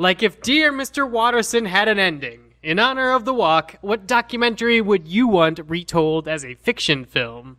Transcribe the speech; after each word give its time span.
Like 0.00 0.22
if 0.22 0.40
Dear 0.40 0.72
Mr. 0.72 1.06
Watterson 1.06 1.66
had 1.66 1.86
an 1.86 1.98
ending. 1.98 2.54
In 2.62 2.78
honor 2.78 3.12
of 3.12 3.26
the 3.26 3.34
walk, 3.34 3.76
what 3.82 4.06
documentary 4.06 4.80
would 4.80 5.06
you 5.06 5.28
want 5.28 5.60
retold 5.66 6.26
as 6.26 6.42
a 6.42 6.54
fiction 6.54 7.04
film? 7.04 7.58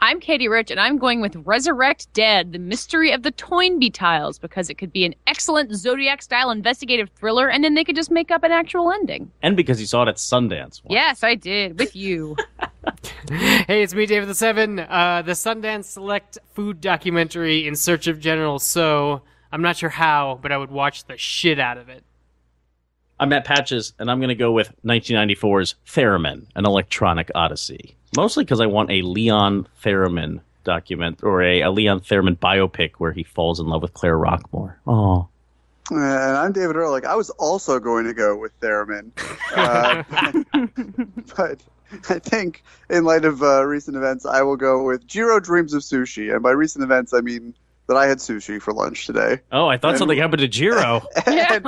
I'm 0.00 0.18
Katey 0.18 0.50
Rich, 0.50 0.72
and 0.72 0.80
I'm 0.80 0.98
going 0.98 1.20
with 1.20 1.36
Resurrect 1.36 2.12
Dead, 2.12 2.50
the 2.52 2.58
mystery 2.58 3.12
of 3.12 3.22
the 3.22 3.30
Toynbee 3.30 3.90
tiles, 3.90 4.40
because 4.40 4.68
it 4.68 4.74
could 4.74 4.92
be 4.92 5.04
an 5.04 5.14
excellent 5.28 5.72
Zodiac 5.72 6.20
style 6.20 6.50
investigative 6.50 7.10
thriller, 7.10 7.48
and 7.48 7.62
then 7.62 7.74
they 7.74 7.84
could 7.84 7.94
just 7.94 8.10
make 8.10 8.32
up 8.32 8.42
an 8.42 8.50
actual 8.50 8.90
ending. 8.90 9.30
And 9.40 9.56
because 9.56 9.80
you 9.80 9.86
saw 9.86 10.02
it 10.02 10.08
at 10.08 10.16
Sundance. 10.16 10.82
once. 10.82 10.86
Yes, 10.88 11.22
I 11.22 11.36
did, 11.36 11.78
with 11.78 11.94
you. 11.94 12.36
Hey, 13.28 13.82
it's 13.82 13.92
me, 13.94 14.06
David 14.06 14.28
the 14.28 14.34
Seven. 14.34 14.78
Uh, 14.80 15.22
the 15.24 15.32
Sundance 15.32 15.84
Select 15.84 16.38
food 16.54 16.80
documentary 16.80 17.68
in 17.68 17.76
search 17.76 18.06
of 18.06 18.18
General 18.18 18.58
Tso. 18.58 19.22
I'm 19.50 19.62
not 19.62 19.76
sure 19.76 19.88
how, 19.88 20.38
but 20.42 20.52
I 20.52 20.58
would 20.58 20.70
watch 20.70 21.04
the 21.04 21.16
shit 21.16 21.58
out 21.58 21.78
of 21.78 21.88
it. 21.88 22.04
I'm 23.20 23.30
Matt 23.30 23.44
Patches, 23.44 23.94
and 23.98 24.10
I'm 24.10 24.20
going 24.20 24.28
to 24.28 24.34
go 24.34 24.52
with 24.52 24.72
1994's 24.84 25.74
Theremin, 25.86 26.46
an 26.54 26.66
electronic 26.66 27.30
odyssey. 27.34 27.96
Mostly 28.16 28.44
because 28.44 28.60
I 28.60 28.66
want 28.66 28.90
a 28.90 29.02
Leon 29.02 29.66
Theremin 29.82 30.40
document 30.64 31.20
or 31.22 31.42
a, 31.42 31.62
a 31.62 31.70
Leon 31.70 32.00
Theremin 32.00 32.36
biopic 32.38 32.92
where 32.98 33.12
he 33.12 33.24
falls 33.24 33.58
in 33.58 33.66
love 33.66 33.82
with 33.82 33.94
Clara 33.94 34.18
Rockmore. 34.18 34.74
Oh, 34.86 35.28
And 35.90 35.98
I'm 36.00 36.52
David 36.52 36.76
Ehrlich. 36.76 37.06
I 37.06 37.16
was 37.16 37.30
also 37.30 37.80
going 37.80 38.04
to 38.04 38.14
go 38.14 38.36
with 38.36 38.58
Theremin. 38.60 39.10
Uh, 39.56 40.02
but 41.36 41.60
I 42.10 42.18
think, 42.18 42.62
in 42.90 43.04
light 43.04 43.24
of 43.24 43.42
uh, 43.42 43.64
recent 43.64 43.96
events, 43.96 44.26
I 44.26 44.42
will 44.42 44.56
go 44.56 44.84
with 44.84 45.06
Jiro 45.06 45.40
Dreams 45.40 45.72
of 45.72 45.82
Sushi. 45.82 46.32
And 46.32 46.42
by 46.42 46.50
recent 46.50 46.84
events, 46.84 47.14
I 47.14 47.20
mean 47.20 47.54
that 47.88 47.96
I 47.96 48.06
had 48.06 48.18
sushi 48.18 48.60
for 48.60 48.72
lunch 48.72 49.06
today. 49.06 49.40
oh, 49.50 49.66
I 49.66 49.76
thought 49.78 49.98
something 49.98 50.18
happened 50.18 50.40
to 50.40 50.48
Jiro. 50.48 51.02
And, 51.26 51.66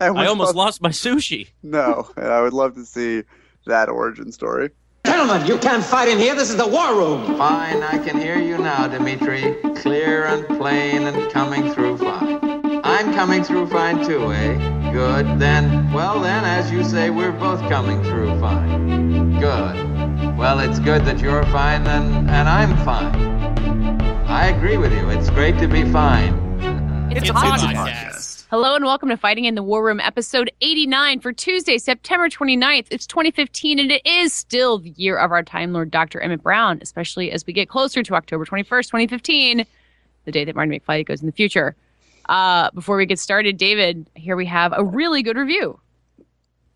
and 0.00 0.18
I 0.18 0.26
almost 0.26 0.48
love- 0.54 0.56
lost 0.56 0.82
my 0.82 0.90
sushi. 0.90 1.48
No, 1.62 2.08
and 2.16 2.26
I 2.28 2.40
would 2.42 2.52
love 2.52 2.74
to 2.74 2.84
see 2.84 3.22
that 3.66 3.88
origin 3.88 4.30
story. 4.32 4.70
Gentlemen, 5.06 5.46
you 5.46 5.58
can't 5.58 5.84
fight 5.84 6.08
in 6.08 6.18
here. 6.18 6.34
This 6.34 6.48
is 6.50 6.56
the 6.56 6.66
war 6.66 6.94
room. 6.94 7.36
Fine, 7.36 7.82
I 7.82 7.98
can 7.98 8.18
hear 8.18 8.38
you 8.38 8.56
now, 8.56 8.86
Dimitri. 8.88 9.54
Clear 9.76 10.24
and 10.26 10.46
plain 10.58 11.02
and 11.02 11.30
coming 11.30 11.70
through 11.72 11.98
fine. 11.98 12.40
I'm 12.84 13.12
coming 13.14 13.44
through 13.44 13.68
fine 13.68 14.04
too, 14.06 14.32
eh? 14.32 14.92
Good. 14.92 15.38
Then, 15.38 15.92
well 15.92 16.20
then, 16.20 16.44
as 16.44 16.70
you 16.70 16.82
say, 16.84 17.10
we're 17.10 17.32
both 17.32 17.60
coming 17.68 18.02
through 18.04 18.38
fine. 18.40 19.38
Good. 19.38 20.36
Well, 20.38 20.60
it's 20.60 20.78
good 20.78 21.04
that 21.04 21.18
you're 21.20 21.44
fine 21.44 21.84
then, 21.84 22.28
and 22.30 22.48
I'm 22.48 22.74
fine. 22.84 23.93
I 24.34 24.48
agree 24.48 24.76
with 24.78 24.92
you. 24.92 25.08
It's 25.10 25.30
great 25.30 25.56
to 25.58 25.68
be 25.68 25.84
fine. 25.92 26.34
It's, 27.12 27.30
a 27.30 27.32
podcast. 27.32 28.46
Hello 28.50 28.74
and 28.74 28.84
welcome 28.84 29.08
to 29.10 29.16
Fighting 29.16 29.44
in 29.44 29.54
the 29.54 29.62
War 29.62 29.84
Room, 29.84 30.00
episode 30.00 30.50
89 30.60 31.20
for 31.20 31.32
Tuesday, 31.32 31.78
September 31.78 32.28
29th. 32.28 32.88
It's 32.90 33.06
2015 33.06 33.78
and 33.78 33.92
it 33.92 34.02
is 34.04 34.32
still 34.32 34.78
the 34.80 34.90
year 34.96 35.16
of 35.16 35.30
our 35.30 35.44
Time 35.44 35.72
Lord, 35.72 35.92
Dr. 35.92 36.20
Emmett 36.20 36.42
Brown, 36.42 36.80
especially 36.82 37.30
as 37.30 37.46
we 37.46 37.52
get 37.52 37.68
closer 37.68 38.02
to 38.02 38.14
October 38.16 38.44
21st, 38.44 38.86
2015, 38.86 39.66
the 40.24 40.32
day 40.32 40.44
that 40.44 40.56
Martin 40.56 40.74
McFly 40.74 41.06
goes 41.06 41.20
in 41.20 41.26
the 41.26 41.32
future. 41.32 41.76
Uh, 42.28 42.72
before 42.72 42.96
we 42.96 43.06
get 43.06 43.20
started, 43.20 43.56
David, 43.56 44.04
here 44.14 44.34
we 44.34 44.46
have 44.46 44.74
a 44.76 44.82
really 44.82 45.22
good 45.22 45.36
review. 45.36 45.78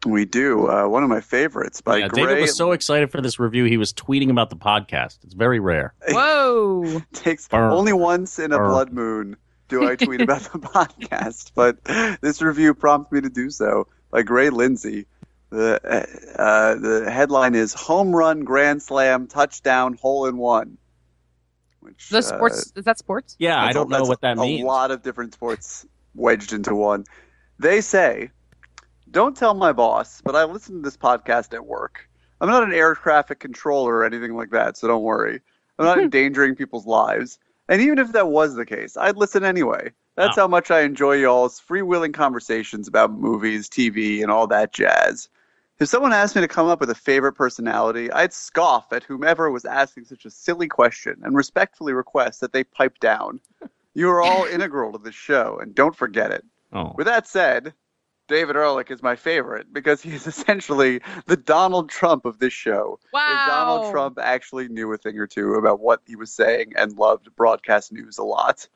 We 0.07 0.25
do. 0.25 0.69
Uh, 0.71 0.87
one 0.87 1.03
of 1.03 1.09
my 1.09 1.21
favorites 1.21 1.81
by 1.81 1.97
Yeah, 1.99 2.09
Gray. 2.09 2.23
David 2.27 2.41
was 2.43 2.57
so 2.57 2.73
excited 2.73 3.11
for 3.11 3.21
this 3.21 3.39
review, 3.41 3.65
he 3.65 3.77
was 3.77 3.93
tweeting 3.93 4.31
about 4.31 4.49
the 4.51 4.57
podcast. 4.57 5.19
It's 5.25 5.35
very 5.35 5.59
rare. 5.59 5.93
Whoa. 6.09 7.01
takes 7.13 7.49
Burr. 7.49 7.71
only 7.71 7.93
once 7.93 8.39
in 8.39 8.53
a 8.53 8.59
Burr. 8.59 8.69
blood 8.69 8.93
moon 8.93 9.37
do 9.69 9.89
I 9.89 9.97
tweet 9.97 10.21
about 10.21 10.43
the 10.43 10.59
podcast, 10.61 11.53
but 11.55 11.83
this 12.21 12.41
review 12.41 12.75
prompts 12.75 13.13
me 13.13 13.21
to 13.23 13.29
do 13.29 13.51
so 13.51 13.87
by 14.11 14.23
Gray 14.23 14.51
Lindsay. 14.51 15.07
The 15.51 15.81
uh, 16.39 16.75
the 16.77 17.11
headline 17.11 17.55
is 17.55 17.73
"Home 17.75 18.15
Run 18.15 18.41
Grand 18.45 18.83
Slam 18.83 19.27
Touchdown 19.27 19.95
Hole 19.95 20.27
in 20.27 20.37
One." 20.37 20.77
Which 21.81 22.09
The 22.11 22.19
uh, 22.19 22.23
sports, 22.23 22.73
is 22.77 22.85
that 22.85 22.99
sports? 22.99 23.35
Yeah, 23.39 23.63
I 23.63 23.73
don't 23.73 23.89
know 23.89 23.99
that's 23.99 24.09
what 24.09 24.21
that 24.21 24.37
a 24.37 24.41
means. 24.41 24.65
lot 24.65 24.91
of 24.91 25.03
different 25.03 25.33
sports 25.35 25.87
wedged 26.15 26.53
into 26.53 26.75
one. 26.75 27.05
They 27.59 27.81
say, 27.81 28.31
"Don't 29.11 29.37
tell 29.37 29.55
my 29.55 29.73
boss, 29.73 30.21
but 30.25 30.37
I 30.37 30.45
listen 30.45 30.77
to 30.77 30.83
this 30.83 30.97
podcast 30.97 31.55
at 31.55 31.67
work. 31.67 32.09
I'm 32.41 32.49
not 32.49 32.63
an 32.63 32.73
air 32.73 32.95
traffic 32.95 33.41
controller 33.41 33.95
or 33.97 34.05
anything 34.05 34.37
like 34.37 34.51
that, 34.51 34.77
so 34.77 34.87
don't 34.89 35.03
worry. 35.03 35.41
I'm 35.79 35.87
not 35.87 35.99
endangering 36.03 36.55
people's 36.57 36.87
lives. 36.87 37.39
And 37.69 37.83
even 37.83 37.99
if 37.99 38.13
that 38.13 38.29
was 38.29 38.55
the 38.55 38.65
case, 38.67 38.97
I'd 38.97 39.17
listen 39.17 39.45
anyway. 39.45 39.93
That's 40.17 40.37
Wow. 40.37 40.45
how 40.45 40.49
much 40.49 40.71
I 40.71 40.81
enjoy 40.81 41.15
y'all's 41.17 41.61
freewheeling 41.61 42.15
conversations 42.15 42.89
about 42.89 43.13
movies, 43.13 43.69
TV, 43.69 44.23
and 44.23 44.31
all 44.31 44.47
that 44.49 44.73
jazz." 44.73 45.29
If 45.79 45.89
someone 45.89 46.13
asked 46.13 46.35
me 46.35 46.43
to 46.43 46.49
come 46.49 46.67
up 46.67 46.81
with 46.81 46.91
a 46.91 46.95
favorite 46.95 47.35
personality, 47.35 48.11
I'd 48.11 48.33
scoff 48.33 48.93
at 48.93 49.05
whomever 49.05 49.49
was 49.49 49.65
asking 49.65 50.07
such 50.07 50.25
a 50.25 50.31
silly 50.31 50.67
question 50.67 51.21
and 51.23 51.37
respectfully 51.37 51.93
request 51.93 52.41
that 52.41 52.53
they 52.53 52.65
pipe 52.65 52.99
down. 52.99 53.41
You 53.95 54.11
are 54.11 54.21
all 54.21 54.45
integral 54.53 54.91
to 54.93 54.99
this 54.99 55.15
show, 55.15 55.59
and 55.63 55.75
don't 55.77 55.95
forget 55.95 56.33
it. 56.33 56.45
Oh. 56.73 56.95
With 56.97 57.07
that 57.07 57.29
said, 57.29 57.75
David 58.29 58.57
Ehrlich 58.57 58.91
is 58.91 59.03
my 59.03 59.17
favorite 59.17 59.73
because 59.73 60.03
he 60.03 60.13
is 60.13 60.27
essentially 60.27 61.01
the 61.27 61.37
Donald 61.37 61.89
Trump 61.91 62.25
of 62.25 62.39
this 62.39 62.53
show. 62.53 63.01
If 63.33 63.49
Donald 63.49 63.91
Trump 63.91 64.19
actually 64.21 64.69
knew 64.69 64.93
a 64.93 64.99
thing 64.99 65.19
or 65.19 65.27
two 65.27 65.55
about 65.55 65.81
what 65.81 66.03
he 66.07 66.15
was 66.15 66.31
saying 66.31 66.75
and 66.77 66.97
loved 66.97 67.35
broadcast 67.35 67.93
news 67.93 68.19
a 68.19 68.25
lot. 68.25 68.69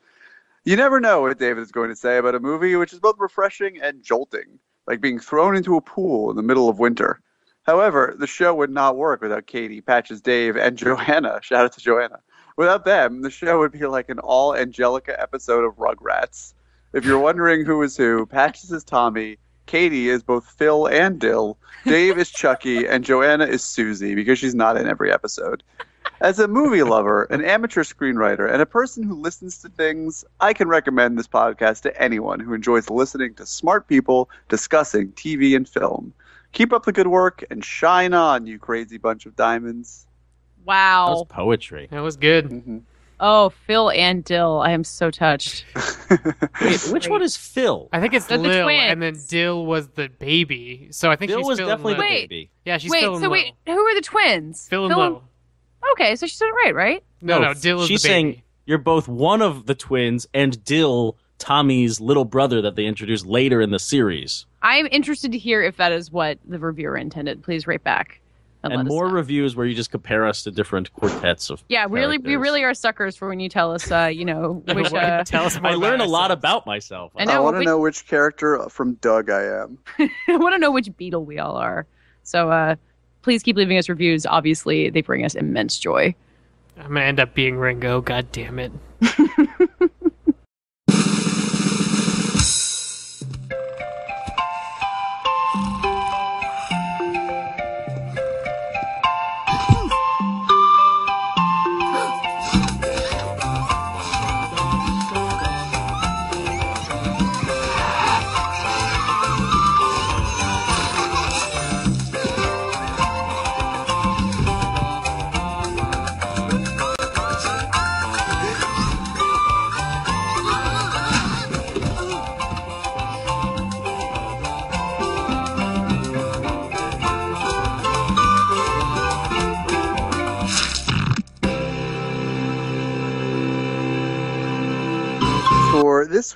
You 0.65 0.75
never 0.75 0.99
know 0.99 1.21
what 1.21 1.37
David 1.37 1.61
is 1.61 1.71
going 1.71 1.89
to 1.89 1.95
say 1.95 2.17
about 2.17 2.35
a 2.35 2.39
movie 2.39 2.75
which 2.75 2.93
is 2.93 2.99
both 2.99 3.15
refreshing 3.19 3.81
and 3.81 4.01
jolting, 4.01 4.59
like 4.87 5.01
being 5.01 5.19
thrown 5.19 5.55
into 5.55 5.75
a 5.75 5.81
pool 5.81 6.29
in 6.29 6.35
the 6.35 6.43
middle 6.43 6.69
of 6.69 6.79
winter. 6.79 7.21
However, 7.63 8.15
the 8.17 8.27
show 8.27 8.53
would 8.55 8.69
not 8.69 8.97
work 8.97 9.21
without 9.21 9.47
Katey, 9.47 9.85
Patches, 9.85 10.21
Dave, 10.21 10.57
and 10.57 10.77
Joanna. 10.77 11.39
Shout 11.41 11.65
out 11.65 11.73
to 11.73 11.81
Joanna. 11.81 12.19
Without 12.55 12.85
them, 12.85 13.21
the 13.21 13.29
show 13.29 13.59
would 13.59 13.71
be 13.71 13.85
like 13.85 14.09
an 14.09 14.19
all 14.19 14.55
Angelica 14.55 15.19
episode 15.19 15.65
of 15.65 15.75
Rugrats. 15.75 16.53
If 16.93 17.05
you're 17.05 17.19
wondering 17.19 17.65
who 17.65 17.81
is 17.81 17.97
who, 17.97 18.25
Patches 18.25 18.71
is 18.71 18.83
Tommy, 18.83 19.37
Katey 19.67 20.05
is 20.05 20.21
both 20.23 20.45
Phil 20.45 20.87
and 20.87 21.19
Dill, 21.19 21.57
Dave 21.85 22.17
is 22.19 22.29
Chucky, 22.29 22.85
and 22.85 23.03
Joanna 23.03 23.45
is 23.45 23.63
Susie 23.63 24.13
because 24.15 24.37
she's 24.37 24.53
not 24.55 24.77
in 24.77 24.87
every 24.87 25.11
episode. 25.11 25.63
As 26.21 26.39
a 26.39 26.47
movie 26.47 26.83
lover, 26.83 27.23
an 27.25 27.43
amateur 27.43 27.83
screenwriter, 27.83 28.49
and 28.51 28.61
a 28.61 28.65
person 28.65 29.03
who 29.03 29.15
listens 29.15 29.57
to 29.61 29.69
things, 29.69 30.23
I 30.39 30.53
can 30.53 30.67
recommend 30.67 31.17
this 31.17 31.27
podcast 31.27 31.81
to 31.81 32.01
anyone 32.01 32.39
who 32.39 32.53
enjoys 32.53 32.89
listening 32.89 33.33
to 33.35 33.45
smart 33.45 33.87
people 33.87 34.29
discussing 34.47 35.11
TV 35.13 35.55
and 35.55 35.67
film. 35.67 36.13
Keep 36.51 36.71
up 36.71 36.85
the 36.85 36.91
good 36.91 37.07
work 37.07 37.43
and 37.49 37.65
shine 37.65 38.13
on, 38.13 38.45
you 38.45 38.59
crazy 38.59 38.97
bunch 38.97 39.25
of 39.25 39.35
diamonds. 39.35 40.05
That 40.65 41.09
was 41.09 41.19
Wow. 41.21 41.25
poetry. 41.27 41.87
That 41.91 42.01
was 42.01 42.15
good. 42.15 42.45
Mm-hmm. 42.49 42.77
Oh, 43.25 43.51
Phil 43.65 43.89
and 43.91 44.21
Dill. 44.21 44.59
I 44.59 44.71
am 44.71 44.83
so 44.83 45.09
touched. 45.09 45.63
Wait, 46.61 46.83
which 46.91 47.07
one 47.07 47.21
is 47.21 47.37
Phil? 47.37 47.87
I 47.93 48.01
think 48.01 48.13
it's 48.13 48.25
They're 48.25 48.37
the 48.37 48.43
Lil, 48.43 48.63
twins. 48.65 48.91
and 48.91 49.01
then 49.01 49.15
Dill 49.29 49.65
was 49.65 49.87
the 49.87 50.09
baby. 50.09 50.89
So 50.91 51.09
I 51.09 51.15
think 51.15 51.31
Phil 51.31 51.39
she's 51.39 51.47
was 51.47 51.57
Phil 51.59 51.69
and 51.69 51.77
definitely 51.77 51.93
the 51.93 51.99
Lil. 52.01 52.09
Wait. 52.09 52.29
baby. 52.29 52.49
Yeah, 52.65 52.77
she's 52.79 52.91
wait, 52.91 52.99
Phil 52.99 53.15
so 53.15 53.21
Lil. 53.21 53.31
wait, 53.31 53.53
who 53.65 53.79
are 53.79 53.95
the 53.95 54.01
twins? 54.01 54.67
Phil 54.67 54.85
and 54.87 54.95
Lil. 54.95 55.23
Okay, 55.93 56.15
so 56.17 56.27
she 56.27 56.35
said 56.35 56.47
it 56.49 56.51
right, 56.65 56.75
right? 56.75 57.03
No, 57.21 57.39
no, 57.39 57.53
Dill 57.53 57.81
is 57.81 57.87
She's 57.87 58.01
the 58.01 58.09
baby. 58.09 58.13
saying 58.13 58.41
you're 58.65 58.77
both 58.77 59.07
one 59.07 59.41
of 59.41 59.67
the 59.67 59.75
twins 59.75 60.27
and 60.33 60.61
Dill, 60.65 61.17
Tommy's 61.39 62.01
little 62.01 62.25
brother 62.25 62.61
that 62.61 62.75
they 62.75 62.85
introduced 62.85 63.25
later 63.25 63.61
in 63.61 63.71
the 63.71 63.79
series. 63.79 64.45
I'm 64.61 64.87
interested 64.91 65.31
to 65.31 65.37
hear 65.37 65.61
if 65.63 65.77
that 65.77 65.91
is 65.93 66.11
what 66.11 66.39
the 66.45 66.59
reviewer 66.59 66.97
intended. 66.97 67.41
Please 67.43 67.67
write 67.67 67.83
back. 67.85 68.19
And, 68.63 68.71
And 68.73 68.87
more 68.87 69.07
know. 69.09 69.13
reviews 69.13 69.55
where 69.57 69.65
you 69.65 69.75
just 69.75 69.91
compare 69.91 70.25
us 70.25 70.43
to 70.43 70.51
different 70.51 70.93
quartets 70.93 71.49
of. 71.49 71.63
Yeah, 71.67 71.85
really, 71.89 72.17
we 72.17 72.37
really 72.37 72.63
are 72.63 72.73
suckers 72.73 73.15
for 73.17 73.27
when 73.27 73.41
you 73.41 73.49
tell 73.49 73.73
us, 73.73 73.91
uh, 73.91 74.05
you 74.05 74.23
know, 74.23 74.63
which. 74.73 74.89
What- 74.91 75.03
Uh, 75.03 75.23
Tell 75.25 75.43
us 75.45 75.57
I 75.61 75.73
learn 75.73 75.99
a 75.99 76.05
lot 76.05 76.31
about 76.31 76.65
myself. 76.65 77.11
I 77.17 77.23
I, 77.25 77.39
want 77.39 77.57
to 77.57 77.63
know 77.63 77.77
which 77.79 78.07
character 78.07 78.59
from 78.69 78.93
Doug 78.95 79.29
I 79.29 79.43
am. 79.43 79.77
I 80.29 80.37
want 80.37 80.53
to 80.55 80.59
know 80.59 80.71
which 80.71 80.95
beetle 80.97 81.25
we 81.25 81.39
all 81.39 81.57
are. 81.57 81.85
So 82.23 82.49
uh, 82.51 82.75
please 83.21 83.43
keep 83.43 83.57
leaving 83.57 83.77
us 83.77 83.89
reviews. 83.89 84.25
Obviously, 84.25 84.89
they 84.89 85.01
bring 85.01 85.25
us 85.25 85.35
immense 85.35 85.77
joy. 85.77 86.15
I'm 86.77 86.87
gonna 86.87 87.01
end 87.01 87.19
up 87.19 87.33
being 87.33 87.57
Ringo. 87.57 87.99
God 88.01 88.31
damn 88.31 88.59
it. 88.59 88.71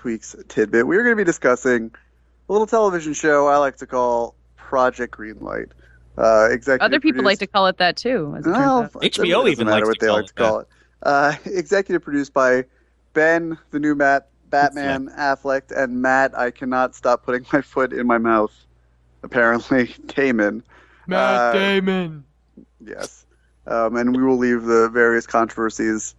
week's 0.07 0.36
tidbit, 0.48 0.88
we're 0.88 1.04
going 1.04 1.12
to 1.15 1.19
be 1.19 1.25
discussing 1.25 1.92
a 2.48 2.51
little 2.51 2.65
television 2.65 3.13
show 3.13 3.48
I 3.48 3.57
like 3.57 3.77
to 3.77 3.86
call 3.86 4.36
Project 4.56 5.15
Greenlight. 5.18 5.71
Uh, 6.18 6.48
executive 6.50 6.81
Other 6.86 7.00
people 7.00 7.21
produced- 7.21 7.25
like 7.25 7.39
to 7.39 7.48
call 7.48 7.68
it 7.68 7.77
that 7.77 7.98
too. 7.98 8.33
As 8.38 8.45
it 8.45 8.50
turns 8.50 8.57
well, 8.57 8.80
out. 8.83 8.92
it 9.04 9.13
HBO 9.13 9.30
doesn't 9.30 9.51
even 9.51 9.68
matter 9.68 9.86
likes 9.86 9.88
what 9.88 10.00
to 10.00 10.00
they 10.00 10.07
call 10.07 10.15
like 10.15 10.24
it 10.24 10.27
to 10.27 10.33
call 10.33 10.59
it. 10.59 10.68
Uh, 11.04 11.33
executive 11.45 12.01
produced 12.01 12.33
by 12.33 12.63
Ben, 13.13 13.57
the 13.71 13.80
new 13.80 13.94
Matt, 13.94 14.30
Batman, 14.50 15.09
Affleck, 15.18 15.63
and 15.75 16.01
Matt. 16.01 16.36
I 16.38 16.50
cannot 16.51 16.95
stop 16.95 17.24
putting 17.24 17.45
my 17.54 17.62
foot 17.62 17.92
in 17.94 18.07
my 18.07 18.18
mouth. 18.18 18.54
Apparently, 19.24 19.94
Damon. 20.07 20.63
Matt 21.06 21.19
Uh, 21.19 21.51
Damon. 21.54 22.24
Yes, 22.80 23.25
um, 23.68 23.95
and 23.98 24.15
we 24.15 24.24
will 24.24 24.38
leave 24.38 24.63
the 24.63 24.89
various 24.89 25.27
controversies 25.27 26.15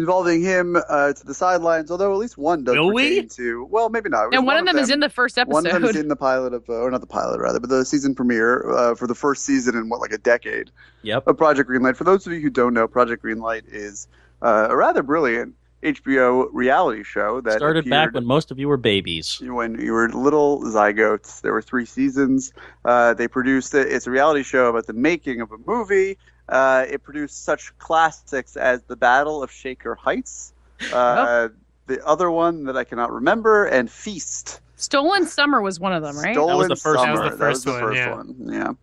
involving 0.00 0.42
him 0.42 0.76
uh, 0.88 1.12
to 1.12 1.24
the 1.26 1.34
sidelines. 1.34 1.90
Although 1.90 2.12
at 2.12 2.18
least 2.18 2.36
one 2.38 2.64
does 2.64 2.74
Will 2.74 2.92
we? 2.92 3.26
to. 3.26 3.64
Well, 3.70 3.88
maybe 3.90 4.08
not. 4.08 4.34
And 4.34 4.46
one 4.46 4.56
of 4.56 4.66
them 4.66 4.78
is 4.78 4.90
in 4.90 5.00
the 5.00 5.08
first 5.10 5.38
episode. 5.38 5.52
One 5.54 5.66
of 5.66 5.72
them 5.72 5.84
is 5.84 5.94
in 5.96 6.08
the 6.08 6.16
pilot 6.16 6.52
of, 6.54 6.68
uh, 6.68 6.72
or 6.74 6.90
not 6.90 7.00
the 7.02 7.06
pilot 7.06 7.38
rather, 7.40 7.60
but 7.60 7.70
the 7.70 7.84
season 7.84 8.14
premiere 8.14 8.68
uh, 8.70 8.94
for 8.94 9.06
the 9.06 9.14
first 9.14 9.44
season 9.44 9.76
in 9.76 9.88
what 9.88 10.00
like 10.00 10.12
a 10.12 10.18
decade 10.18 10.70
Yep. 11.02 11.26
of 11.28 11.36
Project 11.36 11.70
Greenlight. 11.70 11.96
For 11.96 12.04
those 12.04 12.26
of 12.26 12.32
you 12.32 12.40
who 12.40 12.50
don't 12.50 12.74
know, 12.74 12.88
Project 12.88 13.22
Greenlight 13.24 13.62
is 13.68 14.08
uh, 14.42 14.66
a 14.70 14.76
rather 14.76 15.02
brilliant 15.02 15.54
HBO 15.82 16.48
reality 16.52 17.02
show 17.02 17.40
that 17.40 17.54
Started 17.56 17.88
back 17.88 18.12
when 18.12 18.26
most 18.26 18.50
of 18.50 18.58
you 18.58 18.68
were 18.68 18.76
babies. 18.76 19.40
when 19.42 19.80
you 19.80 19.92
were 19.92 20.10
little 20.10 20.60
zygotes. 20.64 21.40
There 21.40 21.52
were 21.54 21.62
three 21.62 21.86
seasons. 21.86 22.52
Uh, 22.84 23.14
they 23.14 23.28
produced 23.28 23.74
it. 23.74 23.88
It's 23.90 24.06
a 24.06 24.10
reality 24.10 24.42
show 24.42 24.66
about 24.68 24.86
the 24.86 24.92
making 24.92 25.40
of 25.40 25.50
a 25.52 25.58
movie. 25.66 26.18
Uh, 26.50 26.84
it 26.88 27.02
produced 27.02 27.44
such 27.44 27.76
classics 27.78 28.56
as 28.56 28.82
The 28.82 28.96
Battle 28.96 29.42
of 29.42 29.50
Shaker 29.52 29.94
Heights, 29.94 30.52
uh, 30.92 31.48
the 31.86 32.04
other 32.04 32.30
one 32.30 32.64
that 32.64 32.76
I 32.76 32.82
cannot 32.84 33.12
remember, 33.12 33.66
and 33.66 33.88
Feast. 33.90 34.60
Stolen 34.74 35.26
Summer 35.26 35.60
was 35.60 35.78
one 35.78 35.92
of 35.92 36.02
them, 36.02 36.18
right? 36.18 36.34
Stolen 36.34 36.68
the 36.68 36.76
first 36.76 37.00
Summer. 37.00 37.12
one. 37.12 37.22
That 37.22 37.22
was 37.22 37.30
the 37.30 37.36
That 37.36 37.38
first 37.38 37.66
was 37.66 37.74
one, 37.74 37.94
the 37.94 37.96
first 37.96 38.56
one. 38.58 38.76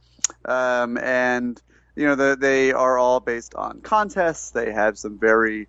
Yeah. 0.47 0.81
Um, 0.83 0.97
and 0.99 1.61
you 1.95 2.05
know 2.05 2.15
the, 2.15 2.37
they 2.39 2.71
are 2.71 2.97
all 2.97 3.19
based 3.19 3.53
on 3.55 3.81
contests. 3.81 4.51
They 4.51 4.71
have 4.71 4.97
some 4.97 5.17
very 5.17 5.67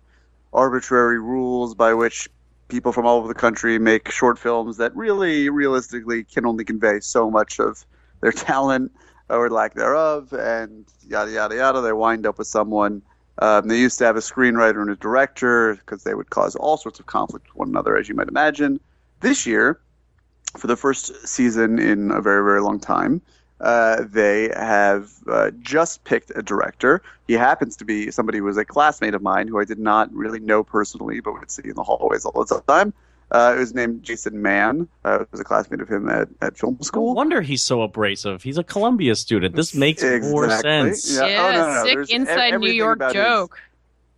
arbitrary 0.53 1.19
rules 1.19 1.75
by 1.75 1.93
which 1.93 2.29
people 2.69 2.91
from 2.93 3.05
all 3.05 3.17
over 3.17 3.27
the 3.27 3.33
country 3.33 3.77
make 3.79 4.09
short 4.09 4.37
films 4.39 4.77
that 4.77 4.95
really, 4.95 5.49
realistically, 5.49 6.23
can 6.23 6.45
only 6.45 6.63
convey 6.63 6.99
so 6.99 7.29
much 7.29 7.59
of 7.59 7.85
their 8.21 8.31
talent 8.49 8.91
or 9.29 9.49
lack 9.49 9.73
thereof, 9.73 10.33
and 10.33 10.85
yada 11.07 11.31
yada 11.31 11.55
yada. 11.55 11.81
They 11.81 11.93
wind 11.93 12.25
up 12.25 12.37
with 12.37 12.47
someone. 12.47 13.01
Um, 13.41 13.67
they 13.67 13.79
used 13.79 13.97
to 13.99 14.05
have 14.05 14.17
a 14.17 14.21
screenwriter 14.21 14.81
and 14.81 14.89
a 14.89 14.95
director 14.95 15.75
because 15.75 16.03
they 16.03 16.13
would 16.13 16.29
cause 16.29 16.55
all 16.55 16.77
sorts 16.77 16.99
of 16.99 17.05
conflict 17.05 17.47
with 17.47 17.55
one 17.55 17.69
another, 17.69 17.95
as 17.95 18.09
you 18.09 18.15
might 18.15 18.27
imagine. 18.27 18.79
This 19.21 19.45
year, 19.45 19.79
for 20.57 20.67
the 20.67 20.75
first 20.75 21.27
season 21.27 21.79
in 21.79 22.11
a 22.11 22.21
very, 22.21 22.43
very 22.43 22.61
long 22.61 22.79
time. 22.79 23.21
Uh, 23.61 24.03
they 24.05 24.49
have 24.55 25.11
uh, 25.27 25.51
just 25.59 26.03
picked 26.05 26.31
a 26.33 26.41
director. 26.41 27.01
He 27.27 27.33
happens 27.33 27.75
to 27.77 27.85
be 27.85 28.09
somebody 28.09 28.37
who 28.37 28.45
was 28.45 28.55
a 28.55 28.63
classmate 28.63 29.13
of 29.13 29.21
mine 29.21 29.49
who 29.49 29.59
I 29.59 29.65
did 29.65 29.79
not 29.79 30.11
really 30.13 30.39
know 30.39 30.63
personally, 30.63 31.19
but 31.19 31.33
would 31.33 31.51
see 31.51 31.63
in 31.65 31.75
the 31.75 31.83
hallways 31.83 32.23
all 32.23 32.45
the 32.45 32.61
time. 32.67 32.93
Uh, 33.31 33.53
it 33.55 33.59
was 33.59 33.73
named 33.75 34.01
Jason 34.03 34.41
Mann. 34.41 34.87
Uh, 35.05 35.23
was 35.31 35.39
a 35.39 35.43
classmate 35.43 35.81
of 35.81 35.87
him 35.89 36.09
at, 36.09 36.27
at 36.41 36.57
film 36.57 36.75
school. 36.81 37.03
No 37.03 37.09
school. 37.09 37.15
wonder 37.15 37.41
he's 37.41 37.61
so 37.61 37.81
abrasive. 37.83 38.41
He's 38.41 38.57
a 38.57 38.63
Columbia 38.63 39.15
student. 39.15 39.55
This 39.55 39.75
makes 39.75 40.03
more 40.03 40.49
sense. 40.49 41.15
Yeah. 41.15 41.27
Yeah, 41.27 41.45
Oh, 41.45 41.51
no, 41.51 41.67
no, 41.67 41.73
no. 41.75 41.83
sick 41.83 41.95
There's 41.95 42.11
e- 42.11 42.15
inside 42.15 42.59
New 42.59 42.71
York 42.71 42.97
about 42.97 43.13
his- 43.15 43.23
joke. 43.23 43.59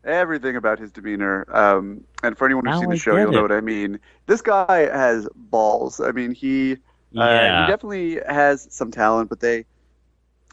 everything 0.06 0.56
about 0.56 0.80
his 0.80 0.92
demeanor. 0.92 1.46
Um, 1.54 2.04
and 2.24 2.38
for 2.38 2.46
anyone 2.46 2.66
who's 2.66 2.74
Now 2.76 2.80
seen 2.80 2.90
I 2.90 2.94
the 2.94 3.00
show, 3.00 3.18
you'll 3.18 3.32
know 3.32 3.42
what 3.42 3.52
I 3.52 3.62
mean. 3.62 4.00
This 4.28 4.42
guy 4.42 4.88
has 4.92 5.28
balls. 5.36 6.00
I 6.00 6.12
mean, 6.12 6.32
he 6.34 6.78
uh, 7.18 7.66
he 7.66 7.72
definitely 7.72 8.22
has 8.28 8.68
some 8.72 8.92
talent, 8.92 9.28
but 9.30 9.42
they 9.42 9.66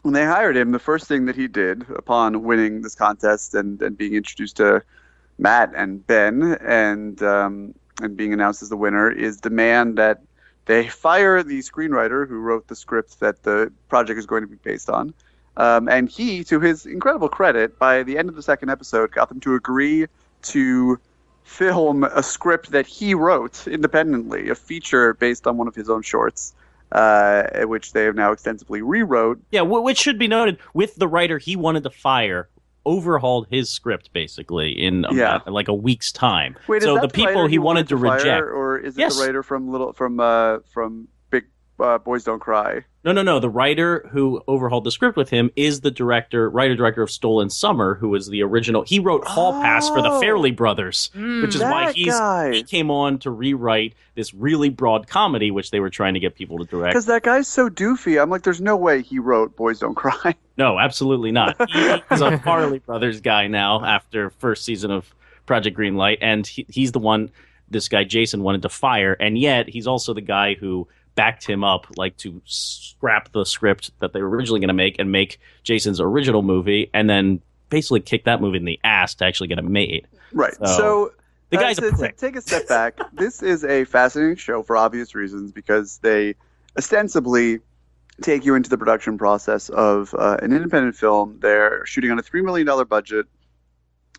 when 0.01 0.13
they 0.13 0.25
hired 0.25 0.55
him, 0.57 0.71
the 0.71 0.79
first 0.79 1.07
thing 1.07 1.25
that 1.25 1.35
he 1.35 1.47
did 1.47 1.85
upon 1.95 2.43
winning 2.43 2.81
this 2.81 2.95
contest 2.95 3.53
and, 3.55 3.81
and 3.81 3.97
being 3.97 4.13
introduced 4.15 4.57
to 4.57 4.81
Matt 5.37 5.71
and 5.75 6.05
Ben 6.05 6.57
and 6.61 7.21
um, 7.23 7.73
and 8.01 8.15
being 8.17 8.33
announced 8.33 8.61
as 8.61 8.69
the 8.69 8.77
winner 8.77 9.09
is 9.09 9.39
demand 9.39 9.97
that 9.97 10.21
they 10.65 10.87
fire 10.87 11.41
the 11.41 11.59
screenwriter 11.59 12.27
who 12.27 12.39
wrote 12.39 12.67
the 12.67 12.75
script 12.75 13.19
that 13.19 13.43
the 13.43 13.71
project 13.87 14.19
is 14.19 14.25
going 14.25 14.43
to 14.43 14.47
be 14.47 14.57
based 14.57 14.89
on. 14.89 15.13
Um, 15.57 15.89
and 15.89 16.07
he, 16.07 16.43
to 16.45 16.59
his 16.59 16.85
incredible 16.85 17.27
credit, 17.27 17.77
by 17.79 18.03
the 18.03 18.17
end 18.17 18.29
of 18.29 18.35
the 18.35 18.43
second 18.43 18.69
episode, 18.69 19.11
got 19.11 19.29
them 19.29 19.39
to 19.41 19.55
agree 19.55 20.07
to 20.43 20.99
film 21.43 22.03
a 22.03 22.21
script 22.21 22.71
that 22.71 22.85
he 22.85 23.13
wrote 23.13 23.67
independently, 23.67 24.49
a 24.49 24.55
feature 24.55 25.15
based 25.15 25.47
on 25.47 25.57
one 25.57 25.67
of 25.67 25.75
his 25.75 25.89
own 25.89 26.01
shorts, 26.01 26.53
uh, 26.91 27.43
which 27.63 27.91
they 27.93 28.03
have 28.03 28.15
now 28.15 28.31
extensively 28.31 28.81
rewrote. 28.81 29.41
Yeah, 29.51 29.61
which 29.61 29.97
should 29.97 30.19
be 30.19 30.27
noted 30.27 30.59
with 30.73 30.95
the 30.95 31.07
writer 31.07 31.39
he 31.39 31.55
wanted 31.55 31.83
to 31.83 31.89
fire 31.89 32.47
overhauled 32.85 33.47
his 33.49 33.69
script 33.69 34.11
basically 34.13 34.71
in 34.71 35.05
Yeah. 35.11 35.35
about, 35.37 35.51
like 35.53 35.67
a 35.67 35.73
week's 35.73 36.11
time. 36.11 36.55
Wait, 36.67 36.81
so 36.81 36.95
is 36.95 37.01
that 37.01 37.07
the 37.11 37.13
people 37.13 37.47
he 37.47 37.59
wanted 37.59 37.87
to 37.89 37.97
reject. 37.97 38.43
or 38.43 38.77
is 38.77 38.97
it 38.97 39.01
Yes. 39.01 39.17
the 39.19 39.25
writer 39.25 39.43
from 39.43 39.69
Little 39.71 39.93
from 39.93 40.19
uh, 40.19 40.59
from 40.71 41.07
uh, 41.79 41.97
Boys 41.97 42.23
Don't 42.23 42.39
Cry? 42.39 42.83
No, 43.03 43.11
no, 43.13 43.21
no. 43.23 43.39
The 43.39 43.49
writer 43.49 44.07
who 44.11 44.41
overhauled 44.47 44.83
the 44.83 44.91
script 44.91 45.15
with 45.15 45.29
him 45.29 45.49
is 45.55 45.81
the 45.81 45.89
director, 45.91 46.49
writer 46.49 46.75
director 46.75 47.01
of 47.01 47.09
Stolen 47.09 47.49
Summer, 47.49 47.95
who 47.95 48.09
was 48.09 48.27
the 48.27 48.43
original. 48.43 48.83
He 48.83 48.99
wrote 48.99 49.25
Hall 49.25 49.53
Pass 49.61 49.87
for 49.89 50.01
the 50.01 50.09
Oh. 50.09 50.21
Farrelly 50.21 50.53
Brothers, 50.55 51.09
which 51.15 51.55
is 51.55 51.61
why 51.61 51.91
he's 51.93 52.13
guy. 52.13 52.51
he 52.51 52.63
came 52.63 52.91
on 52.91 53.17
to 53.19 53.31
rewrite 53.31 53.93
this 54.15 54.33
really 54.33 54.69
broad 54.69 55.07
comedy, 55.07 55.49
which 55.49 55.71
they 55.71 55.79
were 55.79 55.89
trying 55.89 56.13
to 56.15 56.19
get 56.19 56.35
people 56.35 56.57
to 56.57 56.65
direct. 56.65 56.91
Because 56.93 57.05
that 57.05 57.23
guy's 57.23 57.47
so 57.47 57.69
doofy. 57.69 58.21
I'm 58.21 58.29
like, 58.29 58.43
there's 58.43 58.59
no 58.61 58.75
way 58.75 59.01
he 59.01 59.17
wrote 59.19 59.55
Boys 59.55 59.79
Don't 59.79 59.95
Cry. 59.95 60.35
No, 60.57 60.77
absolutely 60.77 61.31
not. 61.31 61.55
He- 61.71 61.79
he's 61.81 62.19
a 62.19 62.31
Farrelly 62.43 62.83
Brothers 62.85 63.21
guy 63.21 63.47
now 63.47 63.81
after 63.85 64.29
first 64.29 64.65
season 64.65 64.91
of 64.91 65.15
Project 65.45 65.77
Greenlight, 65.77 66.17
and 66.19 66.45
he, 66.45 66.65
he's 66.67 66.91
the 66.91 66.99
one 66.99 67.31
this 67.71 67.87
guy 67.87 68.03
Jason 68.03 68.43
wanted 68.43 68.63
to 68.63 68.69
fire, 68.69 69.13
and 69.21 69.37
yet 69.37 69.69
he's 69.69 69.87
also 69.87 70.13
the 70.13 70.19
guy 70.19 70.55
who 70.55 70.85
backed 71.15 71.45
him 71.45 71.63
up, 71.63 71.87
like 71.97 72.15
to 72.17 72.41
scrap 72.45 73.31
the 73.31 73.45
script 73.45 73.91
that 73.99 74.13
they 74.13 74.21
were 74.21 74.29
originally 74.29 74.59
going 74.59 74.69
to 74.69 74.73
make 74.73 74.97
and 74.99 75.11
make 75.11 75.39
Jason's 75.63 75.99
original 75.99 76.41
movie, 76.41 76.89
and 76.93 77.09
then 77.09 77.41
basically 77.69 77.99
kick 77.99 78.23
that 78.25 78.41
movie 78.41 78.57
in 78.57 78.65
the 78.65 78.79
ass 78.83 79.15
to 79.15 79.25
actually 79.25 79.47
get 79.47 79.59
it 79.59 79.65
made. 79.65 80.07
Right. 80.33 80.55
So, 80.55 80.65
So, 80.65 81.13
the 81.49 81.57
uh, 81.57 81.61
guy's 81.61 81.77
a 81.77 81.81
to, 81.81 81.91
to 81.91 81.97
prick. 81.97 82.17
take 82.17 82.35
a 82.35 82.41
step 82.41 82.67
back, 82.67 82.99
this 83.13 83.41
is 83.41 83.63
a 83.63 83.83
fascinating 83.85 84.35
show 84.37 84.63
for 84.63 84.77
obvious 84.77 85.15
reasons 85.15 85.51
because 85.51 85.97
they 85.99 86.35
ostensibly 86.77 87.59
take 88.21 88.45
you 88.45 88.55
into 88.55 88.69
the 88.69 88.77
production 88.77 89.17
process 89.17 89.69
of 89.69 90.13
uh, 90.13 90.37
an 90.41 90.51
independent 90.53 90.95
film. 90.95 91.37
They're 91.41 91.85
shooting 91.85 92.11
on 92.11 92.19
a 92.19 92.23
$3 92.23 92.43
million 92.43 92.67
budget. 92.87 93.25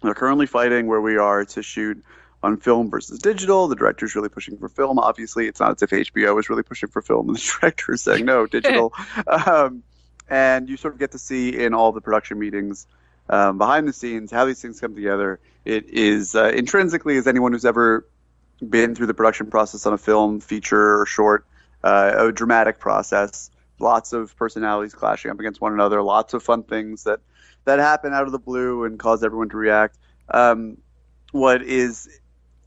They're 0.03 0.15
currently 0.15 0.47
fighting 0.47 0.87
where 0.87 1.01
we 1.01 1.17
are 1.19 1.45
to 1.45 1.63
shoot 1.63 2.03
on 2.43 2.57
film 2.57 2.91
versus 2.91 3.19
digital. 3.19 3.69
The 3.69 3.77
director's 3.77 4.15
really 4.15 4.29
pushing 4.29 4.57
for 4.57 4.69
film. 4.69 4.99
Obviously, 4.99 5.47
it's 5.47 5.61
not 5.61 5.73
as 5.73 5.83
if 5.83 5.91
HBO 5.91 6.39
is 6.39 6.49
really 6.49 6.63
pushing 6.63 6.89
for 6.89 7.03
film 7.03 7.29
and 7.29 7.37
the 7.37 7.53
director 7.61 7.93
is 7.93 8.03
saying 8.03 8.25
no, 8.25 8.47
digital. 8.47 8.93
um, 9.27 9.83
and 10.29 10.69
you 10.69 10.77
sort 10.77 10.95
of 10.95 11.01
get 11.01 11.13
to 11.13 11.19
see 11.19 11.57
in 11.59 11.75
all 11.75 11.93
the 11.93 12.01
production 12.01 12.39
meetings 12.39 12.87
um, 13.29 13.59
behind 13.59 13.87
the 13.87 13.93
scenes 13.93 14.31
how 14.31 14.45
these 14.45 14.61
things 14.61 14.81
come 14.81 14.95
together. 14.95 15.41
It 15.65 15.89
is 15.89 16.35
uh, 16.35 16.53
intrinsically, 16.55 17.17
as 17.17 17.27
anyone 17.27 17.53
who's 17.53 17.65
ever 17.65 18.07
been 18.67 18.95
through 18.95 19.07
the 19.07 19.15
production 19.15 19.51
process 19.51 19.87
on 19.87 19.93
a 19.93 19.99
film, 19.99 20.41
feature, 20.41 21.01
or 21.01 21.07
short, 21.07 21.47
uh, 21.83 22.13
a 22.17 22.33
dramatic 22.33 22.79
process. 22.79 23.51
Lots 23.79 24.13
of 24.13 24.37
personalities 24.37 24.95
clashing 24.95 25.31
up 25.31 25.41
against 25.41 25.61
one 25.61 25.73
another. 25.73 26.03
Lots 26.03 26.35
of 26.35 26.43
fun 26.43 26.63
things 26.63 27.05
that 27.05 27.21
that 27.65 27.79
happen 27.79 28.13
out 28.15 28.25
of 28.25 28.33
the 28.33 28.39
blue 28.39 28.85
and 28.85 28.99
cause 28.99 29.23
everyone 29.23 29.51
to 29.51 29.57
react. 29.57 29.99
Um, 30.29 30.79
what 31.33 31.63
is 31.63 32.09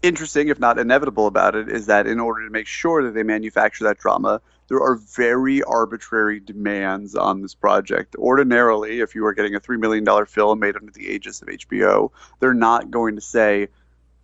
interesting, 0.04 0.50
if 0.50 0.60
not 0.60 0.78
inevitable, 0.78 1.26
about 1.26 1.56
it 1.56 1.70
is 1.70 1.88
that 1.88 2.06
in 2.06 2.20
order 2.20 2.46
to 2.46 2.52
make 2.52 2.68
sure 2.68 3.04
that 3.04 3.16
they 3.16 3.24
manufacture 3.24 3.86
that 3.86 3.98
drama, 3.98 4.42
there 4.68 4.82
are 4.82 4.96
very 4.96 5.64
arbitrary 5.64 6.40
demands 6.40 7.16
on 7.16 7.42
this 7.42 7.56
project. 7.56 8.16
Ordinarily, 8.16 9.00
if 9.00 9.16
you 9.16 9.26
are 9.26 9.34
getting 9.34 9.56
a 9.56 9.60
$3 9.60 9.80
million 9.80 10.26
film 10.26 10.60
made 10.60 10.76
under 10.76 10.92
the 10.92 11.08
aegis 11.08 11.42
of 11.42 11.48
HBO, 11.48 12.12
they're 12.40 12.54
not 12.54 12.92
going 12.92 13.16
to 13.16 13.22
say, 13.22 13.70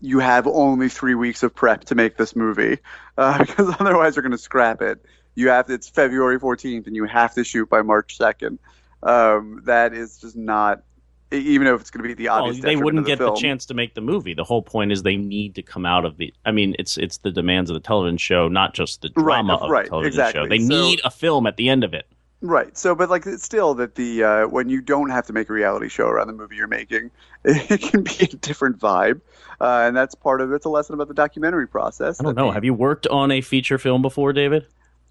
you 0.01 0.19
have 0.19 0.47
only 0.47 0.89
three 0.89 1.15
weeks 1.15 1.43
of 1.43 1.53
prep 1.55 1.85
to 1.85 1.95
make 1.95 2.17
this 2.17 2.35
movie, 2.35 2.79
uh, 3.17 3.37
because 3.39 3.75
otherwise 3.79 4.15
they're 4.15 4.21
going 4.21 4.31
to 4.31 4.37
scrap 4.37 4.81
it. 4.81 5.03
You 5.35 5.49
have 5.49 5.69
it's 5.69 5.89
February 5.89 6.39
14th, 6.39 6.87
and 6.87 6.95
you 6.95 7.05
have 7.05 7.33
to 7.35 7.43
shoot 7.43 7.69
by 7.69 7.81
March 7.81 8.17
2nd. 8.17 8.59
Um, 9.01 9.61
that 9.65 9.93
is 9.93 10.17
just 10.17 10.35
not, 10.35 10.83
even 11.31 11.67
if 11.67 11.79
it's 11.81 11.91
going 11.91 12.01
to 12.03 12.07
be 12.07 12.13
the 12.15 12.29
Well, 12.29 12.53
they 12.53 12.75
wouldn't 12.75 12.99
of 12.99 13.05
the 13.05 13.11
get 13.11 13.17
film. 13.19 13.35
the 13.35 13.39
chance 13.41 13.65
to 13.67 13.73
make 13.73 13.93
the 13.93 14.01
movie. 14.01 14.33
The 14.33 14.43
whole 14.43 14.61
point 14.61 14.91
is 14.91 15.03
they 15.03 15.15
need 15.17 15.55
to 15.55 15.61
come 15.61 15.85
out 15.85 16.05
of 16.05 16.17
the. 16.17 16.33
I 16.45 16.51
mean, 16.51 16.75
it's 16.79 16.97
it's 16.97 17.17
the 17.17 17.31
demands 17.31 17.69
of 17.69 17.75
the 17.75 17.79
television 17.79 18.17
show, 18.17 18.47
not 18.47 18.73
just 18.73 19.01
the 19.01 19.09
Right, 19.15 19.23
drama 19.43 19.55
of 19.55 19.69
right, 19.69 19.85
the 19.85 19.89
television 19.89 20.19
exactly. 20.19 20.41
show. 20.41 20.47
They 20.47 20.59
So- 20.59 20.67
need 20.81 21.01
a 21.03 21.11
film 21.11 21.45
at 21.47 21.57
the 21.57 21.69
end 21.69 21.83
of 21.83 21.93
it. 21.93 22.07
Right. 22.41 22.77
So, 22.77 22.95
but 22.95 23.09
like, 23.09 23.25
it's 23.27 23.43
still 23.43 23.73
that 23.75 23.95
the 23.95 24.23
uh, 24.23 24.47
when 24.47 24.69
you 24.69 24.79
don't 24.79 25.09
have 25.09 25.27
to 25.27 25.33
make 25.33 25.49
a 25.49 25.53
reality 25.53 25.89
show 25.89 26.07
around 26.07 26.27
the 26.27 26.33
movie 26.33 26.55
you're 26.55 26.67
making, 26.67 27.11
it 27.43 27.81
can 27.81 28.03
be 28.03 28.15
a 28.21 28.27
different 28.27 28.79
vibe, 28.79 29.19
uh, 29.59 29.83
and 29.85 29.95
that's 29.95 30.15
part 30.15 30.39
of 30.39 30.49
it. 30.51 30.55
it's 30.55 30.65
a 30.65 30.69
lesson 30.69 30.93
about 30.95 31.09
the 31.09 31.13
documentary 31.13 31.67
process. 31.67 32.17
I 32.19 32.23
don't 32.23 32.35
know. 32.37 32.47
the- 32.47 32.53
Have 32.53 32.63
you 32.63 32.73
worked 32.73 33.07
on 33.07 33.29
a 33.31 33.41
feature 33.41 33.77
film 33.77 34.01
before, 34.01 34.31
David? 34.31 34.65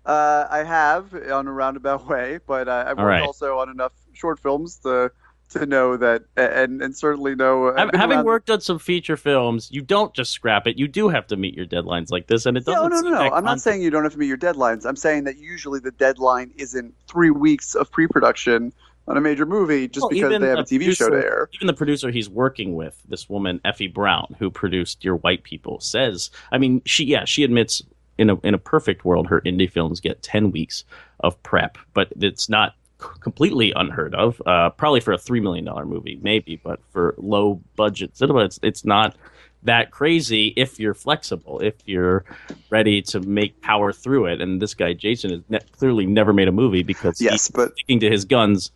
Uh, 0.07 0.47
I 0.51 0.63
have 0.65 1.13
on 1.31 1.47
a 1.47 1.53
roundabout 1.53 2.07
way, 2.09 2.39
but 2.47 2.67
uh, 2.67 2.85
I've 2.89 2.97
worked 2.97 3.07
right. 3.07 3.23
also 3.23 3.59
on 3.59 3.69
enough 3.69 3.93
short 4.15 4.41
films 4.41 4.79
to 4.79 5.13
to 5.51 5.67
know 5.67 5.97
that, 5.97 6.25
and 6.37 6.83
and 6.83 6.97
certainly 6.97 7.35
know. 7.35 7.69
Uh, 7.69 7.75
I've 7.77 7.95
Having 7.95 8.25
worked 8.25 8.51
on 8.51 8.61
some 8.61 8.79
feature 8.79 9.17
films, 9.17 9.69
you 9.71 9.83
don't 9.83 10.15
just 10.15 10.33
scrap 10.33 10.67
it. 10.67 10.79
You 10.79 10.89
do 10.89 11.09
have 11.09 11.27
to 11.29 11.37
meet 11.37 11.55
your 11.55 11.67
deadlines 11.67 12.11
like 12.11 12.27
this, 12.27 12.47
and 12.47 12.57
it 12.57 12.65
doesn't. 12.65 12.85
oh, 12.85 12.89
no, 12.89 13.01
no, 13.01 13.11
no. 13.11 13.33
I'm 13.33 13.45
not 13.45 13.61
saying 13.61 13.83
you 13.83 13.91
don't 13.91 14.05
have 14.05 14.13
to 14.13 14.19
meet 14.19 14.27
your 14.27 14.39
deadlines. 14.39 14.87
I'm 14.87 14.97
saying 14.97 15.25
that 15.25 15.39
usually 15.39 15.81
the 15.81 15.91
deadline 15.93 16.53
isn't 16.57 16.95
three 17.07 17.31
weeks 17.31 17.75
of 17.75 17.91
pre-production 17.91 18.73
on 19.09 19.17
a 19.17 19.21
major 19.21 19.47
movie 19.47 19.89
just 19.89 20.03
Well, 20.03 20.11
because 20.11 20.39
they 20.41 20.49
have 20.49 20.59
a 20.59 20.63
TV 20.65 20.95
show 20.95 21.09
to 21.09 21.17
air. 21.17 21.49
Even 21.55 21.67
the 21.67 21.73
producer 21.73 22.11
he's 22.11 22.29
working 22.29 22.75
with, 22.75 23.01
this 23.09 23.29
woman 23.29 23.61
Effie 23.65 23.89
Brown, 23.89 24.37
who 24.39 24.51
produced 24.51 25.01
Dear 25.01 25.17
White 25.17 25.43
People, 25.43 25.81
says, 25.81 26.31
I 26.53 26.59
mean, 26.59 26.83
she 26.85 27.05
yeah, 27.05 27.25
she 27.25 27.43
admits 27.43 27.83
in 28.19 28.31
a 28.31 28.37
in 28.41 28.55
a 28.55 28.59
perfect 28.59 29.05
world, 29.05 29.29
her 29.29 29.41
indie 29.43 29.71
films 29.71 30.01
get 30.01 30.23
ten 30.23 30.51
weeks 30.51 30.85
of 31.21 31.43
prep, 31.43 31.79
but 31.95 32.09
it's 32.21 32.49
not 32.49 32.75
completely 32.99 33.73
unheard 33.75 34.15
of. 34.15 34.41
Uh, 34.45 34.71
probably 34.71 35.01
for 35.01 35.13
a 35.13 35.19
three 35.19 35.41
million 35.41 35.65
dollar 35.65 35.87
movie, 35.87 36.19
maybe, 36.23 36.57
but 36.63 36.81
for 36.91 37.15
low 37.19 37.61
budget 37.77 38.17
cinema, 38.17 38.41
it's 38.41 38.59
it's 38.63 38.85
not 38.85 39.17
that 39.65 39.91
crazy 39.91 40.53
if 40.57 40.79
you're 40.79 40.95
flexible, 40.95 41.59
if 41.61 41.75
you're 41.85 42.25
ready 42.71 43.03
to 43.03 43.21
make 43.21 43.61
power 43.61 43.93
through 43.93 44.27
it. 44.27 44.41
And 44.41 44.63
this 44.63 44.75
guy 44.75 44.93
Jason 44.93 45.31
has 45.31 45.41
ne- 45.49 45.59
clearly 45.73 46.07
never 46.07 46.33
made 46.33 46.49
a 46.49 46.53
movie 46.53 46.83
because 46.83 47.21
Yes, 47.21 47.33
he's 47.33 47.49
but 47.51 47.73
sticking 47.73 48.01
to 48.01 48.11
his 48.11 48.25
guns 48.25 48.71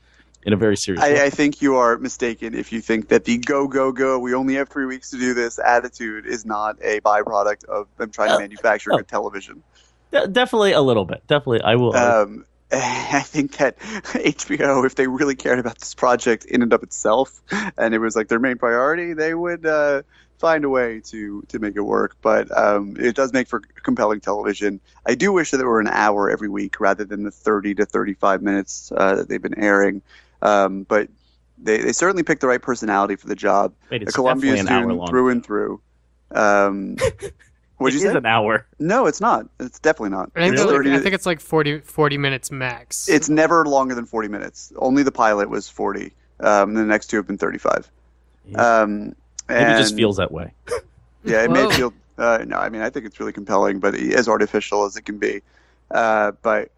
in 0.45 0.52
a 0.52 0.57
very 0.57 0.76
serious 0.76 1.00
way. 1.02 1.21
I, 1.21 1.26
I 1.26 1.31
think 1.31 1.62
you 1.62 1.76
are 1.76 1.99
mistaken 1.99 2.52
if 2.52 2.73
you 2.73 2.81
think 2.81 3.09
that 3.09 3.25
the 3.25 3.38
go 3.38 3.69
go 3.69 3.93
go 3.93 4.19
we 4.19 4.35
only 4.35 4.55
have 4.55 4.69
three 4.69 4.87
weeks 4.87 5.11
to 5.11 5.19
do 5.19 5.35
this 5.35 5.61
attitude 5.61 6.26
is 6.26 6.45
not 6.45 6.76
a 6.83 7.00
byproduct 7.00 7.64
of 7.67 7.87
them 7.97 8.11
trying 8.11 8.31
to 8.31 8.35
Uh, 8.35 8.41
manufacture 8.41 8.93
oh. 8.93 8.97
good 8.97 9.09
television. 9.09 9.62
De- 10.11 10.26
definitely 10.26 10.73
a 10.73 10.81
little 10.83 11.05
bit. 11.05 11.25
Definitely, 11.29 11.62
I 11.62 11.76
will. 11.76 11.95
Um, 11.97 12.45
I 13.12 13.21
think 13.21 13.59
that 13.59 13.79
HBO, 13.79 14.87
if 14.87 14.95
they 14.95 15.07
really 15.07 15.35
cared 15.35 15.59
about 15.59 15.79
this 15.79 15.95
project 15.95 16.47
in 16.47 16.62
and 16.62 16.73
of 16.73 16.83
itself, 16.83 17.43
and 17.76 17.95
it 17.95 17.99
was 17.99 18.17
like 18.17 18.29
their 18.29 18.38
main 18.38 18.57
priority, 18.57 19.12
they 19.12 19.35
would 19.35 19.67
uh, 19.67 20.02
find 20.38 20.64
a 20.64 20.71
way 20.71 21.00
to 21.00 21.43
to 21.49 21.59
make 21.59 21.76
it 21.76 21.83
work. 21.83 22.17
But 22.23 22.57
um, 22.57 22.97
it 22.99 23.14
does 23.14 23.33
make 23.33 23.47
for 23.47 23.61
compelling 23.61 24.21
television. 24.21 24.81
I 25.05 25.14
do 25.14 25.33
wish 25.33 25.50
that 25.50 25.61
it 25.61 25.67
were 25.67 25.81
an 25.81 25.88
hour 25.88 26.31
every 26.31 26.49
week 26.49 26.81
rather 26.81 27.05
than 27.05 27.25
the 27.25 27.31
30 27.31 27.75
to 27.75 27.85
35 27.85 28.43
minutes 28.43 28.91
uh, 28.97 29.17
that 29.17 29.29
they've 29.29 29.43
been 29.43 29.59
airing. 29.59 30.00
Um, 30.41 30.85
but 30.85 31.09
they, 31.59 31.79
they 31.79 31.93
certainly 31.93 32.23
picked 32.23 32.41
the 32.41 32.49
right 32.49 32.62
personality 32.62 33.17
for 33.17 33.29
the 33.29 33.37
job. 33.37 33.75
Wait, 33.91 34.02
a 34.02 34.07
it's 34.07 34.14
Columbia 34.14 34.57
definitely 34.57 34.76
an 34.76 34.83
hour 34.83 34.93
long. 34.95 35.09
through 35.09 35.29
and 35.29 35.45
through. 35.45 35.81
Um, 36.31 36.97
what'd 37.83 37.95
It 37.97 38.03
you 38.03 38.07
is 38.09 38.12
say? 38.12 38.19
an 38.19 38.27
hour. 38.27 38.67
No, 38.79 39.07
it's 39.07 39.21
not. 39.21 39.47
It's 39.61 39.79
definitely 39.79 40.11
not. 40.11 40.31
I 40.35 40.41
think, 40.41 40.53
It's 40.55 40.62
it's 40.62 40.67
like- 40.71 40.77
30 40.77 40.95
I 40.95 40.99
think 41.01 41.15
it's 41.15 41.27
like 41.27 41.41
40, 41.41 41.81
40 41.81 42.19
minutes 42.19 42.51
max. 42.51 43.09
it's 43.09 43.29
never 43.29 43.65
longer 43.67 43.95
than 43.95 44.07
40 44.07 44.29
minutes. 44.29 44.73
Only 44.77 45.03
the 45.03 45.12
pilot 45.12 45.51
was 45.51 45.69
40. 45.69 46.12
Um, 46.41 46.75
the 46.75 46.85
next 46.85 47.07
two 47.09 47.17
have 47.19 47.27
been 47.27 47.39
35. 47.39 47.91
Um, 48.57 49.15
Maybe 49.49 49.71
it 49.71 49.79
just 49.79 49.95
feels 49.97 50.17
that 50.17 50.33
way. 50.33 50.53
Yeah, 51.25 51.45
it 51.45 51.53
may 51.53 51.71
feel. 51.71 51.95
Uh, 52.19 52.39
no, 52.45 52.57
I 52.57 52.69
mean, 52.69 52.83
I 52.83 52.91
think 52.91 53.07
it's 53.07 53.21
really 53.21 53.33
compelling, 53.33 53.79
but 53.79 53.95
as 53.95 54.29
artificial 54.29 54.85
as 54.87 54.97
it 54.97 55.03
can 55.03 55.19
be. 55.19 55.41
Uh, 55.89 56.33
but 56.43 56.71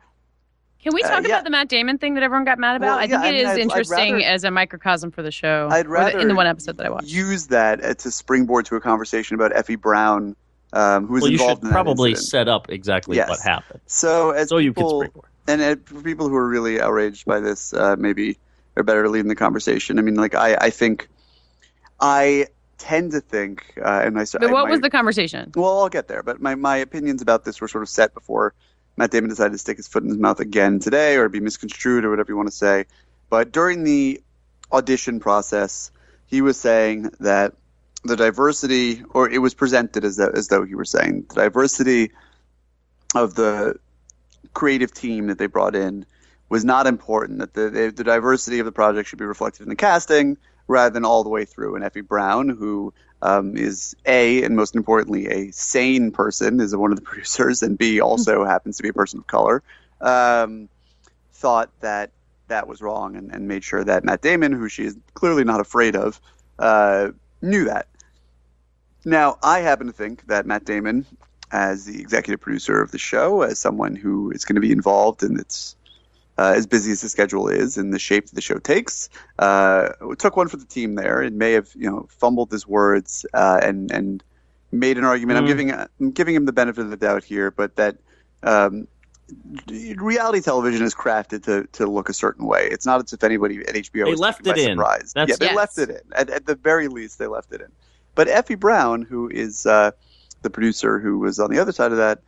Can 0.83 0.93
we 0.93 1.03
Uh, 1.03 1.09
talk 1.09 1.23
yeah. 1.23 1.29
about 1.37 1.45
the 1.45 1.51
Matt 1.51 1.71
Damon 1.71 1.97
thing 1.97 2.13
that 2.13 2.23
everyone 2.23 2.45
got 2.45 2.59
mad 2.59 2.77
about? 2.77 2.87
Well, 2.89 2.99
I 2.99 3.03
yeah, 3.05 3.09
think 3.09 3.21
I 3.23 3.31
mean, 3.31 3.35
is 3.41 3.47
I'd- 3.47 3.53
I'd 3.53 3.63
interesting 3.63 4.13
rather- 4.17 4.25
as 4.27 4.45
a 4.45 4.51
microcosm 4.51 5.13
for 5.13 5.23
the 5.23 5.31
show. 5.31 5.69
I'd 5.73 5.87
rather 5.89 6.13
the- 6.13 6.19
in 6.21 6.29
the 6.29 6.35
one 6.35 6.47
episode 6.47 6.77
that 6.77 6.85
I 6.85 6.91
watched. 6.91 7.09
use 7.09 7.47
that 7.47 7.83
uh, 7.83 7.95
to 7.95 8.11
springboard 8.11 8.67
to 8.67 8.77
a 8.77 8.81
conversation 8.83 9.35
about 9.35 9.57
Effie 9.57 9.77
Brown, 9.77 10.37
um, 10.75 11.07
who 11.07 11.15
was 11.15 11.23
Well, 11.23 11.31
you 11.33 11.39
should 11.39 11.59
in 11.59 11.65
that 11.65 11.73
probably 11.73 12.11
incident. 12.11 12.29
set 12.31 12.49
up 12.49 12.71
exactly 12.71 13.17
Yes. 13.17 13.29
what 13.29 13.41
happened, 13.41 13.81
So, 13.87 14.31
as 14.33 14.49
so 14.51 14.59
you 14.59 14.73
could 14.75 14.81
people, 14.83 15.25
and 15.49 15.63
uh, 15.63 15.77
for 15.85 16.03
people 16.03 16.29
who 16.29 16.37
are 16.37 16.49
really 16.49 16.81
outraged 16.81 17.25
by 17.27 17.41
this, 17.41 17.73
uh, 17.73 17.97
maybe 17.99 18.37
they're 18.75 18.85
better 18.85 19.09
leading 19.09 19.29
the 19.29 19.35
conversation. 19.37 19.99
I 19.99 20.03
mean, 20.03 20.17
like 20.17 20.35
I, 20.35 20.57
I 20.61 20.71
think, 20.71 21.09
I 22.01 22.49
tend 22.79 23.13
to 23.13 23.21
think, 23.21 23.63
uh, 23.81 24.03
and 24.05 24.19
I. 24.19 24.25
But 24.33 24.45
I- 24.45 24.53
what 24.53 24.65
my- 24.65 24.71
was 24.71 24.81
the 24.81 24.91
conversation? 24.91 25.53
Well, 25.55 25.81
I'll 25.83 25.89
get 25.89 26.09
there, 26.09 26.23
but 26.23 26.41
my, 26.41 26.55
my 26.55 26.77
opinions 26.79 27.23
about 27.23 27.45
this 27.45 27.61
were 27.61 27.69
sort 27.69 27.83
of 27.83 27.89
set 27.89 28.13
before 28.15 28.53
Matt 28.97 29.11
Damon 29.11 29.31
decided 29.31 29.53
to 29.53 29.59
stick 29.59 29.77
his 29.77 29.87
foot 29.89 30.03
in 30.03 30.09
his 30.09 30.19
mouth 30.19 30.41
again 30.41 30.81
today, 30.81 31.17
or 31.17 31.29
be 31.29 31.41
misconstrued, 31.41 32.05
or 32.05 32.11
whatever 32.11 32.33
you 32.33 32.37
want 32.37 32.49
to 32.49 32.55
say. 32.57 32.87
But 33.31 33.53
during 33.53 33.85
the 33.85 34.21
audition 34.73 35.21
process, 35.21 35.91
he 36.27 36.41
was 36.43 36.59
saying 36.59 37.11
that 37.21 37.55
the 38.05 38.17
diversity, 38.17 39.03
or 39.11 39.29
it 39.29 39.39
was 39.39 39.55
presented 39.55 40.05
as 40.05 40.17
though, 40.17 40.31
as 40.31 40.49
though 40.49 40.65
he 40.65 40.75
were 40.75 40.85
saying 40.85 41.27
the 41.29 41.35
diversity 41.35 42.13
of 43.15 43.35
the 43.35 43.79
creative 44.53 44.93
team 44.93 45.29
that 45.29 45.39
they 45.39 45.47
brought 45.47 45.75
in 45.75 46.05
was 46.49 46.65
not 46.65 46.87
important. 46.87 47.39
That 47.39 47.55
the 47.55 47.71
the, 47.71 47.91
the 47.91 48.05
diversity 48.05 48.59
of 48.59 48.67
the 48.67 48.73
project 48.73 49.09
should 49.09 49.19
be 49.19 49.25
reflected 49.25 49.63
in 49.63 49.69
the 49.69 49.77
casting 49.77 50.37
rather 50.67 50.93
than 50.93 51.05
all 51.05 51.23
the 51.25 51.31
way 51.31 51.45
through. 51.45 51.77
And 51.77 51.85
Effie 51.85 52.01
Brown, 52.01 52.49
who 52.49 52.93
um, 53.23 53.57
is 53.57 53.97
a 54.07 54.43
and 54.43 54.57
most 54.57 54.77
importantly 54.77 55.27
a 55.29 55.51
sane 55.53 56.11
person, 56.11 56.61
is 56.61 56.77
one 56.77 56.93
of 56.93 56.97
the 56.97 57.03
producers, 57.11 57.63
and 57.63 57.79
B 57.79 58.01
also 58.01 58.45
happens 58.45 58.77
to 58.77 58.83
be 58.83 58.91
a 58.91 58.95
person 58.95 59.19
of 59.19 59.27
color, 59.27 59.63
um, 60.01 60.69
thought 61.33 61.71
that 61.81 62.11
that 62.49 62.69
was 62.69 62.83
wrong 62.83 63.17
and, 63.17 63.33
and 63.33 63.49
made 63.49 63.65
sure 63.65 63.83
that 63.83 64.05
Matt 64.05 64.21
Damon, 64.21 64.53
who 64.53 64.69
she 64.69 64.85
is 64.85 64.97
clearly 65.15 65.45
not 65.45 65.61
afraid 65.61 65.97
of, 65.97 66.21
uh, 66.59 67.09
knew 67.41 67.65
that. 67.65 67.89
Now, 69.05 69.39
I 69.43 69.61
happen 69.61 69.87
to 69.87 69.93
think 69.93 70.27
that 70.29 70.47
Matt 70.47 70.65
Damon, 70.65 71.07
as 71.53 71.85
the 71.85 72.01
executive 72.01 72.41
producer 72.41 72.81
of 72.81 72.91
the 72.91 72.99
show, 72.99 73.43
as 73.43 73.59
someone 73.59 73.95
who 73.97 74.31
is 74.31 74.45
going 74.45 74.55
to 74.57 74.61
be 74.61 74.73
involved 74.73 75.23
in 75.23 75.39
its 75.39 75.77
uh, 76.37 76.53
as 76.57 76.67
busy 76.67 76.91
as 76.91 77.01
the 77.01 77.09
schedule 77.09 77.47
is 77.49 77.77
and 77.77 77.95
the 77.95 77.99
shape 77.99 78.27
that 78.27 78.35
the 78.35 78.41
show 78.41 78.59
takes, 78.59 79.09
uh, 79.39 79.91
took 80.19 80.37
one 80.37 80.49
for 80.49 80.57
the 80.57 80.65
team 80.65 80.97
there 80.97 81.21
and 81.21 81.39
may 81.39 81.53
have 81.53 81.69
you 81.77 81.89
know 81.89 82.07
fumbled 82.11 82.51
his 82.51 82.67
words 82.67 83.25
uh, 83.35 83.61
and 83.63 83.91
and 83.93 84.25
made 84.73 84.99
an 84.99 85.05
argument. 85.05 85.39
I'm 85.39 85.45
Mm. 85.45 85.49
giving 85.49 85.73
I'm 85.73 86.11
giving 86.11 86.35
him 86.35 86.45
the 86.47 86.53
benefit 86.53 86.81
of 86.81 86.91
the 86.91 86.97
doubt 86.97 87.23
here, 87.23 87.53
but 87.53 87.77
that 87.77 87.99
um, 88.43 88.89
reality 89.97 90.41
television 90.41 90.85
is 90.85 90.95
crafted 90.95 91.45
to 91.45 91.69
to 91.73 91.87
look 91.87 92.09
a 92.09 92.15
certain 92.15 92.47
way. 92.47 92.69
It's 92.71 92.87
not 92.87 93.05
as 93.05 93.13
if 93.13 93.23
anybody 93.23 93.59
at 93.61 93.75
HBO 93.75 94.07
They 94.07 94.15
left 94.17 94.45
taken 94.45 94.55
by 94.57 94.61
it 94.63 94.71
in. 94.71 94.77
surprise. 94.77 95.13
That's- 95.15 95.29
yeah, 95.29 95.37
they 95.39 95.47
Yes. 95.53 95.57
left 95.57 95.79
it 95.79 95.91
in. 95.91 96.01
At, 96.17 96.31
at 96.31 96.47
the 96.47 96.57
very 96.57 96.89
least, 96.89 97.19
they 97.19 97.27
left 97.29 97.53
it 97.53 97.61
in. 97.61 97.69
But 98.15 98.29
Effie 98.29 98.55
Brown, 98.55 99.03
who 99.03 99.29
is 99.29 99.67
uh, 99.67 99.93
the 100.43 100.51
producer 100.51 100.99
who 100.99 101.19
was 101.19 101.39
on 101.39 101.51
the 101.51 101.59
other 101.59 101.73
side 101.73 101.93
of 101.93 101.99
that, 101.99 102.21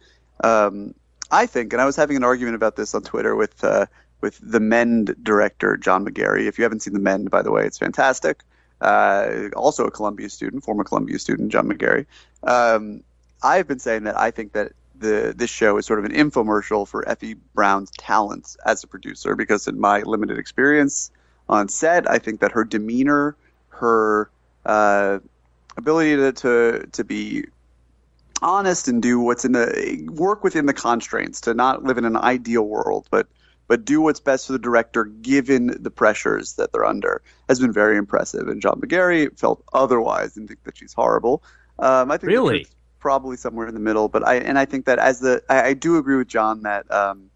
um, 0.42 0.94
I 1.30 1.46
think, 1.46 1.72
and 1.72 1.82
I 1.82 1.86
was 1.86 1.96
having 1.96 2.16
an 2.16 2.24
argument 2.24 2.56
about 2.56 2.76
this 2.76 2.94
on 2.94 3.02
Twitter 3.02 3.34
with 3.34 3.62
uh, 3.64 3.86
with 4.20 4.38
the 4.42 4.60
Mend 4.60 5.16
director 5.22 5.76
John 5.76 6.04
Magary. 6.04 6.46
If 6.46 6.58
you 6.58 6.64
haven't 6.64 6.80
seen 6.80 6.94
the 6.94 7.00
Mend, 7.00 7.30
by 7.30 7.42
the 7.42 7.50
way, 7.50 7.66
it's 7.66 7.78
fantastic. 7.78 8.42
Uh, 8.80 9.48
also 9.56 9.84
a 9.86 9.90
Columbia 9.90 10.28
student, 10.28 10.62
former 10.62 10.84
Columbia 10.84 11.18
student, 11.18 11.50
John 11.50 11.68
Magary. 11.68 12.06
Um, 12.42 13.02
I've 13.42 13.66
been 13.66 13.78
saying 13.78 14.04
that 14.04 14.18
I 14.18 14.30
think 14.30 14.52
that 14.52 14.72
the 14.98 15.34
this 15.36 15.50
show 15.50 15.76
is 15.76 15.86
sort 15.86 15.98
of 15.98 16.04
an 16.04 16.12
infomercial 16.12 16.86
for 16.86 17.06
Effie 17.08 17.34
Brown's 17.54 17.90
talents 17.92 18.56
as 18.64 18.82
a 18.82 18.86
producer 18.86 19.34
because 19.34 19.66
in 19.66 19.78
my 19.78 20.02
limited 20.02 20.38
experience 20.38 21.10
on 21.48 21.68
set, 21.68 22.10
I 22.10 22.18
think 22.18 22.40
that 22.40 22.52
her 22.52 22.64
demeanor, 22.64 23.36
her 23.68 24.30
uh, 24.64 25.18
ability 25.76 26.16
to, 26.16 26.32
to 26.32 26.86
to 26.92 27.04
be 27.04 27.44
honest 28.42 28.88
and 28.88 29.02
do 29.02 29.18
what's 29.20 29.44
in 29.44 29.52
the 29.52 30.06
work 30.12 30.44
within 30.44 30.66
the 30.66 30.74
constraints 30.74 31.40
to 31.40 31.54
not 31.54 31.84
live 31.84 31.98
in 31.98 32.04
an 32.04 32.16
ideal 32.16 32.62
world 32.62 33.06
but 33.10 33.26
but 33.68 33.84
do 33.84 34.00
what's 34.00 34.20
best 34.20 34.46
for 34.46 34.52
the 34.52 34.58
director 34.58 35.04
given 35.04 35.74
the 35.82 35.90
pressures 35.90 36.54
that 36.54 36.72
they're 36.72 36.84
under 36.84 37.20
has 37.48 37.58
been 37.58 37.72
very 37.72 37.96
impressive. 37.96 38.48
And 38.48 38.60
john 38.60 38.78
magary 38.80 39.28
felt 39.30 39.62
otherwise 39.72 40.36
and 40.36 40.46
think 40.46 40.62
that 40.64 40.76
she's 40.76 40.92
horrible. 40.92 41.42
Um, 41.78 42.10
i 42.10 42.16
think 42.16 42.28
Really? 42.28 42.66
probably 42.98 43.36
somewhere 43.36 43.68
in 43.68 43.74
the 43.74 43.80
middle 43.80 44.08
but 44.08 44.26
i 44.26 44.36
and 44.36 44.58
i 44.58 44.64
think 44.64 44.86
that 44.86 44.98
as 44.98 45.20
the 45.20 45.42
i, 45.48 45.68
I 45.68 45.72
do 45.74 45.96
agree 45.96 46.16
with 46.16 46.28
john 46.28 46.62
that 46.62 46.90
um, 46.90 47.30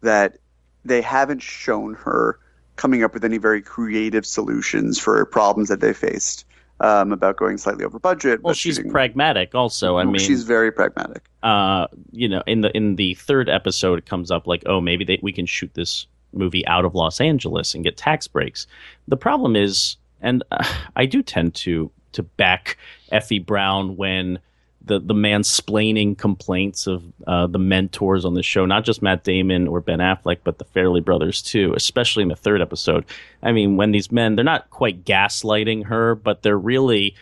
that 0.00 0.38
they 0.84 1.00
haven't 1.02 1.42
shown 1.42 1.94
her 1.94 2.38
coming 2.76 3.02
up 3.02 3.14
with 3.14 3.24
any 3.24 3.38
very 3.38 3.62
creative 3.62 4.26
solutions 4.26 4.98
for 4.98 5.24
problems 5.24 5.68
that 5.68 5.80
they 5.80 5.92
faced 5.92 6.44
um, 6.80 7.12
about 7.12 7.36
going 7.36 7.58
slightly 7.58 7.84
over 7.84 7.98
budget. 7.98 8.42
Well, 8.42 8.52
but 8.52 8.56
she's 8.56 8.76
shooting- 8.76 8.90
pragmatic. 8.90 9.54
Also, 9.54 9.96
I 9.96 10.04
mean, 10.04 10.18
she's 10.18 10.44
very 10.44 10.70
pragmatic. 10.70 11.24
uh, 11.42 11.86
you 12.12 12.28
know, 12.28 12.42
in 12.46 12.60
the 12.60 12.76
in 12.76 12.96
the 12.96 13.14
third 13.14 13.48
episode, 13.48 13.98
it 13.98 14.06
comes 14.06 14.30
up 14.30 14.46
like, 14.46 14.62
oh, 14.66 14.80
maybe 14.80 15.04
they, 15.04 15.18
we 15.22 15.32
can 15.32 15.46
shoot 15.46 15.72
this 15.74 16.06
movie 16.32 16.66
out 16.66 16.84
of 16.84 16.94
Los 16.94 17.20
Angeles 17.20 17.74
and 17.74 17.82
get 17.84 17.96
tax 17.96 18.26
breaks. 18.28 18.66
The 19.08 19.16
problem 19.16 19.56
is, 19.56 19.96
and 20.20 20.42
uh, 20.50 20.64
I 20.96 21.06
do 21.06 21.22
tend 21.22 21.54
to 21.56 21.90
to 22.12 22.22
back 22.22 22.76
Effie 23.12 23.38
Brown 23.38 23.96
when 23.96 24.38
the 24.86 24.98
the 25.00 25.14
mansplaining 25.14 26.16
complaints 26.16 26.86
of 26.86 27.02
uh, 27.26 27.46
the 27.46 27.58
mentors 27.58 28.24
on 28.24 28.34
the 28.34 28.42
show, 28.42 28.66
not 28.66 28.84
just 28.84 29.02
Matt 29.02 29.24
Damon 29.24 29.68
or 29.68 29.80
Ben 29.80 29.98
Affleck, 29.98 30.38
but 30.44 30.58
the 30.58 30.64
Farrelly 30.64 31.04
brothers 31.04 31.42
too, 31.42 31.74
especially 31.76 32.22
in 32.22 32.28
the 32.28 32.36
third 32.36 32.62
episode. 32.62 33.04
I 33.42 33.52
mean, 33.52 33.76
when 33.76 33.90
these 33.90 34.10
men, 34.10 34.36
they're 34.36 34.44
not 34.44 34.70
quite 34.70 35.04
gaslighting 35.04 35.86
her, 35.86 36.14
but 36.14 36.42
they're 36.42 36.58
really 36.58 37.14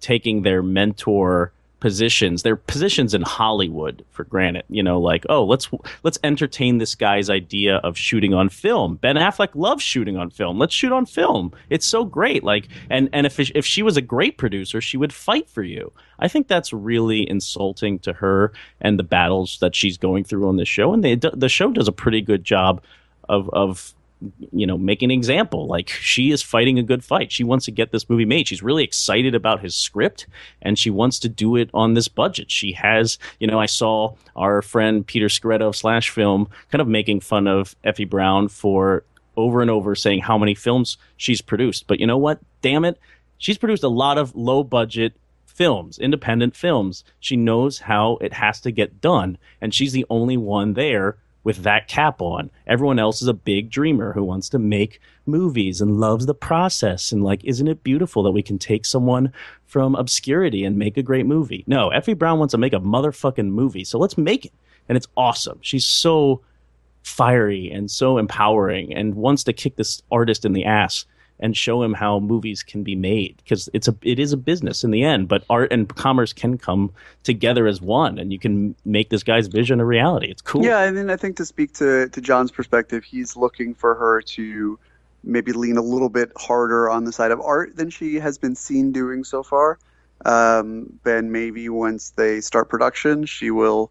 taking 0.00 0.42
their 0.42 0.62
mentor 0.62 1.52
positions. 1.82 2.44
They're 2.44 2.54
positions 2.54 3.12
in 3.12 3.22
hollywood 3.22 4.04
for 4.12 4.22
granted 4.22 4.62
you 4.68 4.84
know 4.84 5.00
like 5.00 5.26
oh 5.28 5.44
let's 5.44 5.68
let's 6.04 6.18
entertain 6.22 6.78
this 6.78 6.94
guy's 6.94 7.28
idea 7.28 7.78
of 7.78 7.98
shooting 7.98 8.32
on 8.32 8.48
film. 8.48 8.94
Ben 8.94 9.16
affleck 9.16 9.48
loves 9.54 9.82
shooting 9.82 10.16
on 10.16 10.30
film. 10.30 10.60
Let's 10.60 10.72
shoot 10.72 10.92
on 10.92 11.06
film. 11.06 11.52
It's 11.70 11.84
so 11.84 12.04
great. 12.04 12.44
Like 12.44 12.68
and 12.88 13.10
and 13.12 13.26
if 13.26 13.40
if 13.40 13.66
she 13.66 13.82
was 13.82 13.96
a 13.96 14.00
great 14.00 14.38
producer 14.38 14.80
she 14.80 14.96
would 14.96 15.12
fight 15.12 15.50
for 15.50 15.64
you. 15.64 15.92
I 16.20 16.28
think 16.28 16.46
that's 16.46 16.72
really 16.72 17.28
insulting 17.28 17.98
to 18.00 18.12
her 18.12 18.52
and 18.80 18.96
the 18.96 19.02
battles 19.02 19.58
that 19.60 19.74
she's 19.74 19.98
going 19.98 20.22
through 20.22 20.48
on 20.48 20.56
the 20.56 20.64
show. 20.64 20.92
And 20.92 21.02
they, 21.02 21.16
the 21.16 21.48
show 21.48 21.72
does 21.72 21.88
a 21.88 21.92
pretty 21.92 22.20
good 22.20 22.44
job 22.44 22.80
of 23.28 23.50
of 23.50 23.92
you 24.52 24.66
know, 24.66 24.78
make 24.78 25.02
an 25.02 25.10
example. 25.10 25.66
Like 25.66 25.88
she 25.88 26.30
is 26.30 26.42
fighting 26.42 26.78
a 26.78 26.82
good 26.82 27.04
fight. 27.04 27.32
She 27.32 27.44
wants 27.44 27.64
to 27.66 27.70
get 27.70 27.92
this 27.92 28.08
movie 28.08 28.24
made. 28.24 28.48
She's 28.48 28.62
really 28.62 28.84
excited 28.84 29.34
about 29.34 29.60
his 29.60 29.74
script 29.74 30.26
and 30.60 30.78
she 30.78 30.90
wants 30.90 31.18
to 31.20 31.28
do 31.28 31.56
it 31.56 31.70
on 31.74 31.94
this 31.94 32.08
budget. 32.08 32.50
She 32.50 32.72
has, 32.72 33.18
you 33.40 33.46
know, 33.46 33.58
I 33.58 33.66
saw 33.66 34.14
our 34.36 34.62
friend 34.62 35.06
Peter 35.06 35.26
Sciretta 35.26 35.62
of 35.62 35.76
Slash 35.76 36.10
Film 36.10 36.48
kind 36.70 36.80
of 36.80 36.88
making 36.88 37.20
fun 37.20 37.46
of 37.46 37.74
Effie 37.84 38.04
Brown 38.04 38.48
for 38.48 39.04
over 39.36 39.62
and 39.62 39.70
over 39.70 39.94
saying 39.94 40.20
how 40.20 40.38
many 40.38 40.54
films 40.54 40.98
she's 41.16 41.40
produced. 41.40 41.86
But 41.86 42.00
you 42.00 42.06
know 42.06 42.18
what? 42.18 42.40
Damn 42.60 42.84
it. 42.84 42.98
She's 43.38 43.58
produced 43.58 43.82
a 43.82 43.88
lot 43.88 44.18
of 44.18 44.36
low 44.36 44.62
budget 44.62 45.14
films, 45.46 45.98
independent 45.98 46.56
films. 46.56 47.04
She 47.20 47.36
knows 47.36 47.80
how 47.80 48.18
it 48.20 48.32
has 48.34 48.60
to 48.62 48.70
get 48.70 49.00
done. 49.00 49.38
And 49.60 49.74
she's 49.74 49.92
the 49.92 50.06
only 50.10 50.36
one 50.36 50.74
there 50.74 51.16
with 51.44 51.58
that 51.64 51.88
cap 51.88 52.20
on. 52.20 52.50
Everyone 52.66 52.98
else 52.98 53.20
is 53.22 53.28
a 53.28 53.34
big 53.34 53.70
dreamer 53.70 54.12
who 54.12 54.22
wants 54.22 54.48
to 54.50 54.58
make 54.58 55.00
movies 55.26 55.80
and 55.80 56.00
loves 56.00 56.26
the 56.26 56.34
process. 56.34 57.12
And 57.12 57.24
like, 57.24 57.44
isn't 57.44 57.68
it 57.68 57.82
beautiful 57.82 58.22
that 58.22 58.30
we 58.30 58.42
can 58.42 58.58
take 58.58 58.84
someone 58.84 59.32
from 59.66 59.94
obscurity 59.94 60.64
and 60.64 60.78
make 60.78 60.96
a 60.96 61.02
great 61.02 61.26
movie? 61.26 61.64
No, 61.66 61.88
Effie 61.90 62.14
Brown 62.14 62.38
wants 62.38 62.52
to 62.52 62.58
make 62.58 62.72
a 62.72 62.80
motherfucking 62.80 63.48
movie. 63.48 63.84
So 63.84 63.98
let's 63.98 64.16
make 64.16 64.46
it. 64.46 64.52
And 64.88 64.96
it's 64.96 65.08
awesome. 65.16 65.58
She's 65.62 65.84
so 65.84 66.42
fiery 67.02 67.70
and 67.70 67.90
so 67.90 68.18
empowering 68.18 68.94
and 68.94 69.14
wants 69.14 69.44
to 69.44 69.52
kick 69.52 69.76
this 69.76 70.02
artist 70.10 70.44
in 70.44 70.52
the 70.52 70.64
ass 70.64 71.04
and 71.42 71.56
show 71.56 71.82
him 71.82 71.92
how 71.92 72.18
movies 72.18 72.62
can 72.62 72.82
be 72.82 72.94
made 72.94 73.36
because 73.38 73.68
it's 73.74 73.88
a 73.88 73.94
it 74.00 74.18
is 74.18 74.32
a 74.32 74.36
business 74.36 74.84
in 74.84 74.90
the 74.90 75.02
end 75.02 75.28
but 75.28 75.44
art 75.50 75.70
and 75.70 75.94
commerce 75.94 76.32
can 76.32 76.56
come 76.56 76.90
together 77.24 77.66
as 77.66 77.82
one 77.82 78.18
and 78.18 78.32
you 78.32 78.38
can 78.38 78.74
make 78.84 79.10
this 79.10 79.22
guy's 79.22 79.48
vision 79.48 79.80
a 79.80 79.84
reality. 79.84 80.30
It's 80.30 80.40
cool. 80.40 80.64
Yeah 80.64 80.82
and 80.82 80.96
then 80.96 81.10
i 81.10 81.16
think 81.16 81.36
to 81.36 81.44
speak 81.44 81.74
to 81.74 82.08
to 82.08 82.20
john's 82.20 82.50
perspective 82.50 83.04
he's 83.04 83.36
looking 83.36 83.74
for 83.74 83.94
her 83.94 84.22
to 84.22 84.78
maybe 85.24 85.52
lean 85.52 85.76
a 85.76 85.82
little 85.82 86.08
bit 86.08 86.32
harder 86.36 86.90
on 86.90 87.04
the 87.04 87.12
side 87.12 87.30
of 87.30 87.40
art 87.40 87.76
than 87.76 87.90
she 87.90 88.16
has 88.16 88.38
been 88.38 88.54
seen 88.54 88.92
doing 88.92 89.24
so 89.24 89.42
far. 89.42 89.78
Um, 90.24 90.98
then 91.02 91.32
maybe 91.32 91.68
once 91.68 92.10
they 92.10 92.40
start 92.40 92.68
production 92.68 93.26
she 93.26 93.50
will 93.50 93.90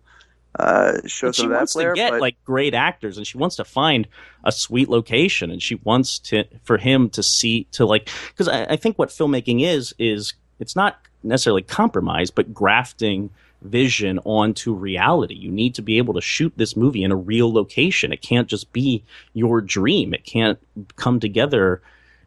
uh, 0.60 0.98
show 1.06 1.32
some 1.32 1.46
of 1.46 1.52
that 1.52 1.58
wants 1.58 1.74
to 1.74 1.94
get 1.96 2.12
but- 2.12 2.22
like 2.22 2.36
great 2.44 2.74
actors 2.74 3.18
and 3.18 3.26
she 3.26 3.38
wants 3.38 3.56
to 3.56 3.64
find 3.64 4.08
a 4.44 4.52
sweet 4.52 4.90
location 4.90 5.50
and 5.50 5.62
she 5.62 5.76
wants 5.84 6.20
to 6.20 6.44
for 6.64 6.78
him 6.78 7.10
to 7.10 7.24
see 7.24 7.66
to 7.72 7.86
like 7.86 8.10
because 8.30 8.48
I, 8.48 8.66
I 8.66 8.76
think 8.76 9.00
what 9.00 9.10
filmmaking 9.10 9.64
is 9.66 9.94
is 9.98 10.34
it's 10.60 10.76
not 10.76 11.00
necessarily 11.24 11.62
compromise 11.62 12.32
but 12.32 12.54
grafting 12.54 13.30
vision 13.62 14.20
onto 14.26 14.74
reality. 14.74 15.36
You 15.36 15.52
need 15.52 15.76
to 15.76 15.82
be 15.82 15.98
able 15.98 16.16
to 16.16 16.22
shoot 16.22 16.54
this 16.56 16.76
movie 16.76 17.04
in 17.04 17.12
a 17.12 17.16
real 17.16 17.54
location. 17.54 18.12
It 18.12 18.22
can't 18.22 18.48
just 18.48 18.74
be 18.74 19.04
your 19.34 19.62
dream. 19.62 20.14
It 20.14 20.26
can't 20.26 20.60
come 20.96 21.20
together 21.20 21.82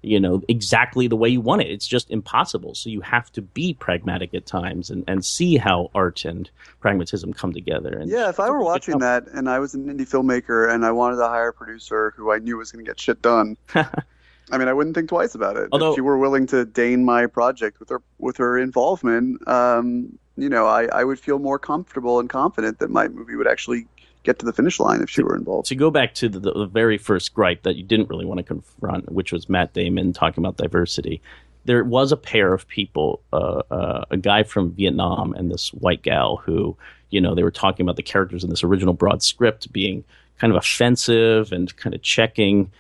you 0.04 0.20
know 0.20 0.42
exactly 0.48 1.08
the 1.08 1.16
way 1.16 1.28
you 1.28 1.40
want 1.40 1.62
it. 1.62 1.68
It's 1.68 1.86
just 1.86 2.10
impossible. 2.10 2.74
So 2.74 2.90
you 2.90 3.00
have 3.00 3.30
to 3.32 3.42
be 3.42 3.74
pragmatic 3.74 4.34
at 4.34 4.46
times 4.46 4.90
and, 4.90 5.04
and 5.08 5.24
see 5.24 5.56
how 5.56 5.90
art 5.94 6.24
and 6.24 6.50
pragmatism 6.80 7.32
come 7.32 7.52
together. 7.52 7.90
And 7.98 8.10
Yeah, 8.10 8.28
if 8.28 8.40
I 8.40 8.50
were 8.50 8.62
watching 8.62 8.98
that 8.98 9.26
and 9.28 9.48
I 9.48 9.58
was 9.58 9.74
an 9.74 9.86
indie 9.86 10.08
filmmaker 10.08 10.72
and 10.72 10.84
I 10.84 10.92
wanted 10.92 11.16
to 11.16 11.28
hire 11.28 11.48
a 11.48 11.52
producer 11.52 12.12
who 12.16 12.32
I 12.32 12.38
knew 12.38 12.56
was 12.56 12.72
going 12.72 12.84
to 12.84 12.88
get 12.88 13.00
shit 13.00 13.22
done, 13.22 13.56
I 13.74 14.58
mean, 14.58 14.68
I 14.68 14.72
wouldn't 14.72 14.94
think 14.94 15.08
twice 15.08 15.34
about 15.34 15.56
it. 15.56 15.68
Although- 15.72 15.90
if 15.90 15.94
she 15.96 16.00
were 16.00 16.18
willing 16.18 16.46
to 16.48 16.64
deign 16.64 17.04
my 17.04 17.26
project 17.26 17.80
with 17.80 17.88
her 17.88 18.02
with 18.18 18.36
her 18.36 18.58
involvement, 18.58 19.46
um, 19.48 20.18
you 20.36 20.48
know, 20.48 20.66
I, 20.66 20.86
I 20.86 21.04
would 21.04 21.20
feel 21.20 21.38
more 21.38 21.58
comfortable 21.58 22.18
and 22.20 22.28
confident 22.28 22.80
that 22.80 22.90
my 22.90 23.08
movie 23.08 23.36
would 23.36 23.46
actually 23.46 23.86
get 24.24 24.38
to 24.38 24.46
the 24.46 24.52
finish 24.52 24.80
line 24.80 25.02
if 25.02 25.10
she 25.10 25.22
were 25.22 25.36
involved. 25.36 25.68
to 25.68 25.74
go 25.74 25.90
back 25.90 26.14
to 26.14 26.28
the, 26.28 26.40
the 26.40 26.66
very 26.66 26.98
first 26.98 27.32
gripe 27.34 27.62
that 27.62 27.76
you 27.76 27.84
didn't 27.84 28.08
really 28.08 28.24
want 28.24 28.38
to 28.38 28.44
confront, 28.44 29.12
which 29.12 29.32
was 29.32 29.48
Matt 29.48 29.72
Damon 29.74 30.12
talking 30.12 30.42
about 30.42 30.56
diversity. 30.56 31.22
There 31.66 31.84
was 31.84 32.10
a 32.10 32.16
pair 32.16 32.52
of 32.52 32.66
people, 32.66 33.22
uh, 33.32 33.62
uh, 33.70 34.04
a 34.10 34.16
guy 34.16 34.42
from 34.42 34.72
Vietnam 34.72 35.34
and 35.34 35.50
this 35.50 35.72
white 35.72 36.02
gal 36.02 36.36
who, 36.36 36.76
you 37.10 37.20
know, 37.20 37.34
they 37.34 37.42
were 37.42 37.50
talking 37.50 37.84
about 37.84 37.96
the 37.96 38.02
characters 38.02 38.42
in 38.42 38.50
this 38.50 38.64
original 38.64 38.94
broad 38.94 39.22
script 39.22 39.72
being 39.72 40.04
kind 40.38 40.52
of 40.52 40.56
offensive 40.56 41.52
and 41.52 41.74
kind 41.76 41.94
of 41.94 42.02
checking, 42.02 42.70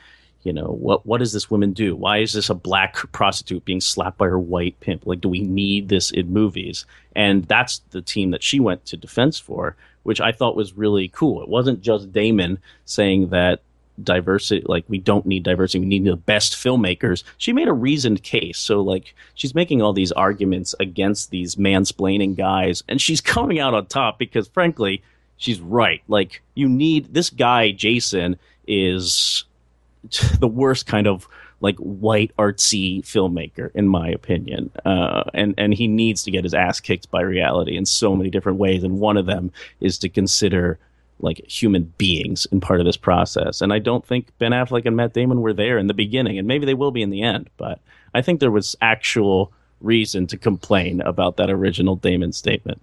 you 0.42 0.52
know, 0.52 0.66
what 0.66 1.06
what 1.06 1.18
does 1.18 1.32
this 1.32 1.50
woman 1.50 1.72
do? 1.72 1.94
Why 1.94 2.18
is 2.18 2.32
this 2.32 2.50
a 2.50 2.54
black 2.54 2.96
prostitute 3.12 3.64
being 3.64 3.80
slapped 3.80 4.18
by 4.18 4.26
her 4.26 4.38
white 4.38 4.78
pimp? 4.80 5.06
Like, 5.06 5.20
do 5.20 5.28
we 5.28 5.40
need 5.40 5.88
this 5.88 6.10
in 6.10 6.32
movies? 6.32 6.84
And 7.14 7.44
that's 7.44 7.78
the 7.90 8.02
team 8.02 8.32
that 8.32 8.42
she 8.42 8.60
went 8.60 8.84
to 8.86 8.96
defense 8.96 9.38
for, 9.38 9.76
which 10.04 10.20
I 10.20 10.32
thought 10.32 10.56
was 10.56 10.76
really 10.76 11.08
cool. 11.08 11.42
It 11.42 11.48
wasn't 11.48 11.82
just 11.82 12.12
Damon 12.12 12.58
saying 12.84 13.28
that 13.28 13.60
diversity 14.02 14.64
like 14.66 14.84
we 14.88 14.98
don't 14.98 15.24
need 15.24 15.44
diversity 15.44 15.78
we 15.78 15.86
need 15.86 16.04
the 16.04 16.16
best 16.16 16.54
filmmakers. 16.54 17.22
She 17.38 17.52
made 17.52 17.68
a 17.68 17.72
reasoned 17.72 18.22
case. 18.22 18.58
So 18.58 18.80
like 18.80 19.14
she's 19.34 19.54
making 19.54 19.82
all 19.82 19.92
these 19.92 20.12
arguments 20.12 20.74
against 20.80 21.30
these 21.30 21.56
mansplaining 21.56 22.36
guys 22.36 22.82
and 22.88 23.00
she's 23.00 23.20
coming 23.34 23.58
out 23.58 23.74
on 23.74 23.86
top 23.86 24.18
because 24.18 24.48
frankly 24.48 25.02
she's 25.36 25.60
right. 25.60 26.02
Like 26.08 26.42
you 26.54 26.68
need 26.68 27.14
this 27.14 27.30
guy 27.30 27.70
jason 27.70 28.36
is 28.66 29.44
the 30.40 30.48
worst 30.48 30.86
kind 30.86 31.06
of 31.06 31.28
like 31.64 31.76
white 31.78 32.30
artsy 32.38 33.02
filmmaker 33.02 33.70
in 33.74 33.88
my 33.88 34.08
opinion. 34.08 34.70
Uh, 34.84 35.24
and 35.34 35.54
and 35.58 35.74
he 35.74 35.88
needs 35.88 36.22
to 36.22 36.30
get 36.30 36.44
his 36.44 36.54
ass 36.54 36.78
kicked 36.78 37.10
by 37.10 37.22
reality 37.22 37.76
in 37.76 37.86
so 37.86 38.14
many 38.14 38.30
different 38.30 38.58
ways 38.58 38.84
and 38.84 39.00
one 39.00 39.16
of 39.16 39.26
them 39.26 39.50
is 39.80 39.98
to 39.98 40.08
consider 40.08 40.78
like 41.20 41.38
human 41.46 41.92
beings 41.96 42.46
in 42.52 42.60
part 42.60 42.80
of 42.80 42.86
this 42.86 42.96
process. 42.96 43.60
And 43.60 43.72
i 43.72 43.80
don't 43.80 44.06
think 44.06 44.28
ben 44.38 44.52
affleck 44.52 44.86
and 44.86 44.96
matt 44.96 45.14
damon 45.14 45.40
were 45.40 45.52
there 45.52 45.78
in 45.78 45.88
the 45.88 45.94
beginning 45.94 46.38
and 46.38 46.46
maybe 46.46 46.66
they 46.66 46.74
will 46.74 46.92
be 46.92 47.02
in 47.02 47.10
the 47.10 47.22
end 47.22 47.50
but 47.56 47.80
i 48.14 48.22
think 48.22 48.38
there 48.38 48.50
was 48.50 48.76
actual 48.80 49.52
reason 49.84 50.26
to 50.28 50.36
complain 50.36 51.00
about 51.02 51.36
that 51.36 51.50
original 51.50 51.96
damon 51.96 52.32
statement. 52.32 52.80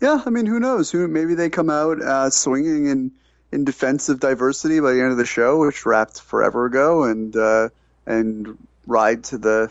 Yeah, 0.00 0.22
I 0.24 0.30
mean, 0.30 0.46
who 0.46 0.60
knows? 0.60 0.90
Who 0.90 1.06
maybe 1.08 1.34
they 1.34 1.50
come 1.50 1.68
out 1.68 2.00
uh, 2.00 2.30
swinging 2.30 2.86
in 2.86 3.12
in 3.52 3.64
defense 3.64 4.08
of 4.08 4.20
diversity 4.20 4.78
by 4.80 4.92
the 4.92 5.00
end 5.02 5.10
of 5.10 5.18
the 5.18 5.26
show, 5.26 5.58
which 5.58 5.84
wrapped 5.84 6.20
forever 6.20 6.66
ago, 6.66 7.02
and 7.02 7.36
uh, 7.36 7.68
and 8.06 8.56
ride 8.86 9.24
to 9.24 9.38
the 9.38 9.70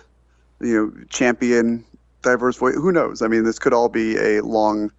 you 0.61 0.75
know 0.75 1.05
champion 1.09 1.85
diverse 2.21 2.57
voice. 2.57 2.75
Who 2.75 2.91
knows? 2.91 3.21
I 3.21 3.27
mean, 3.27 3.43
this 3.43 3.59
could 3.59 3.73
all 3.73 3.89
be 3.89 4.17
a 4.17 4.41
long 4.41 4.91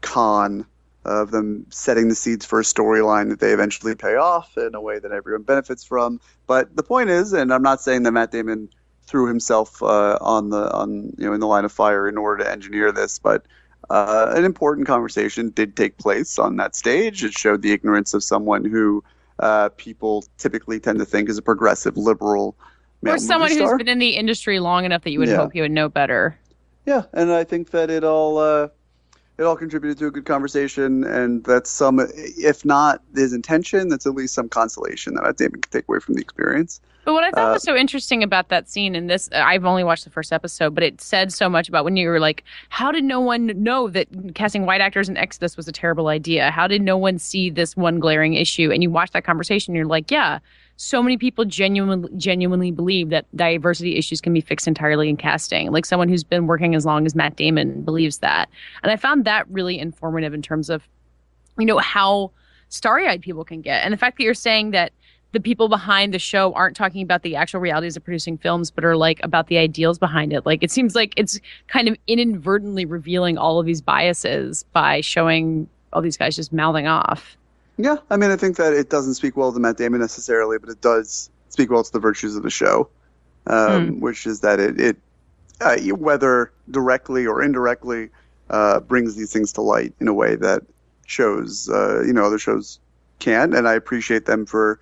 con 0.00 0.66
of 1.04 1.30
them 1.32 1.66
setting 1.70 2.08
the 2.08 2.14
seeds 2.14 2.46
for 2.46 2.60
a 2.60 2.62
storyline 2.62 3.30
that 3.30 3.40
they 3.40 3.52
eventually 3.52 3.94
pay 3.94 4.14
off 4.14 4.56
in 4.56 4.74
a 4.74 4.80
way 4.80 4.98
that 4.98 5.10
everyone 5.10 5.42
benefits 5.42 5.84
from. 5.84 6.20
But 6.46 6.76
the 6.76 6.82
point 6.82 7.10
is, 7.10 7.32
and 7.32 7.52
I'm 7.52 7.62
not 7.62 7.80
saying 7.80 8.04
that 8.04 8.12
Matt 8.12 8.30
Damon 8.30 8.68
threw 9.04 9.26
himself 9.26 9.82
uh, 9.82 10.16
on 10.20 10.50
the 10.50 10.72
on 10.72 11.14
you 11.18 11.26
know 11.26 11.32
in 11.32 11.40
the 11.40 11.46
line 11.46 11.64
of 11.64 11.72
fire 11.72 12.08
in 12.08 12.16
order 12.16 12.44
to 12.44 12.50
engineer 12.50 12.92
this, 12.92 13.18
but 13.18 13.46
uh, 13.90 14.32
an 14.34 14.44
important 14.44 14.86
conversation 14.86 15.50
did 15.50 15.76
take 15.76 15.98
place 15.98 16.38
on 16.38 16.56
that 16.56 16.76
stage. 16.76 17.24
It 17.24 17.32
showed 17.32 17.62
the 17.62 17.72
ignorance 17.72 18.14
of 18.14 18.22
someone 18.22 18.64
who 18.64 19.02
uh, 19.38 19.70
people 19.70 20.24
typically 20.38 20.78
tend 20.78 21.00
to 21.00 21.04
think 21.04 21.28
is 21.28 21.38
a 21.38 21.42
progressive 21.42 21.96
liberal 21.96 22.56
or 23.04 23.18
someone 23.18 23.50
who's 23.50 23.58
star. 23.58 23.78
been 23.78 23.88
in 23.88 23.98
the 23.98 24.16
industry 24.16 24.60
long 24.60 24.84
enough 24.84 25.02
that 25.02 25.10
you 25.10 25.18
would 25.18 25.28
Yeah. 25.28 25.36
hope 25.36 25.54
you 25.54 25.62
would 25.62 25.72
know 25.72 25.88
better. 25.88 26.38
Yeah, 26.86 27.02
and 27.12 27.32
I 27.32 27.44
think 27.44 27.70
that 27.70 27.90
it 27.90 28.04
all 28.04 28.38
uh, 28.38 28.68
it 29.38 29.44
all 29.44 29.56
contributed 29.56 29.98
to 29.98 30.06
a 30.06 30.10
good 30.10 30.26
conversation, 30.26 31.04
and 31.04 31.42
that's 31.44 31.70
some, 31.70 31.98
if 32.00 32.64
not 32.64 33.00
his 33.14 33.32
intention, 33.32 33.88
that's 33.88 34.06
at 34.06 34.14
least 34.14 34.34
some 34.34 34.48
consolation 34.48 35.14
that 35.14 35.36
Damon 35.36 35.60
can 35.60 35.70
take 35.70 35.88
away 35.88 36.00
from 36.00 36.14
the 36.14 36.20
experience. 36.20 36.80
But 37.04 37.14
what 37.14 37.24
I 37.24 37.30
thought 37.30 37.50
Uh, 37.50 37.52
was 37.54 37.62
so 37.64 37.74
interesting 37.74 38.22
about 38.22 38.48
that 38.50 38.68
scene 38.68 38.94
in 38.94 39.06
this, 39.08 39.28
I've 39.32 39.64
only 39.64 39.82
watched 39.82 40.04
the 40.04 40.10
first 40.10 40.32
episode, 40.32 40.74
but 40.74 40.84
it 40.84 41.00
said 41.00 41.32
so 41.32 41.48
much 41.48 41.68
about 41.68 41.84
when 41.84 41.96
you 41.96 42.08
were 42.08 42.20
like, 42.20 42.44
how 42.68 42.92
did 42.92 43.02
no 43.04 43.20
one 43.20 43.46
know 43.60 43.88
that 43.88 44.06
casting 44.34 44.66
white 44.66 44.80
actors 44.80 45.08
in 45.08 45.16
Exodus 45.16 45.56
was 45.56 45.66
a 45.66 45.72
terrible 45.72 46.08
idea? 46.08 46.50
How 46.50 46.68
did 46.68 46.82
no 46.82 46.96
one 46.96 47.18
see 47.18 47.48
this 47.50 47.76
one 47.76 47.98
glaring 47.98 48.34
issue? 48.34 48.70
And 48.70 48.82
you 48.82 48.90
watch 48.90 49.10
that 49.12 49.24
conversation, 49.24 49.72
and 49.72 49.76
you're 49.76 49.86
like, 49.86 50.10
yeah. 50.10 50.38
So 50.84 51.00
many 51.00 51.16
people 51.16 51.44
genuinely 51.44 52.10
genuinely 52.16 52.72
believe 52.72 53.10
that 53.10 53.24
diversity 53.36 53.96
issues 53.96 54.20
can 54.20 54.34
be 54.34 54.40
fixed 54.40 54.66
entirely 54.66 55.08
in 55.08 55.16
casting. 55.16 55.70
Like 55.70 55.86
someone 55.86 56.08
who's 56.08 56.24
been 56.24 56.48
working 56.48 56.74
as 56.74 56.84
long 56.84 57.06
as 57.06 57.14
Matt 57.14 57.36
Damon 57.36 57.82
believes 57.82 58.18
that. 58.18 58.48
And 58.82 58.90
I 58.90 58.96
found 58.96 59.24
that 59.24 59.48
really 59.48 59.78
informative 59.78 60.34
in 60.34 60.42
terms 60.42 60.68
of 60.68 60.82
you 61.56 61.66
know 61.66 61.78
how 61.78 62.32
starry-eyed 62.68 63.20
people 63.20 63.44
can 63.44 63.60
get. 63.60 63.84
And 63.84 63.92
the 63.92 63.96
fact 63.96 64.16
that 64.18 64.24
you're 64.24 64.34
saying 64.34 64.72
that 64.72 64.92
the 65.30 65.38
people 65.38 65.68
behind 65.68 66.12
the 66.12 66.18
show 66.18 66.52
aren't 66.54 66.74
talking 66.74 67.02
about 67.02 67.22
the 67.22 67.36
actual 67.36 67.60
realities 67.60 67.96
of 67.96 68.02
producing 68.02 68.36
films, 68.36 68.72
but 68.72 68.84
are 68.84 68.96
like 68.96 69.20
about 69.22 69.46
the 69.46 69.58
ideals 69.58 70.00
behind 70.00 70.32
it. 70.32 70.44
Like 70.44 70.64
it 70.64 70.72
seems 70.72 70.96
like 70.96 71.14
it's 71.16 71.38
kind 71.68 71.86
of 71.86 71.96
inadvertently 72.08 72.86
revealing 72.86 73.38
all 73.38 73.60
of 73.60 73.66
these 73.66 73.80
biases 73.80 74.64
by 74.72 75.00
showing 75.00 75.68
all 75.92 76.02
these 76.02 76.16
guys 76.16 76.34
just 76.34 76.52
mouthing 76.52 76.88
off. 76.88 77.36
Yeah, 77.78 77.96
I 78.10 78.16
mean, 78.16 78.30
I 78.30 78.36
think 78.36 78.56
that 78.56 78.72
it 78.72 78.90
doesn't 78.90 79.14
speak 79.14 79.36
well 79.36 79.52
to 79.52 79.58
Matt 79.58 79.76
Damon 79.76 80.00
necessarily, 80.00 80.58
but 80.58 80.68
it 80.68 80.80
does 80.80 81.30
speak 81.48 81.70
well 81.70 81.82
to 81.82 81.92
the 81.92 81.98
virtues 81.98 82.36
of 82.36 82.42
the 82.42 82.50
show, 82.50 82.88
um, 83.46 84.00
which 84.00 84.26
is 84.26 84.40
that 84.40 84.60
it, 84.60 84.80
it 84.80 84.96
uh, 85.60 85.76
whether 85.96 86.52
directly 86.70 87.26
or 87.26 87.42
indirectly, 87.42 88.10
uh, 88.50 88.80
brings 88.80 89.16
these 89.16 89.32
things 89.32 89.52
to 89.52 89.62
light 89.62 89.94
in 90.00 90.08
a 90.08 90.14
way 90.14 90.34
that 90.36 90.62
shows, 91.06 91.68
uh, 91.70 92.02
you 92.02 92.12
know, 92.12 92.24
other 92.24 92.38
shows 92.38 92.78
can't. 93.18 93.54
And 93.54 93.66
I 93.68 93.74
appreciate 93.74 94.26
them 94.26 94.46
for 94.46 94.78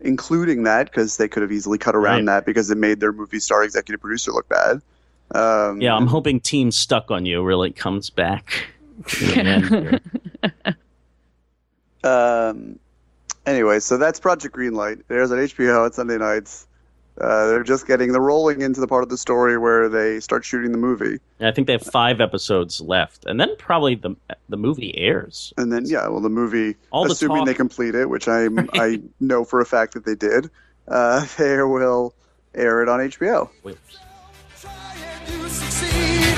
including 0.00 0.64
that 0.64 0.86
because 0.86 1.16
they 1.16 1.28
could 1.28 1.42
have 1.42 1.52
easily 1.52 1.78
cut 1.78 1.94
around 1.94 2.26
Right. 2.26 2.26
that 2.26 2.46
because 2.46 2.70
it 2.70 2.78
made 2.78 3.00
their 3.00 3.12
movie 3.12 3.38
star 3.38 3.62
executive 3.62 4.00
producer 4.00 4.32
look 4.32 4.48
bad. 4.48 4.82
Um, 5.32 5.80
Yeah, 5.80 5.94
I'm 5.94 6.08
hoping 6.08 6.40
Team 6.40 6.70
Stuck 6.72 7.10
on 7.10 7.24
You 7.24 7.42
really 7.44 7.70
comes 7.70 8.10
back. 8.10 8.66
in 9.20 9.28
the 9.28 9.36
end 9.36 9.64
here. 9.68 10.00
Um, 12.04 12.78
anyway, 13.46 13.78
so 13.80 13.96
that's 13.96 14.18
Project 14.20 14.54
Greenlight. 14.56 15.00
It 15.00 15.04
airs 15.10 15.30
on 15.30 15.38
HBO 15.38 15.84
on 15.84 15.92
Sunday 15.92 16.18
nights. 16.18 16.66
Uh, 17.20 17.46
they're 17.48 17.62
just 17.62 17.86
getting 17.86 18.10
they're 18.12 18.22
rolling 18.22 18.62
into 18.62 18.80
the 18.80 18.86
part 18.86 19.02
of 19.02 19.10
the 19.10 19.18
story 19.18 19.58
where 19.58 19.88
they 19.90 20.18
start 20.18 20.44
shooting 20.46 20.72
the 20.72 20.78
movie, 20.78 21.18
And 21.38 21.46
I 21.46 21.52
think 21.52 21.66
they 21.66 21.74
have 21.74 21.82
five 21.82 22.22
episodes 22.22 22.80
left, 22.80 23.26
and 23.26 23.38
then 23.38 23.54
probably 23.58 23.96
the 23.96 24.16
the 24.48 24.56
movie 24.56 24.96
airs. 24.96 25.52
and 25.58 25.70
then 25.70 25.84
yeah, 25.84 26.08
well, 26.08 26.20
the 26.20 26.30
movie, 26.30 26.74
All 26.90 27.04
the 27.04 27.12
assuming 27.12 27.38
talk- 27.38 27.46
they 27.48 27.54
complete 27.54 27.94
it, 27.94 28.08
which 28.08 28.28
I 28.28 28.46
I 28.72 29.02
know 29.20 29.44
for 29.44 29.60
a 29.60 29.66
fact 29.66 29.92
that 29.92 30.06
they 30.06 30.14
did, 30.14 30.48
uh, 30.88 31.26
they 31.36 31.62
will 31.62 32.14
air 32.54 32.82
it 32.82 32.88
on 32.88 33.00
HBO. 33.00 33.50
Wait, 33.62 33.76
you 35.28 35.48
succeed. 35.50 36.34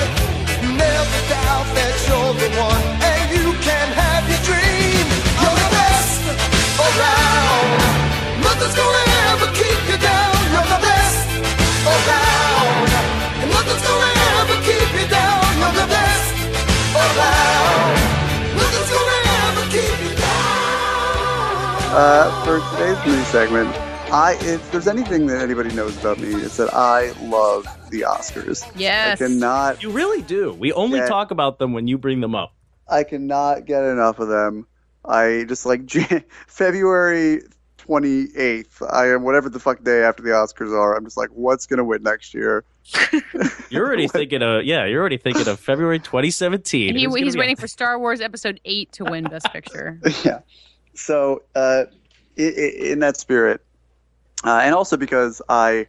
Never 0.75 1.19
doubt 1.29 1.67
that 1.73 2.05
you're 2.09 2.33
the 2.33 2.49
one, 2.59 2.99
Nothing's 8.65 8.81
gonna 8.81 9.05
ever 9.29 9.47
keep 9.53 9.79
you 9.91 9.97
down. 10.01 10.33
You're 10.49 10.69
the 10.73 10.81
best 10.81 11.29
around, 11.85 12.89
and 13.41 13.51
nothing's 13.51 13.83
gonna 13.85 14.11
ever 14.41 14.57
keep 14.65 14.89
you 14.99 15.07
down. 15.07 15.45
You're 15.61 15.75
the 15.81 15.87
best 15.93 16.33
around. 16.97 17.93
Nothing's 18.57 18.89
gonna 18.89 19.21
ever 19.45 19.63
keep 19.69 20.09
you 20.09 20.15
down. 20.17 21.93
Uh, 21.93 22.43
for 22.43 22.55
today's 22.75 23.05
news 23.05 23.27
segment, 23.27 23.69
I 24.11 24.35
if 24.41 24.71
there's 24.71 24.87
anything 24.87 25.27
that 25.27 25.41
anybody 25.43 25.71
knows 25.75 25.95
about 25.99 26.17
me, 26.17 26.29
it's 26.33 26.57
that 26.57 26.73
I 26.73 27.11
love 27.21 27.67
the 27.91 28.01
Oscars. 28.01 28.65
Yes. 28.75 29.21
I 29.21 29.25
cannot 29.27 29.83
you 29.83 29.91
really 29.91 30.23
do. 30.23 30.53
We 30.55 30.73
only 30.73 30.97
Yeah. 30.97 31.05
talk 31.07 31.29
about 31.29 31.59
them 31.59 31.73
when 31.73 31.87
you 31.87 31.99
bring 31.99 32.19
them 32.19 32.33
up. 32.33 32.51
I 32.89 33.03
cannot 33.03 33.65
get 33.65 33.83
enough 33.83 34.17
of 34.17 34.27
them. 34.27 34.65
I 35.07 35.45
just 35.47 35.67
like 35.67 35.85
Jan- 35.91 36.23
February 36.47 37.41
28th. 37.87 38.81
I 38.93 39.09
am 39.11 39.23
whatever 39.23 39.49
the 39.49 39.59
fuck 39.59 39.83
day 39.83 40.03
after 40.03 40.23
the 40.23 40.29
Oscars 40.29 40.71
are. 40.77 40.95
I'm 40.95 41.03
just 41.05 41.17
like, 41.17 41.29
what's 41.29 41.65
gonna 41.67 41.83
win 41.83 42.03
next 42.03 42.33
year? 42.33 42.63
You're 43.69 43.85
already 43.85 44.07
thinking 44.09 44.41
of 44.41 44.63
yeah. 44.63 44.85
You're 44.85 44.99
already 45.01 45.17
thinking 45.17 45.47
of 45.47 45.59
February 45.59 45.99
2017. 45.99 46.95
He, 46.95 47.01
he's 47.01 47.09
waiting 47.37 47.51
on- 47.51 47.55
for 47.55 47.67
Star 47.67 47.99
Wars 47.99 48.21
Episode 48.21 48.59
8 48.65 48.91
to 48.93 49.03
win 49.05 49.23
Best 49.25 49.51
Picture. 49.51 49.99
yeah. 50.23 50.39
So, 50.93 51.43
uh, 51.55 51.85
i- 52.37 52.41
i- 52.41 52.75
in 52.91 52.99
that 52.99 53.17
spirit, 53.17 53.61
uh, 54.43 54.61
and 54.63 54.73
also 54.75 54.97
because 54.97 55.41
I 55.49 55.87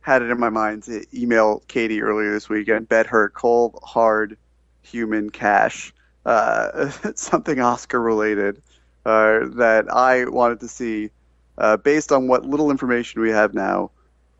had 0.00 0.22
it 0.22 0.30
in 0.30 0.40
my 0.40 0.48
mind 0.48 0.84
to 0.84 1.04
email 1.14 1.62
Katey 1.68 2.00
earlier 2.02 2.32
this 2.32 2.48
week 2.48 2.68
and 2.68 2.88
bet 2.88 3.06
her 3.06 3.28
cold, 3.30 3.78
hard, 3.82 4.36
human 4.82 5.28
cash, 5.30 5.92
uh, 6.24 6.88
something 7.14 7.60
Oscar 7.60 8.00
related, 8.00 8.62
uh, 9.04 9.40
that 9.56 9.84
I 9.92 10.24
wanted 10.26 10.60
to 10.60 10.68
see, 10.68 11.10
uh, 11.58 11.76
based 11.76 12.10
on 12.12 12.28
what 12.28 12.44
little 12.44 12.70
information 12.70 13.20
we 13.20 13.30
have 13.30 13.52
now. 13.54 13.90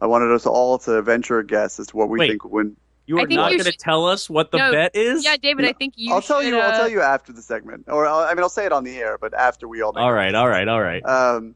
I 0.00 0.06
wanted 0.06 0.30
us 0.32 0.46
all 0.46 0.78
to 0.80 1.02
venture 1.02 1.38
a 1.40 1.46
guess 1.46 1.78
as 1.80 1.88
to 1.88 1.96
what 1.96 2.08
we 2.08 2.20
Wait. 2.20 2.28
think 2.30 2.44
would 2.44 2.52
win. 2.52 2.76
You 3.06 3.18
I 3.18 3.22
are 3.22 3.26
think 3.26 3.36
not 3.38 3.50
you 3.52 3.58
going 3.58 3.64
to 3.66 3.72
should- 3.72 3.80
tell 3.80 4.06
us 4.06 4.28
what 4.30 4.50
the 4.52 4.58
No, 4.58 4.70
bet 4.70 4.94
is. 4.94 5.24
Yeah, 5.24 5.36
David, 5.36 5.64
I 5.64 5.72
think 5.72 5.94
you 5.96 6.12
I'll 6.14 6.20
tell 6.22 6.40
should, 6.42 6.48
you. 6.50 6.58
I'll 6.58 6.70
uh, 6.72 6.76
tell 6.76 6.88
you 6.88 7.00
after 7.00 7.32
the 7.32 7.42
segment, 7.42 7.84
or 7.88 8.06
I'll, 8.06 8.20
I 8.20 8.34
mean, 8.34 8.42
I'll 8.42 8.48
say 8.50 8.64
it 8.66 8.72
on 8.72 8.84
the 8.84 8.96
air, 8.98 9.18
but 9.18 9.32
after 9.34 9.66
we 9.66 9.80
all. 9.82 9.92
make 9.92 10.02
All 10.02 10.08
our 10.08 10.14
right, 10.14 10.34
all 10.34 10.48
right, 10.48 10.68
all 10.68 10.80
right. 10.80 11.04
um, 11.06 11.54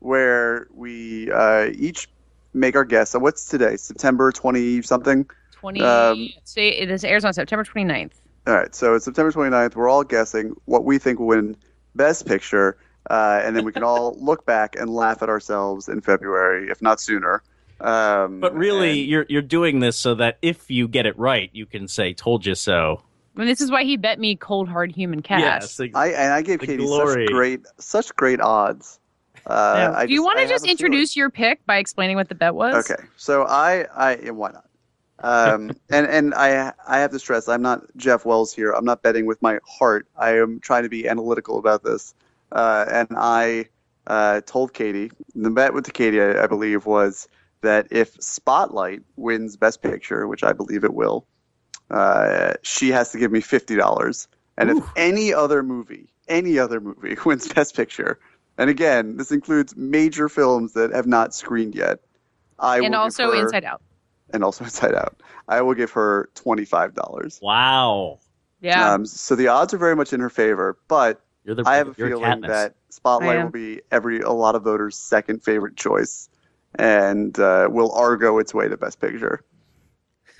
where 0.00 0.66
we 0.72 1.30
uh, 1.30 1.66
each 1.74 2.08
make 2.54 2.74
our 2.74 2.84
guess. 2.84 3.10
So 3.10 3.18
what's 3.18 3.44
today? 3.46 3.76
September 3.76 4.32
twenty 4.32 4.80
something. 4.82 5.28
20. 5.52 5.80
um, 5.82 6.28
say 6.44 6.68
it 6.70 6.90
is 6.90 7.04
airs 7.04 7.24
on 7.24 7.32
September 7.32 7.64
29th. 7.64 8.12
All 8.46 8.52
right, 8.54 8.74
so 8.74 8.94
it's 8.94 9.06
September 9.06 9.32
29th. 9.32 9.74
We're 9.74 9.88
all 9.88 10.04
guessing 10.04 10.54
what 10.66 10.84
we 10.84 10.98
think 10.98 11.18
will 11.18 11.28
win 11.28 11.56
Best 11.94 12.26
Picture, 12.26 12.76
uh, 13.10 13.40
and 13.44 13.56
then 13.56 13.64
we 13.64 13.72
can 13.72 13.82
all 13.82 14.16
look 14.20 14.44
back 14.46 14.76
and 14.76 14.88
laugh 14.90 15.22
at 15.22 15.28
ourselves 15.28 15.88
in 15.88 16.00
February, 16.00 16.68
if 16.70 16.80
not 16.82 17.00
sooner. 17.00 17.42
Um, 17.80 18.40
But 18.40 18.54
really, 18.56 19.00
and- 19.00 19.08
you're 19.10 19.26
you're 19.28 19.42
doing 19.42 19.80
this 19.80 19.96
so 19.96 20.14
that 20.14 20.38
if 20.42 20.70
you 20.70 20.88
get 20.88 21.06
it 21.06 21.18
right, 21.18 21.50
you 21.52 21.66
can 21.66 21.88
say 21.88 22.12
"told 22.14 22.46
you 22.46 22.54
so." 22.54 23.02
I 23.36 23.40
mean, 23.40 23.48
this 23.48 23.60
is 23.60 23.70
why 23.70 23.82
he 23.82 23.96
bet 23.96 24.20
me 24.20 24.36
cold, 24.36 24.68
hard 24.68 24.92
human 24.92 25.20
cash. 25.20 25.40
Yes, 25.40 25.80
ex- 25.80 25.94
I 25.94 26.08
and 26.08 26.32
I 26.32 26.40
gave 26.42 26.60
Katey 26.60 26.76
glory. 26.78 27.26
such 27.26 27.32
great, 27.32 27.60
such 27.78 28.14
great 28.16 28.40
odds. 28.40 29.00
Uh, 29.46 29.92
I 29.96 30.06
Do 30.06 30.12
you 30.14 30.22
want 30.24 30.38
to 30.38 30.44
just 30.44 30.52
have 30.52 30.60
feeling- 30.60 30.70
introduce 30.70 31.16
your 31.16 31.28
pick 31.30 31.66
by 31.66 31.76
explaining 31.78 32.16
what 32.16 32.28
the 32.28 32.34
bet 32.36 32.54
was? 32.54 32.88
Okay, 32.90 33.02
so 33.16 33.42
I, 33.42 33.86
I, 33.94 34.16
yeah, 34.16 34.30
why 34.30 34.52
not? 34.52 34.64
Um, 35.18 35.72
and 35.90 36.06
and 36.06 36.32
I, 36.34 36.72
I 36.88 36.98
have 37.00 37.10
to 37.10 37.18
stress, 37.18 37.48
I'm 37.48 37.60
not 37.60 37.82
Jeff 37.96 38.24
Wells 38.24 38.54
here. 38.54 38.70
I'm 38.70 38.84
not 38.84 39.02
betting 39.02 39.26
with 39.26 39.42
my 39.42 39.58
heart. 39.68 40.06
I 40.16 40.38
am 40.38 40.60
trying 40.60 40.84
to 40.84 40.88
be 40.88 41.06
analytical 41.08 41.58
about 41.58 41.82
this. 41.82 42.14
Uh, 42.54 42.86
and 42.90 43.08
I 43.16 43.66
uh, 44.06 44.40
told 44.46 44.72
Katey, 44.72 45.10
the 45.34 45.50
bet 45.50 45.74
with 45.74 45.92
Katey, 45.92 46.38
I, 46.38 46.44
I 46.44 46.46
believe, 46.46 46.86
was 46.86 47.28
that 47.62 47.88
if 47.90 48.14
Spotlight 48.22 49.02
wins 49.16 49.56
Best 49.56 49.82
Picture, 49.82 50.26
which 50.28 50.42
I 50.44 50.52
believe 50.52 50.84
it 50.84 50.94
will, 50.94 51.26
uh, 51.90 52.54
she 52.62 52.88
has 52.90 53.10
to 53.12 53.18
give 53.18 53.30
me 53.32 53.40
fifty 53.40 53.76
dollars. 53.76 54.28
And 54.56 54.70
if 54.70 54.84
any 54.96 55.34
other 55.34 55.62
movie, 55.64 56.08
any 56.28 56.58
other 56.58 56.80
movie 56.80 57.16
wins 57.26 57.52
Best 57.52 57.74
Picture, 57.74 58.18
and 58.56 58.70
again, 58.70 59.16
this 59.16 59.32
includes 59.32 59.74
major 59.76 60.28
films 60.28 60.74
that 60.74 60.92
have 60.92 61.06
not 61.06 61.34
screened 61.34 61.74
yet. 61.74 61.98
I 62.58 62.78
will 62.78 62.84
And 62.86 62.92
give 62.94 63.00
also 63.00 63.32
her- 63.32 63.42
Inside 63.42 63.64
Out. 63.64 63.82
and 64.32 64.44
also 64.44 64.62
Inside 64.64 64.94
Out. 64.94 65.20
I 65.48 65.60
will 65.62 65.74
give 65.74 65.90
her 65.92 66.28
twenty 66.34 66.64
five 66.64 66.94
dollars. 66.94 67.40
wow. 67.42 68.20
Yeah. 68.60 68.92
Um, 68.94 69.04
so 69.04 69.34
the 69.34 69.48
odds 69.48 69.74
are 69.74 69.78
very 69.78 69.94
much 69.96 70.12
in 70.14 70.20
her 70.20 70.30
favor, 70.30 70.78
but 70.88 71.20
You're 71.44 71.54
the 71.56 71.64
I 71.66 71.76
have 71.76 71.88
a 71.88 71.94
you're 71.96 72.08
feeling 72.08 72.24
Katniss. 72.24 72.46
that 72.48 72.74
Spotlight 72.88 73.42
will 73.42 73.50
be 73.50 73.80
every 73.90 74.20
a 74.20 74.30
lot 74.30 74.54
of 74.54 74.62
voters' 74.62 74.96
second 74.96 75.42
favorite 75.44 75.76
choice, 75.76 76.28
and 76.76 77.38
uh, 77.38 77.68
will 77.70 77.92
argo 77.92 78.38
its 78.38 78.54
way 78.54 78.68
to 78.68 78.76
Best 78.76 79.00
Picture. 79.00 79.44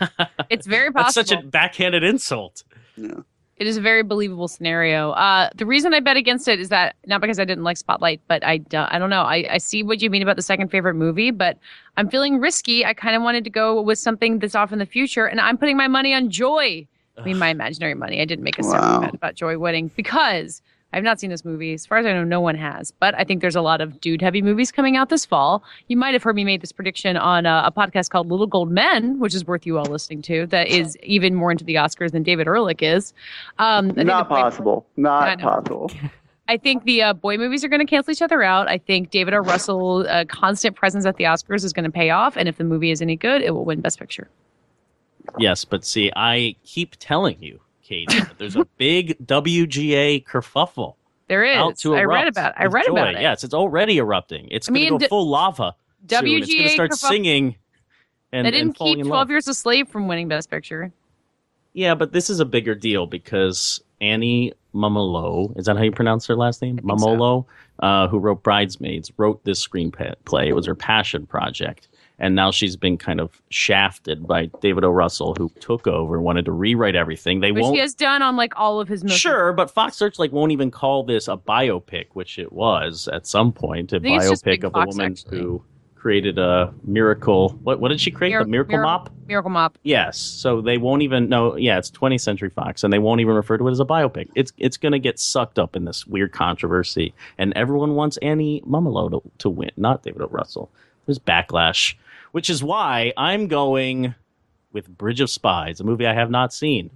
it's 0.50 0.66
very 0.66 0.90
possible. 0.90 1.22
that's 1.22 1.30
such 1.30 1.32
a 1.32 1.42
backhanded 1.46 2.02
insult. 2.02 2.64
Yeah. 2.96 3.20
It 3.56 3.68
is 3.68 3.76
a 3.76 3.80
very 3.80 4.02
believable 4.02 4.48
scenario. 4.48 5.12
Uh, 5.12 5.48
the 5.54 5.64
reason 5.64 5.94
I 5.94 6.00
bet 6.00 6.16
against 6.16 6.48
it 6.48 6.58
is 6.58 6.70
that 6.70 6.96
not 7.06 7.20
because 7.20 7.38
I 7.38 7.44
didn't 7.44 7.62
like 7.62 7.76
Spotlight, 7.76 8.20
but 8.26 8.44
I, 8.44 8.58
don't- 8.58 8.92
I 8.92 8.98
don't 8.98 9.10
know. 9.10 9.22
I, 9.22 9.46
I 9.48 9.58
see 9.58 9.84
what 9.84 10.02
you 10.02 10.10
mean 10.10 10.22
about 10.22 10.34
the 10.34 10.42
second 10.42 10.70
favorite 10.72 10.94
movie, 10.94 11.30
but 11.30 11.56
I'm 11.96 12.08
feeling 12.10 12.40
risky. 12.40 12.84
I 12.84 12.94
kind 12.94 13.14
of 13.14 13.22
wanted 13.22 13.44
to 13.44 13.50
go 13.50 13.80
with 13.80 14.00
something 14.00 14.40
that's 14.40 14.56
off 14.56 14.72
in 14.72 14.80
the 14.80 14.86
future, 14.86 15.26
and 15.26 15.40
I'm 15.40 15.56
putting 15.56 15.76
my 15.76 15.86
money 15.86 16.12
on 16.14 16.30
Joy. 16.30 16.88
I 17.16 17.22
mean, 17.22 17.38
my 17.38 17.48
imaginary 17.50 17.94
money. 17.94 18.20
I 18.20 18.24
didn't 18.24 18.42
make 18.42 18.58
a 18.58 18.64
separate 18.64 18.80
Wow. 18.80 19.00
bet 19.02 19.14
about 19.14 19.34
Joy 19.36 19.56
winning 19.56 19.86
because 19.94 20.60
I've 20.94 21.02
not 21.02 21.18
seen 21.18 21.30
this 21.30 21.44
movie. 21.44 21.74
As 21.74 21.85
far 21.85 21.98
as 21.98 22.07
I 22.07 22.12
know, 22.12 22.22
no 22.24 22.40
one 22.40 22.54
has. 22.54 22.92
But 22.92 23.14
I 23.18 23.24
think 23.24 23.40
there's 23.40 23.57
a 23.57 23.61
lot 23.61 23.80
of 23.80 24.00
dude 24.00 24.22
heavy 24.22 24.42
movies 24.42 24.70
coming 24.70 24.96
out 24.96 25.09
this 25.09 25.26
fall. 25.26 25.64
You 25.88 25.96
might 25.96 26.14
have 26.14 26.22
heard 26.22 26.37
me 26.37 26.44
make 26.44 26.61
this 26.61 26.72
prediction 26.72 27.16
on 27.16 27.46
a, 27.46 27.64
a 27.66 27.72
podcast 27.72 28.11
called 28.11 28.30
Little 28.30 28.46
Gold 28.46 28.70
Men, 28.70 29.18
which 29.18 29.35
is 29.35 29.44
worth 29.44 29.66
you 29.66 29.76
all 29.76 29.87
listening 29.87 30.22
to. 30.22 30.46
That 30.46 30.68
is 30.68 30.96
even 31.02 31.35
more 31.35 31.50
into 31.50 31.64
the 31.64 31.74
Oscars 31.74 32.12
than 32.12 32.22
David 32.22 32.46
Ehrlich 32.46 32.80
is. 32.80 33.12
Um, 33.59 33.88
Not 33.88 34.28
the 34.28 34.35
possible. 34.35 34.87
I 34.96 35.00
Not 35.00 35.38
know. 35.38 35.44
possible. 35.44 35.90
I 36.48 36.59
think 36.59 36.85
the 36.85 37.02
uh, 37.02 37.12
boy 37.14 37.38
movies 37.38 37.64
are 37.64 37.68
going 37.68 37.80
to 37.80 37.87
cancel 37.87 38.12
each 38.12 38.20
other 38.22 38.42
out. 38.42 38.68
I 38.68 38.78
think 38.78 39.11
David 39.11 39.33
O. 39.35 39.38
Russell' 39.38 40.07
uh, 40.09 40.26
constant 40.26 40.76
presence 40.76 41.07
at 41.07 41.16
the 41.16 41.24
Oscars 41.24 41.64
is 41.64 41.72
going 41.72 41.87
to 41.87 41.90
pay 41.90 42.11
off, 42.11 42.37
and 42.37 42.48
if 42.48 42.59
the 42.59 42.64
movie 42.64 42.90
is 42.90 43.00
any 43.00 43.16
good, 43.16 43.40
it 43.42 43.52
will 43.52 43.64
win 43.64 43.80
Best 43.80 43.98
Picture. 43.98 44.28
Yes, 45.38 45.64
but 45.64 45.85
see, 45.87 46.12
I 46.14 46.54
keep 46.64 46.96
telling 46.98 47.42
you, 47.42 47.61
Katey, 47.84 48.36
there's 48.38 48.56
a 48.56 48.64
big 48.78 49.16
WGA 49.26 50.24
kerfuffle. 50.24 50.94
There 51.28 51.44
is. 51.44 51.84
I 51.86 52.02
read 52.02 52.28
about. 52.28 52.50
It. 52.52 52.56
I 52.60 52.66
read 52.66 52.86
joy. 52.86 52.92
about 52.92 53.14
it. 53.14 53.20
Yes, 53.22 53.44
it's 53.44 53.54
already 53.54 53.98
erupting. 53.98 54.48
It's 54.50 54.68
I 54.68 54.72
going 54.72 54.82
mean, 54.82 54.86
to 54.86 54.90
go 54.92 54.98
d- 54.98 55.06
full 55.08 55.28
lava. 55.28 55.74
soon. 55.74 56.04
It's 56.04 56.20
going 56.20 56.42
to 56.42 56.52
WGA 56.52 56.68
start 56.70 56.90
Kerfuffle- 56.90 57.08
singing. 57.08 57.56
And, 58.32 58.46
They 58.46 58.50
didn't 58.50 58.72
keep 58.74 59.04
Twelve. 59.06 59.30
Years 59.30 59.46
a 59.48 59.54
Slave 59.54 59.88
from 59.88 60.08
winning 60.08 60.26
Best 60.28 60.50
Picture. 60.50 60.92
Yeah, 61.72 61.94
but 61.94 62.12
this 62.12 62.28
is 62.30 62.40
a 62.40 62.44
bigger 62.44 62.74
deal 62.74 63.06
because 63.06 63.80
Annie 64.00 64.52
Mumolo, 64.74 65.56
is 65.58 65.66
that 65.66 65.76
how 65.76 65.82
you 65.82 65.92
pronounce 65.92 66.26
her 66.26 66.36
last 66.36 66.60
name? 66.62 66.78
think 66.78 67.00
so. 67.00 67.46
Uh, 67.80 68.06
who 68.08 68.18
wrote 68.18 68.42
Bridesmaids, 68.42 69.10
wrote 69.16 69.42
this 69.44 69.66
screenplay. 69.66 70.46
It 70.46 70.52
was 70.52 70.66
her 70.66 70.74
passion 70.76 71.26
project. 71.26 71.88
And 72.24 72.34
now 72.34 72.50
she's 72.50 72.74
been 72.74 72.96
kind 72.96 73.20
of 73.20 73.42
shafted 73.50 74.26
by 74.26 74.46
David 74.62 74.82
O. 74.82 74.88
Russell, 74.88 75.34
who 75.34 75.50
took 75.60 75.87
over, 75.87 76.22
wanted 76.22 76.46
to 76.46 76.52
rewrite 76.52 76.94
everything. 76.96 77.40
They 77.40 77.52
Which 77.52 77.60
won't. 77.64 77.74
he 77.74 77.80
has 77.82 77.92
done 77.92 78.22
on 78.22 78.34
like 78.34 78.58
all 78.58 78.80
of 78.80 78.88
his 78.88 79.04
most 79.04 79.18
Sure, 79.18 79.52
but 79.52 79.70
Fox 79.70 79.96
Searchlight 79.96 80.32
won't 80.32 80.50
even 80.50 80.70
call 80.70 81.02
this 81.02 81.28
a 81.28 81.37
biopic, 81.37 82.06
which 82.14 82.38
it 82.38 82.50
was 82.50 83.08
at 83.12 83.26
some 83.26 83.52
point. 83.52 83.92
A 83.92 84.00
think 84.00 84.16
it's 84.16 84.30
just 84.30 84.42
biopic 84.46 84.64
of 84.64 84.74
a 84.74 84.87
woman 84.87 85.12
actually. 85.12 85.38
who 85.38 85.62
created 85.96 86.38
a 86.38 86.72
miracle. 86.84 87.50
What 87.62 87.78
what 87.78 87.90
did 87.90 88.00
she 88.00 88.10
create? 88.10 88.30
Mir- 88.30 88.44
the 88.44 88.48
Miracle 88.48 88.76
Mir- 88.78 88.84
Mop? 88.84 89.10
Miracle 89.28 89.50
Mop. 89.50 89.76
Yes. 89.82 90.16
So 90.16 90.62
they 90.62 90.78
won't 90.78 91.02
even 91.02 91.28
know. 91.28 91.56
Yeah, 91.56 91.76
it's 91.76 91.90
20th 91.90 92.22
Century 92.22 92.48
Fox, 92.48 92.84
and 92.84 92.90
they 92.90 92.98
won't 92.98 93.20
even 93.20 93.34
refer 93.34 93.58
to 93.58 93.68
it 93.68 93.70
as 93.70 93.80
a 93.80 93.84
biopic. 93.84 94.30
It's 94.34 94.50
it's 94.56 94.78
going 94.78 94.92
to 94.92 94.98
get 94.98 95.18
sucked 95.18 95.58
up 95.58 95.76
in 95.76 95.84
this 95.84 96.06
weird 96.06 96.32
controversy, 96.32 97.12
and 97.37 97.52
everyone 97.54 97.96
wants 97.96 98.16
Annie 98.22 98.62
Mumolo 98.66 99.10
to, 99.10 99.30
to 99.40 99.50
win, 99.50 99.72
not 99.76 100.02
David 100.02 100.22
O. 100.22 100.28
Russell. 100.28 100.70
There's 101.06 101.18
backlash, 101.18 101.94
which 102.34 102.50
is 102.50 102.64
why 102.64 103.12
I'm 103.16 103.46
going 103.46 104.12
with 104.72 104.88
Bridge 104.88 105.20
of 105.20 105.30
Spies, 105.30 105.78
a 105.78 105.84
movie 105.84 106.04
I 106.04 106.14
have 106.14 106.32
not 106.32 106.52
seen. 106.52 106.90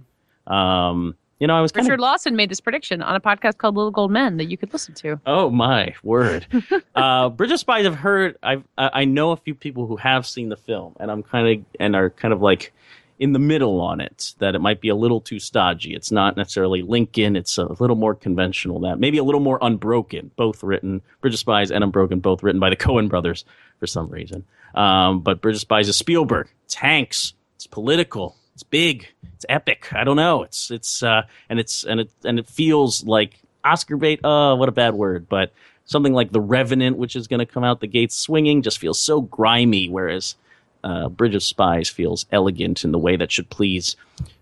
Um, 0.45 1.15
you 1.39 1.47
know, 1.47 1.57
I 1.57 1.61
was 1.61 1.71
kind 1.71 1.87
Richard 1.87 1.93
of 1.93 2.01
Lawson 2.01 2.35
made 2.35 2.51
this 2.51 2.59
prediction 2.59 3.01
on 3.01 3.15
a 3.15 3.21
podcast 3.21 3.57
called 3.57 3.77
Little 3.77 3.89
Gold 3.89 4.11
Men 4.11 4.35
that 4.35 4.49
you 4.49 4.57
could 4.57 4.73
listen 4.73 4.95
to. 4.95 5.17
Oh 5.25 5.49
my 5.49 5.95
word! 6.03 6.45
uh, 6.95 7.29
Bridge 7.29 7.51
of 7.51 7.59
Spies. 7.61 7.85
I've 7.85 7.95
heard. 7.95 8.37
I've. 8.43 8.65
I 8.77 8.89
I 8.93 9.05
know 9.05 9.31
a 9.31 9.37
few 9.37 9.55
people 9.55 9.87
who 9.87 9.95
have 9.95 10.27
seen 10.27 10.49
the 10.49 10.57
film, 10.57 10.97
and 10.99 11.09
I'm 11.09 11.23
kind 11.23 11.47
of 11.47 11.65
and 11.79 11.95
are 11.95 12.09
kind 12.09 12.33
of 12.33 12.41
like 12.41 12.73
in 13.17 13.31
the 13.31 13.39
middle 13.39 13.79
on 13.79 14.01
it. 14.01 14.33
That 14.39 14.55
it 14.55 14.59
might 14.59 14.81
be 14.81 14.89
a 14.89 14.95
little 14.95 15.21
too 15.21 15.39
stodgy. 15.39 15.95
It's 15.95 16.11
not 16.11 16.35
necessarily 16.35 16.81
Lincoln. 16.81 17.37
It's 17.37 17.57
a 17.57 17.63
little 17.63 17.95
more 17.95 18.13
conventional. 18.13 18.81
That 18.81 18.99
maybe 18.99 19.17
a 19.17 19.23
little 19.23 19.39
more 19.39 19.57
Unbroken. 19.61 20.31
Both 20.35 20.63
written. 20.63 21.01
Bridge 21.21 21.35
of 21.35 21.39
Spies 21.39 21.71
and 21.71 21.81
Unbroken. 21.81 22.19
Both 22.19 22.43
written 22.43 22.59
by 22.59 22.69
the 22.69 22.75
Coen 22.85 23.07
brothers 23.07 23.45
for 23.79 23.87
some 23.87 24.09
reason. 24.09 24.45
Um, 24.75 25.21
but 25.21 25.43
of 25.43 25.57
Spies 25.57 25.87
is 25.89 25.97
Spielberg. 25.97 26.47
It's 26.65 26.75
Hanks. 26.75 27.33
It's 27.55 27.67
political. 27.67 28.35
It's 28.53 28.63
big. 28.63 29.07
It's 29.35 29.45
epic. 29.49 29.91
I 29.93 30.03
don't 30.03 30.17
know. 30.17 30.43
It's 30.43 30.69
it's 30.69 31.01
uh, 31.01 31.23
and 31.49 31.59
it's 31.59 31.83
and 31.83 32.01
it 32.01 32.11
and 32.23 32.37
it 32.37 32.47
feels 32.47 33.03
like 33.05 33.39
Oscar 33.63 33.97
bait. 33.97 34.19
Oh, 34.23 34.55
what 34.55 34.69
a 34.69 34.73
bad 34.73 34.93
word. 34.93 35.27
But 35.29 35.53
something 35.85 36.13
like 36.13 36.31
The 36.31 36.41
Revenant, 36.41 36.97
which 36.97 37.15
is 37.15 37.27
going 37.27 37.39
to 37.39 37.45
come 37.45 37.63
out 37.63 37.79
the 37.79 37.87
gates 37.87 38.15
swinging, 38.15 38.61
just 38.61 38.77
feels 38.77 38.99
so 38.99 39.21
grimy. 39.21 39.89
Whereas 39.89 40.35
uh, 40.83 41.09
Bridge 41.09 41.35
of 41.35 41.43
Spies 41.43 41.89
feels 41.89 42.25
elegant 42.31 42.83
in 42.83 42.91
the 42.91 42.99
way 42.99 43.15
that 43.17 43.31
should 43.31 43.49
please 43.49 43.95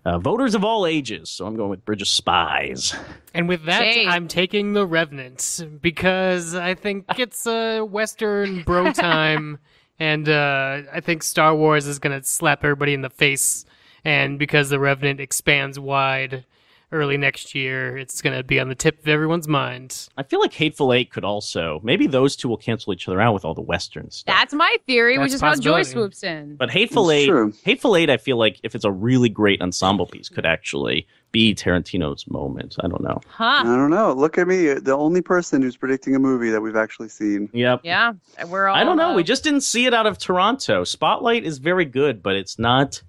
uh, 0.04 0.18
voters 0.18 0.54
of 0.54 0.64
all 0.64 0.86
ages. 0.86 1.30
So 1.30 1.46
I'm 1.46 1.56
going 1.56 1.70
with 1.70 1.84
Bridge 1.84 2.02
of 2.02 2.08
Spies. 2.08 2.94
And 3.34 3.48
with 3.48 3.64
that, 3.64 3.80
Jay. 3.80 4.06
I'm 4.06 4.28
taking 4.28 4.72
the 4.72 4.86
Revenant 4.86 5.66
because 5.80 6.54
I 6.54 6.74
think 6.74 7.06
it's 7.18 7.46
a 7.46 7.82
Western 7.82 8.62
bro 8.62 8.92
time, 8.92 9.58
and 9.98 10.28
uh, 10.28 10.82
I 10.92 11.00
think 11.00 11.22
Star 11.22 11.54
Wars 11.54 11.86
is 11.86 11.98
gonna 11.98 12.22
slap 12.24 12.64
everybody 12.64 12.94
in 12.94 13.02
the 13.02 13.10
face. 13.10 13.64
And 14.04 14.38
because 14.38 14.70
the 14.70 14.78
Revenant 14.78 15.20
expands 15.20 15.78
wide 15.78 16.44
early 16.90 17.16
next 17.16 17.54
year, 17.54 17.98
it's 17.98 18.22
gonna 18.22 18.42
be 18.42 18.58
on 18.58 18.68
the 18.68 18.74
tip 18.74 18.98
of 19.00 19.08
everyone's 19.08 19.46
mind. 19.46 20.08
I 20.16 20.22
feel 20.22 20.40
like 20.40 20.52
Hateful 20.54 20.92
Eight 20.92 21.10
could 21.10 21.24
also 21.24 21.80
maybe 21.82 22.06
those 22.06 22.34
two 22.36 22.48
will 22.48 22.56
cancel 22.56 22.92
each 22.92 23.06
other 23.08 23.20
out 23.20 23.34
with 23.34 23.44
all 23.44 23.54
the 23.54 23.60
Western 23.62 24.10
stuff. 24.10 24.34
That's 24.34 24.54
my 24.54 24.76
theory, 24.86 25.18
which 25.18 25.32
is 25.32 25.40
how 25.40 25.54
Joy 25.54 25.82
swoops 25.82 26.22
in. 26.22 26.56
But 26.56 26.70
Hateful 26.70 27.10
It's 27.10 27.18
Eight, 27.22 27.26
true. 27.26 27.52
Hateful 27.64 27.96
Eight, 27.96 28.08
I 28.10 28.16
feel 28.16 28.36
like 28.38 28.58
if 28.62 28.74
it's 28.74 28.84
a 28.84 28.90
really 28.90 29.28
great 29.28 29.60
ensemble 29.60 30.06
piece, 30.06 30.28
could 30.28 30.46
actually 30.46 31.06
be 31.30 31.54
Tarantino's 31.54 32.26
moment. 32.26 32.76
I 32.82 32.88
don't 32.88 33.02
know. 33.02 33.20
Huh. 33.28 33.44
I 33.60 33.64
don't 33.64 33.90
know. 33.90 34.14
Look 34.14 34.38
at 34.38 34.48
me, 34.48 34.72
the 34.72 34.96
only 34.96 35.20
person 35.20 35.60
who's 35.60 35.76
predicting 35.76 36.14
a 36.16 36.18
movie 36.18 36.48
that 36.48 36.60
we've 36.62 36.74
actually 36.76 37.10
seen. 37.10 37.50
Yep. 37.52 37.80
Yeah, 37.84 38.14
we're 38.46 38.66
all. 38.66 38.74
I 38.74 38.82
don't 38.82 38.96
know. 38.96 39.10
uh, 39.10 39.14
We 39.14 39.24
just 39.24 39.44
didn't 39.44 39.60
see 39.60 39.84
it 39.84 39.92
out 39.92 40.06
of 40.06 40.16
Toronto. 40.16 40.84
Spotlight 40.84 41.44
is 41.44 41.58
very 41.58 41.84
good, 41.84 42.22
but 42.22 42.34
it's 42.34 42.58
not. 42.58 43.02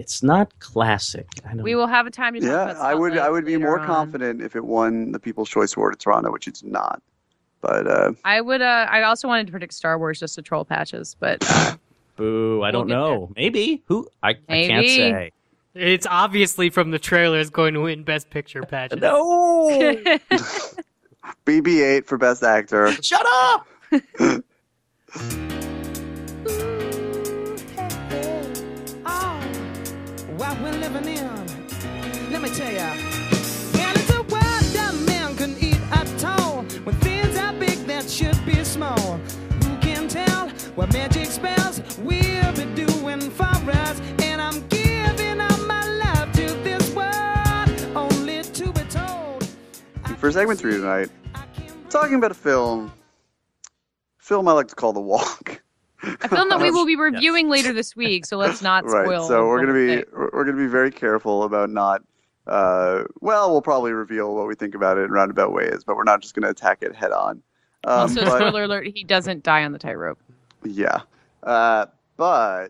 It's 0.00 0.22
not 0.22 0.58
classic. 0.60 1.26
I 1.46 1.50
don't 1.54 1.62
We 1.62 1.74
will 1.74 1.86
have 1.86 2.06
a 2.06 2.10
time 2.10 2.32
to 2.34 2.40
talk 2.40 2.48
Yeah, 2.48 2.70
about. 2.70 2.76
I 2.84 2.94
would. 2.94 3.18
I 3.18 3.28
would 3.28 3.44
be 3.44 3.58
more 3.58 3.78
on. 3.78 3.86
confident 3.86 4.40
if 4.40 4.56
it 4.56 4.64
won 4.64 5.12
the 5.12 5.18
People's 5.20 5.50
Choice 5.50 5.76
Award 5.76 5.92
at 5.92 5.98
Toronto, 6.00 6.32
which 6.32 6.48
it's 6.48 6.62
not. 6.62 7.02
But 7.60 7.86
uh, 7.86 8.12
I 8.24 8.40
would. 8.40 8.62
Uh, 8.62 8.86
I 8.90 9.02
also 9.02 9.28
wanted 9.28 9.46
to 9.46 9.50
predict 9.50 9.74
Star 9.74 9.98
Wars 9.98 10.18
just 10.18 10.34
to 10.36 10.42
troll 10.42 10.64
patches, 10.64 11.14
but 11.20 11.44
uh, 11.50 11.76
Boo! 12.16 12.62
I 12.62 12.70
don't 12.70 12.86
get 12.86 12.94
know. 12.94 13.30
Maybe 13.36 13.82
who? 13.86 14.08
I, 14.22 14.30
I 14.30 14.66
can't 14.66 14.86
say. 14.86 15.30
It's 15.74 16.06
obviously 16.06 16.70
from 16.70 16.90
the 16.90 16.98
trailer 16.98 17.38
is 17.38 17.50
going 17.50 17.74
to 17.74 17.80
win 17.80 18.02
Best 18.02 18.30
Picture 18.30 18.62
pageant. 18.68 19.02
No! 19.02 19.68
BB-8 21.46 22.06
for 22.06 22.16
Best 22.18 22.42
Actor. 22.42 22.92
Shut 23.02 23.24
up! 23.30 23.66
We're 30.70 30.78
living 30.78 31.08
in. 31.08 32.30
Let 32.30 32.42
me 32.42 32.48
tell 32.50 32.72
ya. 32.72 32.90
And 33.82 33.96
it's 33.98 34.10
a 34.10 34.22
world 34.22 34.66
that 34.76 34.94
man 35.06 35.36
can 35.36 35.56
eat 35.58 35.80
at 35.90 36.24
all. 36.24 36.62
When 36.84 36.94
things 36.96 37.36
are 37.38 37.52
big 37.52 37.78
that 37.86 38.08
should 38.08 38.38
be 38.46 38.62
small. 38.64 39.18
Who 39.64 39.76
can 39.78 40.08
tell 40.08 40.48
what 40.76 40.92
magic 40.92 41.26
spells 41.26 41.80
we'll 41.98 42.52
be 42.52 42.66
doing 42.74 43.30
for 43.30 43.44
us? 43.44 44.00
And 44.22 44.40
I'm 44.40 44.66
giving 44.68 45.38
my 45.66 45.86
love 46.04 46.32
to 46.32 46.46
this 46.62 46.94
world, 46.94 47.96
only 47.96 48.42
to 48.42 48.72
be 48.72 48.82
told. 48.82 49.48
For 50.18 50.30
segment 50.30 50.60
three 50.60 50.72
tonight, 50.72 51.10
talking 51.88 52.16
about 52.16 52.30
a 52.30 52.34
film. 52.34 52.92
Film 54.18 54.46
I 54.46 54.52
like 54.52 54.68
to 54.68 54.76
call 54.76 54.92
The 54.92 55.00
Walk. 55.00 55.62
A 56.02 56.28
film 56.28 56.48
that 56.48 56.60
we 56.60 56.70
will 56.70 56.86
be 56.86 56.96
reviewing 56.96 57.48
later 57.48 57.72
this 57.72 57.94
week. 57.96 58.26
So 58.26 58.36
let's 58.36 58.62
not 58.62 58.84
spoil. 58.88 59.02
right. 59.04 59.28
So 59.28 59.46
we're 59.48 59.60
gonna 59.60 59.72
be 59.74 59.86
thing. 59.96 60.04
we're 60.12 60.30
we're 60.32 60.44
gonna 60.44 60.56
be 60.56 60.66
very 60.66 60.90
careful 60.90 61.44
about 61.44 61.70
not. 61.70 62.02
Uh, 62.46 63.04
well, 63.20 63.50
we'll 63.52 63.62
probably 63.62 63.92
reveal 63.92 64.34
what 64.34 64.46
we 64.48 64.54
think 64.54 64.74
about 64.74 64.98
it 64.98 65.02
in 65.02 65.10
roundabout 65.10 65.52
ways, 65.52 65.84
but 65.86 65.96
we're 65.96 66.04
not 66.04 66.20
just 66.20 66.34
gonna 66.34 66.48
attack 66.50 66.78
it 66.82 66.94
head 66.94 67.12
on. 67.12 67.42
Um, 67.84 68.00
Also, 68.00 68.24
but- 68.24 68.36
spoiler 68.38 68.64
alert: 68.64 68.86
he 68.94 69.04
doesn't 69.04 69.42
die 69.42 69.64
on 69.64 69.72
the 69.72 69.78
tightrope. 69.78 70.18
Yeah. 70.64 71.00
Uh, 71.42 71.86
but 72.16 72.68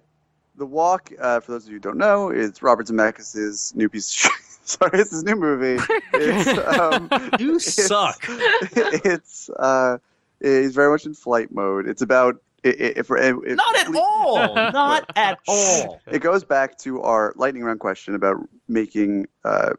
The 0.57 0.67
Walk, 0.67 1.11
uh, 1.21 1.41
for 1.41 1.53
those 1.53 1.65
of 1.65 1.71
you 1.71 1.77
who 1.77 1.81
don't 1.81 1.97
know, 1.99 2.31
is 2.31 2.63
Robert 2.63 2.87
Zemeckis' 2.87 3.75
new 3.75 3.89
piece 3.89 4.09
of 4.11 4.15
shit. 4.15 4.33
Sorry, 4.65 5.01
it's 5.01 5.11
his 5.11 5.25
new 5.25 5.35
movie. 5.35 5.83
It's, 6.15 6.47
um, 6.79 7.09
You 7.41 7.57
it's- 7.57 7.75
suck. 7.75 8.25
It's, 8.29 9.51
uh, 9.59 9.99
he's 10.41 10.75
very 10.75 10.91
much 10.91 11.07
in 11.07 11.15
flight 11.15 11.51
mode. 11.53 11.89
It's 11.89 12.03
about. 12.03 12.37
It, 12.63 12.81
it, 12.81 12.99
if, 12.99 13.11
it, 13.11 13.37
it, 13.47 13.57
Not 13.57 13.77
at 13.77 13.95
all. 13.95 14.55
Not 14.73 15.11
at 15.17 15.39
all. 15.49 16.01
It 16.07 16.21
goes 16.21 16.45
back 16.45 16.79
to 16.79 17.01
our 17.03 17.33
lightning 17.37 17.65
round 17.65 17.81
question 17.81 18.15
about 18.15 18.37
making 18.69 19.27
uh, 19.45 19.73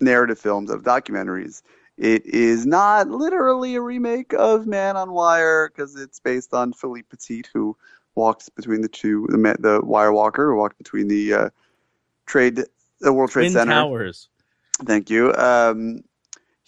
narrative 0.00 0.38
films 0.38 0.70
of 0.70 0.82
documentaries. 0.82 1.62
It 1.96 2.24
is 2.26 2.64
not 2.64 3.08
literally 3.08 3.74
a 3.74 3.80
remake 3.80 4.32
of 4.32 4.68
Man 4.68 4.96
on 4.96 5.10
Wire 5.10 5.68
because 5.68 5.96
it's 5.96 6.20
based 6.20 6.54
on 6.54 6.72
Philippe 6.72 7.08
Petit, 7.10 7.42
who 7.52 7.76
walked 8.14 8.54
between 8.54 8.82
the 8.82 8.88
two, 8.88 9.26
the, 9.30 9.56
the 9.58 9.80
wire 9.84 10.12
walker, 10.12 10.50
who 10.50 10.56
walked 10.56 10.78
between 10.78 11.08
the 11.08 11.32
uh, 11.32 11.50
trade, 12.26 12.62
the 13.00 13.12
World 13.12 13.30
Trade 13.30 13.44
Twin 13.44 13.52
Center. 13.52 13.72
Towers. 13.72 14.28
Thank 14.84 15.10
you. 15.10 15.34
Um, 15.34 16.04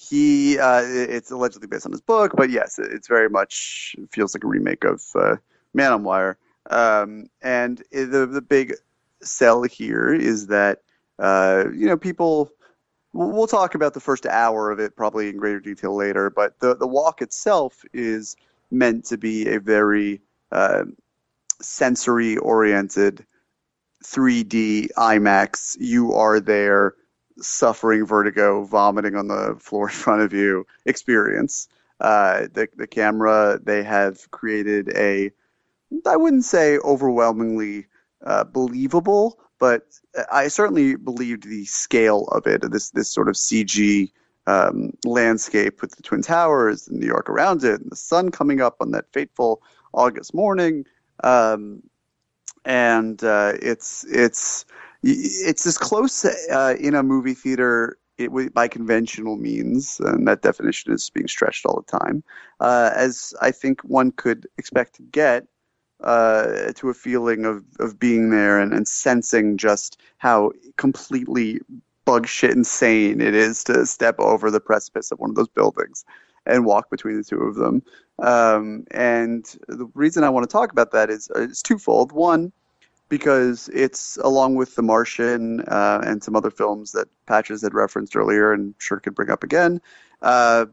he, 0.00 0.58
uh, 0.58 0.82
it's 0.82 1.30
allegedly 1.30 1.68
based 1.68 1.84
on 1.84 1.92
his 1.92 2.00
book, 2.00 2.32
but 2.34 2.48
yes, 2.48 2.78
it's 2.78 3.06
very 3.06 3.28
much 3.28 3.94
feels 4.10 4.34
like 4.34 4.44
a 4.44 4.46
remake 4.46 4.84
of 4.84 5.04
uh, 5.14 5.36
Man 5.74 5.92
on 5.92 6.04
Wire. 6.04 6.38
Um, 6.70 7.28
and 7.42 7.82
the 7.92 8.26
the 8.30 8.40
big 8.40 8.74
sell 9.20 9.62
here 9.62 10.12
is 10.12 10.46
that 10.46 10.80
uh, 11.18 11.64
you 11.74 11.86
know 11.86 11.96
people. 11.96 12.50
We'll 13.12 13.48
talk 13.48 13.74
about 13.74 13.92
the 13.92 14.00
first 14.00 14.24
hour 14.24 14.70
of 14.70 14.78
it 14.78 14.94
probably 14.94 15.28
in 15.28 15.36
greater 15.36 15.58
detail 15.58 15.96
later, 15.96 16.30
but 16.30 16.58
the 16.60 16.76
the 16.76 16.86
walk 16.86 17.20
itself 17.20 17.84
is 17.92 18.36
meant 18.70 19.04
to 19.06 19.18
be 19.18 19.48
a 19.48 19.58
very 19.58 20.20
uh, 20.52 20.84
sensory 21.60 22.36
oriented 22.36 23.26
3D 24.04 24.90
IMAX. 24.96 25.76
You 25.80 26.14
are 26.14 26.38
there 26.38 26.94
suffering 27.40 28.06
vertigo, 28.06 28.64
vomiting 28.64 29.16
on 29.16 29.28
the 29.28 29.56
floor 29.58 29.88
in 29.88 29.94
front 29.94 30.22
of 30.22 30.32
you 30.32 30.66
experience. 30.84 31.68
Uh, 32.00 32.46
the 32.52 32.68
the 32.76 32.86
camera 32.86 33.60
they 33.62 33.82
have 33.82 34.30
created 34.30 34.90
a 34.96 35.30
I 36.06 36.16
wouldn't 36.16 36.44
say 36.44 36.78
overwhelmingly 36.78 37.86
uh, 38.24 38.44
believable, 38.44 39.38
but 39.58 39.82
I 40.30 40.48
certainly 40.48 40.96
believed 40.96 41.44
the 41.44 41.64
scale 41.66 42.26
of 42.28 42.46
it. 42.46 42.62
This 42.70 42.90
this 42.90 43.12
sort 43.12 43.28
of 43.28 43.34
CG 43.34 44.10
um, 44.46 44.92
landscape 45.04 45.82
with 45.82 45.94
the 45.96 46.02
Twin 46.02 46.22
Towers 46.22 46.88
and 46.88 46.98
New 46.98 47.06
York 47.06 47.28
around 47.28 47.64
it, 47.64 47.80
and 47.80 47.90
the 47.90 47.96
sun 47.96 48.30
coming 48.30 48.60
up 48.60 48.76
on 48.80 48.92
that 48.92 49.12
fateful 49.12 49.62
August 49.92 50.34
morning. 50.34 50.86
Um, 51.22 51.82
and 52.64 53.22
uh, 53.22 53.52
it's 53.60 54.04
it's 54.04 54.64
it's 55.02 55.66
as 55.66 55.78
close 55.78 56.24
uh, 56.24 56.76
in 56.78 56.94
a 56.94 57.02
movie 57.02 57.34
theater 57.34 57.98
it, 58.18 58.54
by 58.54 58.68
conventional 58.68 59.36
means, 59.36 60.00
and 60.00 60.28
that 60.28 60.42
definition 60.42 60.92
is 60.92 61.10
being 61.10 61.28
stretched 61.28 61.64
all 61.64 61.82
the 61.86 61.98
time, 61.98 62.22
uh, 62.60 62.90
as 62.94 63.34
I 63.40 63.50
think 63.50 63.80
one 63.82 64.12
could 64.12 64.46
expect 64.58 64.96
to 64.96 65.02
get 65.02 65.46
uh, 66.02 66.72
to 66.74 66.88
a 66.88 66.94
feeling 66.94 67.44
of, 67.44 67.64
of 67.78 67.98
being 67.98 68.30
there 68.30 68.58
and, 68.60 68.72
and 68.72 68.86
sensing 68.86 69.56
just 69.56 70.00
how 70.18 70.52
completely 70.76 71.60
bug 72.04 72.26
shit 72.26 72.52
insane 72.52 73.20
it 73.20 73.34
is 73.34 73.62
to 73.64 73.86
step 73.86 74.18
over 74.18 74.50
the 74.50 74.60
precipice 74.60 75.12
of 75.12 75.18
one 75.18 75.30
of 75.30 75.36
those 75.36 75.48
buildings 75.48 76.04
and 76.46 76.64
walk 76.64 76.90
between 76.90 77.16
the 77.16 77.24
two 77.24 77.40
of 77.40 77.54
them. 77.54 77.82
Um, 78.18 78.84
and 78.90 79.44
the 79.68 79.88
reason 79.94 80.24
I 80.24 80.30
want 80.30 80.48
to 80.48 80.52
talk 80.52 80.72
about 80.72 80.92
that 80.92 81.10
is, 81.10 81.30
is 81.36 81.62
twofold. 81.62 82.12
One, 82.12 82.52
because 83.10 83.68
it's 83.74 84.16
along 84.22 84.54
with 84.54 84.76
The 84.76 84.82
Martian 84.82 85.60
uh, 85.62 86.00
and 86.06 86.24
some 86.24 86.34
other 86.34 86.50
films 86.50 86.92
that 86.92 87.08
Patches 87.26 87.60
had 87.60 87.74
referenced 87.74 88.16
earlier 88.16 88.52
and 88.54 88.74
sure 88.78 89.00
could 89.00 89.14
bring 89.14 89.30
up 89.30 89.44
again, 89.44 89.82
uh, 90.22 90.66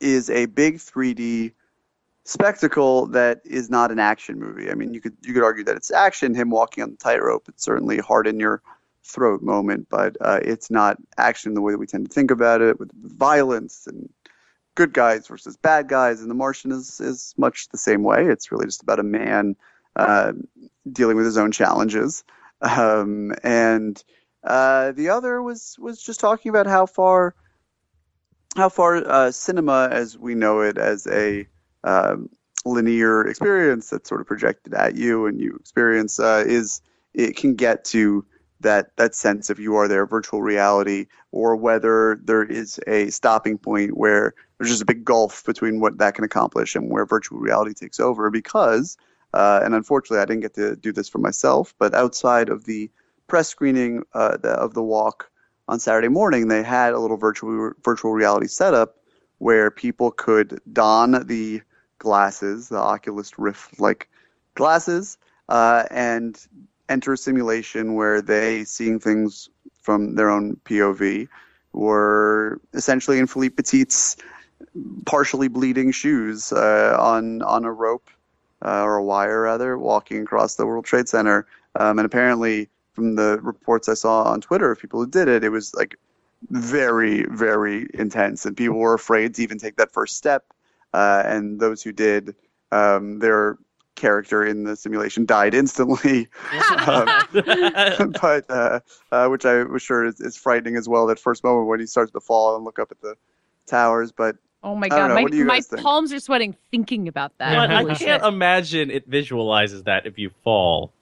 is 0.00 0.28
a 0.30 0.46
big 0.46 0.78
3D 0.78 1.52
spectacle 2.24 3.06
that 3.06 3.42
is 3.44 3.68
not 3.70 3.92
an 3.92 3.98
action 3.98 4.40
movie. 4.40 4.70
I 4.70 4.74
mean, 4.74 4.94
you 4.94 5.00
could 5.00 5.16
you 5.22 5.34
could 5.34 5.44
argue 5.44 5.62
that 5.64 5.76
it's 5.76 5.92
action, 5.92 6.34
him 6.34 6.50
walking 6.50 6.82
on 6.82 6.90
the 6.90 6.96
tightrope. 6.96 7.48
It's 7.48 7.62
certainly 7.62 7.98
hard 7.98 8.26
in 8.26 8.40
your 8.40 8.62
throat 9.04 9.42
moment, 9.42 9.88
but 9.90 10.16
uh, 10.20 10.40
it's 10.42 10.70
not 10.70 10.96
action 11.18 11.54
the 11.54 11.60
way 11.60 11.72
that 11.72 11.78
we 11.78 11.86
tend 11.86 12.08
to 12.08 12.14
think 12.14 12.30
about 12.30 12.62
it 12.62 12.80
with 12.80 12.90
violence 12.92 13.86
and 13.86 14.08
good 14.74 14.94
guys 14.94 15.26
versus 15.26 15.56
bad 15.56 15.88
guys. 15.88 16.22
And 16.22 16.30
The 16.30 16.34
Martian 16.34 16.72
is 16.72 16.98
is 16.98 17.34
much 17.36 17.68
the 17.68 17.78
same 17.78 18.02
way. 18.02 18.24
It's 18.24 18.50
really 18.50 18.66
just 18.66 18.82
about 18.82 19.00
a 19.00 19.04
man 19.04 19.54
uh, 19.96 20.32
dealing 20.90 21.16
with 21.16 21.26
his 21.26 21.38
own 21.38 21.52
challenges. 21.52 22.24
Um, 22.60 23.32
and 23.42 24.02
uh, 24.44 24.92
the 24.92 25.10
other 25.10 25.42
was 25.42 25.76
was 25.78 26.02
just 26.02 26.20
talking 26.20 26.50
about 26.50 26.66
how 26.66 26.86
far 26.86 27.34
how 28.56 28.68
far 28.68 28.96
uh, 28.96 29.32
cinema, 29.32 29.88
as 29.90 30.18
we 30.18 30.34
know 30.34 30.60
it, 30.60 30.78
as 30.78 31.06
a 31.06 31.46
um, 31.84 32.28
linear 32.64 33.26
experience 33.26 33.90
that's 33.90 34.08
sort 34.08 34.20
of 34.20 34.26
projected 34.26 34.74
at 34.74 34.94
you 34.94 35.26
and 35.26 35.40
you 35.40 35.56
experience, 35.56 36.20
uh, 36.20 36.44
is 36.46 36.80
it 37.14 37.36
can 37.36 37.54
get 37.54 37.84
to 37.84 38.24
that 38.60 38.96
that 38.96 39.14
sense 39.14 39.50
if 39.50 39.58
you 39.58 39.74
are 39.76 39.88
there, 39.88 40.06
virtual 40.06 40.42
reality, 40.42 41.06
or 41.30 41.56
whether 41.56 42.18
there 42.22 42.44
is 42.44 42.80
a 42.86 43.10
stopping 43.10 43.58
point 43.58 43.96
where 43.96 44.34
there's 44.58 44.70
just 44.70 44.82
a 44.82 44.86
big 44.86 45.04
gulf 45.04 45.44
between 45.44 45.80
what 45.80 45.98
that 45.98 46.14
can 46.14 46.24
accomplish 46.24 46.74
and 46.76 46.90
where 46.90 47.04
virtual 47.04 47.38
reality 47.38 47.74
takes 47.74 48.00
over. 48.00 48.30
Because, 48.30 48.96
uh, 49.34 49.60
and 49.62 49.74
unfortunately, 49.74 50.20
I 50.22 50.26
didn't 50.26 50.42
get 50.42 50.54
to 50.54 50.76
do 50.76 50.92
this 50.92 51.08
for 51.08 51.18
myself, 51.18 51.74
but 51.78 51.94
outside 51.94 52.48
of 52.48 52.64
the 52.64 52.90
press 53.26 53.48
screening 53.48 54.02
uh, 54.12 54.36
the, 54.36 54.50
of 54.50 54.74
the 54.74 54.82
walk 54.82 55.30
on 55.68 55.80
Saturday 55.80 56.08
morning, 56.08 56.48
they 56.48 56.62
had 56.62 56.92
a 56.92 56.98
little 56.98 57.16
virtual 57.16 57.72
virtual 57.82 58.12
reality 58.12 58.46
setup 58.46 58.96
where 59.38 59.70
people 59.70 60.10
could 60.10 60.60
don 60.72 61.26
the 61.26 61.62
glasses, 61.98 62.68
the 62.68 62.78
Oculus 62.78 63.38
Rift 63.38 63.80
like 63.80 64.08
glasses, 64.54 65.18
uh, 65.48 65.84
and 65.90 66.46
enter 66.88 67.14
a 67.14 67.16
simulation 67.16 67.94
where 67.94 68.20
they, 68.20 68.64
seeing 68.64 69.00
things 69.00 69.48
from 69.80 70.14
their 70.14 70.28
own 70.28 70.56
POV, 70.64 71.28
were 71.72 72.60
essentially 72.74 73.18
in 73.18 73.26
Philippe 73.26 73.54
Petit's 73.54 74.16
partially 75.06 75.48
bleeding 75.48 75.90
shoes 75.90 76.52
uh, 76.52 76.96
on 76.98 77.42
on 77.42 77.64
a 77.64 77.72
rope 77.72 78.10
uh, 78.64 78.82
or 78.82 78.96
a 78.96 79.04
wire 79.04 79.42
rather, 79.42 79.78
walking 79.78 80.22
across 80.22 80.54
the 80.54 80.66
World 80.66 80.84
Trade 80.84 81.08
Center. 81.08 81.46
Um, 81.74 81.98
and 81.98 82.06
apparently, 82.06 82.68
from 82.92 83.16
the 83.16 83.38
reports 83.42 83.88
I 83.88 83.94
saw 83.94 84.24
on 84.24 84.40
Twitter 84.40 84.70
of 84.70 84.78
people 84.78 85.00
who 85.00 85.06
did 85.06 85.28
it, 85.28 85.44
it 85.44 85.48
was 85.48 85.74
like 85.74 85.96
very, 86.50 87.24
very 87.24 87.88
intense, 87.94 88.44
and 88.44 88.56
people 88.56 88.78
were 88.78 88.94
afraid 88.94 89.34
to 89.34 89.42
even 89.42 89.58
take 89.58 89.76
that 89.76 89.92
first 89.92 90.16
step. 90.16 90.44
Uh, 90.92 91.22
and 91.24 91.58
those 91.58 91.82
who 91.82 91.92
did, 91.92 92.34
um, 92.70 93.18
their 93.18 93.58
character 93.94 94.44
in 94.44 94.64
the 94.64 94.76
simulation 94.76 95.24
died 95.24 95.54
instantly. 95.54 96.28
um, 96.86 97.08
but 98.20 98.44
uh, 98.50 98.80
uh, 99.10 99.28
which 99.28 99.46
I 99.46 99.62
was 99.62 99.82
sure 99.82 100.04
is, 100.04 100.20
is 100.20 100.36
frightening 100.36 100.76
as 100.76 100.88
well. 100.88 101.06
That 101.06 101.18
first 101.18 101.44
moment 101.44 101.68
when 101.68 101.80
he 101.80 101.86
starts 101.86 102.12
to 102.12 102.20
fall 102.20 102.56
and 102.56 102.64
look 102.64 102.78
up 102.78 102.90
at 102.90 103.00
the 103.00 103.14
towers, 103.66 104.12
but 104.12 104.36
Oh 104.64 104.76
my 104.76 104.88
god, 104.88 105.08
my, 105.08 105.22
What 105.22 105.32
do 105.32 105.38
you 105.38 105.44
my 105.44 105.60
think? 105.60 105.82
palms 105.82 106.12
are 106.12 106.20
sweating 106.20 106.56
thinking 106.70 107.08
about 107.08 107.36
that. 107.38 107.54
But 107.56 107.70
I 107.74 107.84
can't 107.84 107.98
shit. 107.98 108.22
imagine 108.22 108.90
it 108.90 109.06
visualizes 109.06 109.82
that 109.84 110.06
if 110.06 110.18
you 110.18 110.30
fall. 110.44 110.92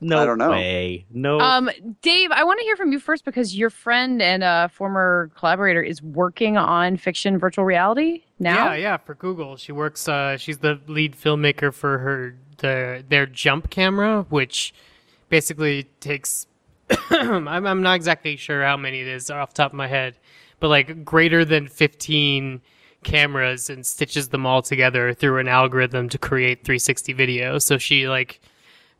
No 0.00 0.22
I 0.22 0.26
don't 0.26 0.38
know. 0.38 0.50
way. 0.50 1.06
No. 1.10 1.40
Um, 1.40 1.70
Dave, 2.02 2.30
I 2.30 2.44
want 2.44 2.60
to 2.60 2.64
hear 2.64 2.76
from 2.76 2.92
you 2.92 3.00
first 3.00 3.24
because 3.24 3.56
your 3.56 3.70
friend 3.70 4.22
and 4.22 4.44
uh, 4.44 4.68
former 4.68 5.30
collaborator 5.36 5.82
is 5.82 6.00
working 6.00 6.56
on 6.56 6.96
fiction 6.96 7.36
virtual 7.38 7.64
reality 7.64 8.22
now. 8.38 8.72
Yeah, 8.72 8.74
yeah, 8.74 8.96
for 8.98 9.14
Google. 9.14 9.56
She 9.56 9.72
works 9.72 10.08
uh 10.08 10.36
she's 10.36 10.58
the 10.58 10.80
lead 10.86 11.16
filmmaker 11.16 11.74
for 11.74 11.98
her 11.98 12.36
the 12.58 13.04
their 13.08 13.26
jump 13.26 13.70
camera, 13.70 14.24
which 14.28 14.72
basically 15.28 15.84
takes 15.98 16.46
I'm 17.10 17.48
I'm 17.48 17.82
not 17.82 17.96
exactly 17.96 18.36
sure 18.36 18.62
how 18.62 18.76
many 18.76 19.00
it 19.00 19.08
is 19.08 19.30
off 19.30 19.52
the 19.52 19.62
top 19.62 19.72
of 19.72 19.76
my 19.76 19.88
head, 19.88 20.16
but 20.60 20.68
like 20.68 21.04
greater 21.04 21.44
than 21.44 21.66
15 21.66 22.60
cameras 23.04 23.70
and 23.70 23.84
stitches 23.86 24.28
them 24.28 24.46
all 24.46 24.62
together 24.62 25.14
through 25.14 25.38
an 25.38 25.48
algorithm 25.48 26.08
to 26.10 26.18
create 26.18 26.64
360 26.64 27.12
video. 27.12 27.58
So 27.58 27.78
she 27.78 28.08
like 28.08 28.40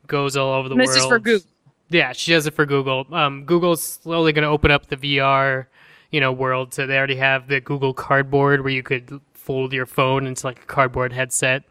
goes 0.07 0.35
all 0.37 0.53
over 0.53 0.69
the 0.69 0.75
And 0.75 0.81
this 0.81 0.89
world. 0.89 0.99
is 0.99 1.05
for 1.05 1.19
Google. 1.19 1.47
Yeah, 1.89 2.11
she 2.11 2.31
does 2.31 2.45
it 2.45 2.53
for 2.53 2.65
Google. 2.65 3.07
Um, 3.11 3.45
Google's 3.45 3.81
slowly 3.81 4.31
going 4.31 4.43
to 4.43 4.49
open 4.49 4.69
up 4.69 4.87
the 4.87 4.97
VR, 4.97 5.65
you 6.11 6.19
know, 6.19 6.31
world. 6.31 6.73
So 6.73 6.85
they 6.85 6.97
already 6.97 7.15
have 7.15 7.47
the 7.47 7.59
Google 7.61 7.93
Cardboard 7.93 8.61
where 8.61 8.71
you 8.71 8.83
could 8.83 9.19
fold 9.33 9.73
your 9.73 9.87
phone 9.87 10.27
into 10.27 10.45
like 10.45 10.61
a 10.61 10.65
cardboard 10.65 11.11
headset 11.11 11.63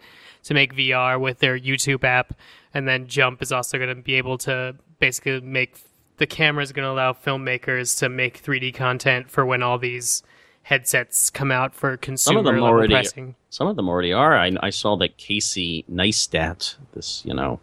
to 0.43 0.55
make 0.55 0.75
VR 0.75 1.21
with 1.21 1.39
their 1.39 1.59
YouTube 1.59 2.03
app, 2.05 2.35
and 2.75 2.89
then 2.89 3.07
Jump 3.07 3.43
is 3.43 3.53
also 3.53 3.77
going 3.79 3.95
to 3.95 4.03
be 4.03 4.15
able 4.15 4.39
to 4.39 4.75
basically 4.99 5.41
make 5.41 5.77
the 6.17 6.27
camera 6.27 6.65
is 6.65 6.73
going 6.73 6.85
to 6.85 6.91
allow 6.91 7.13
filmmakers 7.13 7.97
to 7.99 8.09
make 8.09 8.43
3D 8.43 8.75
content 8.75 9.31
for 9.31 9.47
when 9.47 9.63
all 9.63 9.79
these 9.79 10.23
headsets 10.69 11.31
come 11.31 11.51
out 11.51 11.75
for 11.75 11.97
consumer 11.97 12.35
some 12.35 12.37
of 12.37 12.45
them 12.45 12.63
already. 12.63 12.93
pricing. 12.93 13.35
Some 13.49 13.69
of 13.69 13.77
them 13.77 13.89
already 13.89 14.13
are. 14.13 14.37
I, 14.37 14.53
I 14.61 14.69
saw 14.71 14.97
that 14.97 15.17
Casey 15.17 15.85
Neistat, 15.91 16.77
this 16.93 17.23
you 17.25 17.33
know, 17.33 17.59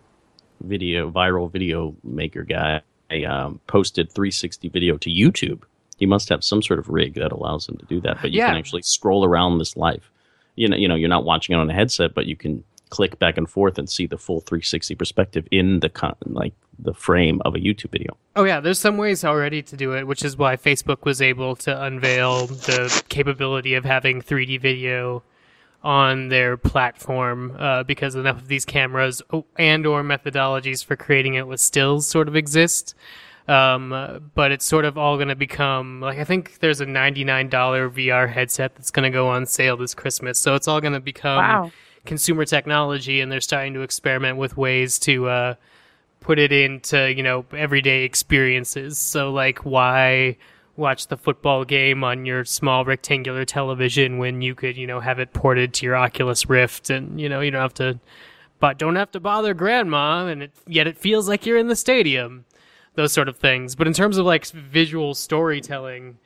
video 0.62 1.12
viral 1.12 1.52
video 1.52 1.96
maker 2.04 2.44
guy, 2.44 2.82
um, 3.28 3.60
posted 3.68 4.12
360 4.12 4.70
video 4.70 4.98
to 4.98 5.10
YouTube. 5.12 5.62
He 5.98 6.08
must 6.08 6.30
have 6.30 6.44
some 6.44 6.64
sort 6.64 6.80
of 6.80 6.90
rig 6.90 7.14
that 7.14 7.32
allows 7.32 7.70
him 7.70 7.78
to 7.78 7.86
do 7.86 8.02
that. 8.02 8.18
But 8.22 8.32
you 8.32 8.40
Yeah. 8.40 8.48
can 8.48 8.58
actually 8.58 8.82
scroll 8.82 9.24
around 9.24 9.60
this 9.60 9.78
life. 9.78 10.10
You 10.56 10.68
know, 10.68 10.76
you 10.76 10.88
know, 10.88 10.96
you're 10.96 11.08
not 11.10 11.26
watching 11.26 11.56
it 11.56 11.60
on 11.60 11.70
a 11.70 11.74
headset, 11.74 12.16
but 12.16 12.26
you 12.26 12.36
can 12.36 12.64
click 12.90 13.18
back 13.20 13.38
and 13.38 13.50
forth 13.50 13.78
and 13.78 13.90
see 13.90 14.06
the 14.06 14.18
full 14.18 14.42
360 14.42 14.96
perspective 14.96 15.48
in 15.52 15.80
the 15.80 15.90
con- 15.90 16.16
like 16.26 16.54
the 16.78 16.94
frame 16.94 17.42
of 17.46 17.56
a 17.56 17.60
YouTube 17.60 17.92
video. 17.92 18.18
Oh 18.36 18.44
yeah, 18.44 18.60
there's 18.60 18.80
some 18.80 18.98
ways 18.98 19.24
already 19.24 19.62
to 19.64 19.78
do 19.78 19.94
it, 19.94 20.06
which 20.08 20.24
is 20.24 20.38
why 20.38 20.56
Facebook 20.56 21.06
was 21.06 21.22
able 21.22 21.56
to 21.58 21.84
unveil 21.84 22.48
the 22.48 23.04
capability 23.10 23.74
of 23.76 23.86
having 23.86 24.22
3D 24.22 24.60
video 24.62 25.24
on 25.84 26.30
their 26.30 26.58
platform 26.58 27.56
uh, 27.60 27.84
because 27.84 28.16
enough 28.16 28.38
of 28.38 28.48
these 28.48 28.66
cameras 28.66 29.22
and 29.58 29.86
or 29.86 30.04
methodologies 30.04 30.84
for 30.84 30.96
creating 30.96 31.36
it 31.36 31.48
with 31.48 31.62
stills 31.62 32.08
sort 32.08 32.28
of 32.28 32.36
exist. 32.36 32.96
Um, 33.48 34.32
but 34.34 34.52
it's 34.52 34.66
sort 34.66 34.86
of 34.86 34.98
all 34.98 35.18
going 35.18 35.28
to 35.28 35.36
become 35.36 36.02
like 36.02 36.18
I 36.18 36.24
think 36.24 36.58
there's 36.60 36.82
a 36.82 36.86
$99 36.86 37.50
VR 37.52 38.28
headset 38.32 38.76
that's 38.76 38.90
going 38.90 39.04
to 39.04 39.12
go 39.12 39.28
on 39.30 39.46
sale 39.46 39.78
this 39.78 39.94
Christmas. 39.94 40.40
So 40.40 40.56
it's 40.56 40.68
all 40.68 40.82
going 40.82 40.94
to 40.94 41.00
become 41.00 41.38
Wow. 41.38 41.72
Consumer 42.06 42.46
technology, 42.46 43.22
and 43.22 43.32
they're 43.32 43.42
starting 43.42 43.74
to 43.74 43.82
experiment 43.82 44.38
with 44.38 44.58
ways 44.58 45.00
to 45.00 45.28
uh, 45.28 45.56
put 46.20 46.40
it 46.40 46.52
into 46.52 47.14
you 47.14 47.24
know 47.24 47.46
everyday 47.56 48.04
experiences. 48.04 48.98
So 48.98 49.32
like, 49.32 49.60
why 49.60 50.38
watch 50.78 51.08
the 51.08 51.18
football 51.18 51.64
game 51.64 52.04
on 52.04 52.26
your 52.26 52.44
small 52.44 52.84
rectangular 52.84 53.46
television 53.46 54.18
when 54.18 54.42
you 54.42 54.56
could 54.56 54.76
you 54.76 54.88
know 54.88 55.00
have 55.00 55.20
it 55.20 55.34
ported 55.34 55.74
to 55.76 55.86
your 55.86 55.96
Oculus 55.96 56.50
Rift, 56.50 56.90
and 56.90 57.20
you 57.20 57.30
know 57.30 57.42
you 57.42 57.52
don't 57.52 57.62
have 57.62 57.74
to, 57.76 58.00
but 58.60 58.78
don't 58.78 58.96
have 58.96 59.12
to 59.12 59.20
bother 59.20 59.54
grandma, 59.54 60.28
and 60.28 60.44
it, 60.44 60.52
yet 60.68 60.88
it 60.88 60.98
feels 60.98 61.28
like 61.28 61.46
you're 61.46 61.58
in 61.58 61.68
the 61.68 61.76
stadium. 61.76 62.46
Those 62.96 63.12
sort 63.12 63.28
of 63.28 63.38
things. 63.38 63.76
But 63.76 63.88
in 63.88 63.94
terms 63.94 64.18
of 64.18 64.26
like 64.26 64.46
visual 64.46 65.16
storytelling, 65.16 66.18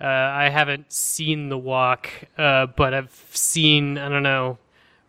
uh, 0.00 0.04
I 0.04 0.48
haven't 0.48 0.92
seen 0.92 1.50
The 1.50 1.56
Walk, 1.56 2.10
uh, 2.36 2.66
but 2.66 2.92
I've 2.92 3.30
seen 3.30 3.96
I 3.96 4.08
don't 4.08 4.24
know 4.24 4.58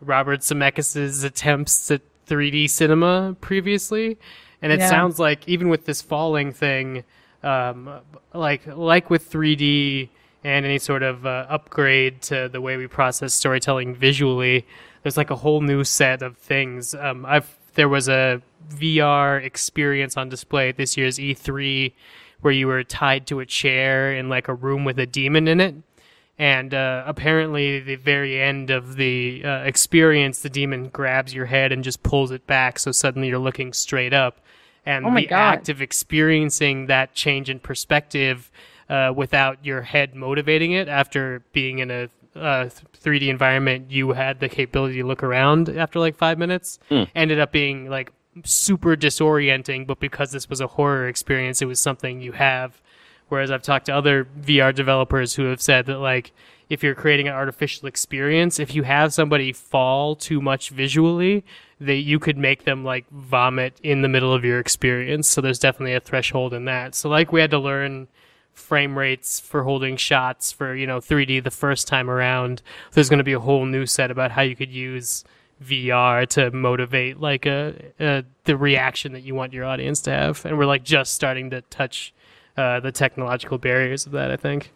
Robert 0.00 0.40
Zemeckis' 0.40 1.24
attempts 1.24 1.90
at 1.90 2.02
3D 2.26 2.68
cinema 2.68 3.36
previously, 3.40 4.18
and 4.62 4.72
it 4.72 4.80
Yeah. 4.80 4.88
sounds 4.88 5.18
like 5.18 5.48
even 5.48 5.68
with 5.68 5.86
this 5.86 6.02
falling 6.02 6.52
thing, 6.52 7.04
um, 7.42 7.88
like 8.34 8.62
like 8.66 9.10
with 9.10 9.30
3D, 9.30 10.08
and 10.44 10.64
any 10.64 10.78
sort 10.78 11.02
of 11.02 11.26
uh, 11.26 11.46
upgrade 11.48 12.22
to 12.22 12.48
the 12.48 12.60
way 12.60 12.76
we 12.76 12.86
process 12.86 13.34
storytelling 13.34 13.94
visually. 13.94 14.64
There's 15.02 15.16
like 15.16 15.30
a 15.30 15.36
whole 15.36 15.60
new 15.60 15.84
set 15.84 16.22
of 16.22 16.36
things. 16.36 16.94
Um, 16.94 17.24
I've 17.26 17.56
there 17.74 17.88
was 17.88 18.08
a 18.08 18.42
VR 18.70 19.42
experience 19.42 20.16
on 20.16 20.28
display 20.28 20.68
at 20.70 20.76
this 20.76 20.96
year's 20.96 21.18
E3 21.18 21.92
where 22.40 22.52
you 22.52 22.66
were 22.66 22.82
tied 22.84 23.26
to 23.28 23.40
a 23.40 23.46
chair 23.46 24.12
in 24.14 24.28
like 24.28 24.48
a 24.48 24.54
room 24.54 24.84
with 24.84 24.98
a 24.98 25.06
demon 25.06 25.48
in 25.48 25.60
it. 25.60 25.74
And 26.38 26.72
uh, 26.72 27.02
apparently, 27.04 27.80
the 27.80 27.96
very 27.96 28.40
end 28.40 28.70
of 28.70 28.94
the 28.94 29.42
uh, 29.44 29.58
experience, 29.64 30.40
the 30.40 30.48
demon 30.50 30.88
grabs 30.88 31.34
your 31.34 31.46
head 31.46 31.72
and 31.72 31.82
just 31.82 32.02
pulls 32.04 32.30
it 32.30 32.46
back, 32.46 32.78
so 32.78 32.92
suddenly 32.92 33.28
you're 33.28 33.38
looking 33.38 33.72
straight 33.72 34.12
up. 34.12 34.40
And 34.86 35.04
Oh 35.04 35.14
the 35.14 35.26
God. 35.26 35.36
act 35.36 35.68
of 35.68 35.82
experiencing 35.82 36.86
that 36.86 37.12
change 37.14 37.50
in 37.50 37.58
perspective 37.58 38.50
uh, 38.88 39.12
without 39.14 39.64
your 39.64 39.82
head 39.82 40.14
motivating 40.14 40.72
it 40.72 40.88
after 40.88 41.42
being 41.52 41.80
in 41.80 41.90
a 41.90 42.08
uh, 42.36 42.70
3D 43.02 43.28
environment, 43.28 43.90
you 43.90 44.12
had 44.12 44.38
the 44.38 44.48
capability 44.48 45.00
to 45.00 45.06
look 45.06 45.24
around 45.24 45.68
after 45.68 45.98
like 45.98 46.16
five 46.16 46.38
minutes. 46.38 46.78
Ended 47.16 47.40
up 47.40 47.50
being 47.50 47.90
like 47.90 48.12
super 48.44 48.94
disorienting, 48.96 49.86
but 49.88 49.98
because 49.98 50.30
this 50.30 50.48
was 50.48 50.60
a 50.60 50.68
horror 50.68 51.08
experience, 51.08 51.60
it 51.60 51.66
was 51.66 51.80
something 51.80 52.20
you 52.20 52.32
have. 52.32 52.80
Whereas 53.28 53.50
I've 53.50 53.62
talked 53.62 53.86
to 53.86 53.94
other 53.94 54.26
VR 54.40 54.74
developers 54.74 55.34
who 55.34 55.44
have 55.44 55.60
said 55.60 55.86
that 55.86 55.98
like 55.98 56.32
if 56.68 56.82
you're 56.82 56.94
creating 56.94 57.28
an 57.28 57.34
artificial 57.34 57.88
experience, 57.88 58.58
if 58.58 58.74
you 58.74 58.82
have 58.82 59.14
somebody 59.14 59.52
fall 59.52 60.14
too 60.14 60.40
much 60.40 60.70
visually, 60.70 61.44
that 61.80 61.96
you 61.96 62.18
could 62.18 62.36
make 62.36 62.64
them 62.64 62.84
like 62.84 63.08
vomit 63.10 63.78
in 63.82 64.02
the 64.02 64.08
middle 64.08 64.34
of 64.34 64.44
your 64.44 64.58
experience. 64.58 65.28
So 65.28 65.40
there's 65.40 65.58
definitely 65.58 65.94
a 65.94 66.00
threshold 66.00 66.52
in 66.52 66.64
that. 66.66 66.94
So 66.94 67.08
like 67.08 67.32
we 67.32 67.40
had 67.40 67.50
to 67.52 67.58
learn 67.58 68.08
frame 68.52 68.98
rates 68.98 69.38
for 69.38 69.62
holding 69.62 69.96
shots 69.96 70.50
for 70.50 70.74
you 70.74 70.86
know 70.86 70.98
3D 70.98 71.42
the 71.42 71.50
first 71.50 71.86
time 71.86 72.10
around. 72.10 72.62
There's 72.92 73.08
going 73.08 73.18
to 73.18 73.24
be 73.24 73.32
a 73.32 73.40
whole 73.40 73.64
new 73.64 73.86
set 73.86 74.10
about 74.10 74.32
how 74.32 74.42
you 74.42 74.56
could 74.56 74.72
use 74.72 75.24
VR 75.64 76.26
to 76.28 76.50
motivate 76.50 77.20
like 77.20 77.46
a, 77.46 77.74
a 77.98 78.24
the 78.44 78.56
reaction 78.56 79.12
that 79.12 79.22
you 79.22 79.34
want 79.34 79.52
your 79.52 79.64
audience 79.64 80.00
to 80.02 80.10
have, 80.10 80.44
and 80.44 80.58
we're 80.58 80.66
like 80.66 80.84
just 80.84 81.14
starting 81.14 81.50
to 81.50 81.62
touch 81.62 82.12
uh, 82.58 82.80
the 82.80 82.92
technological 82.92 83.56
barriers 83.56 84.04
of 84.04 84.12
that. 84.12 84.30
I 84.30 84.36
think. 84.36 84.72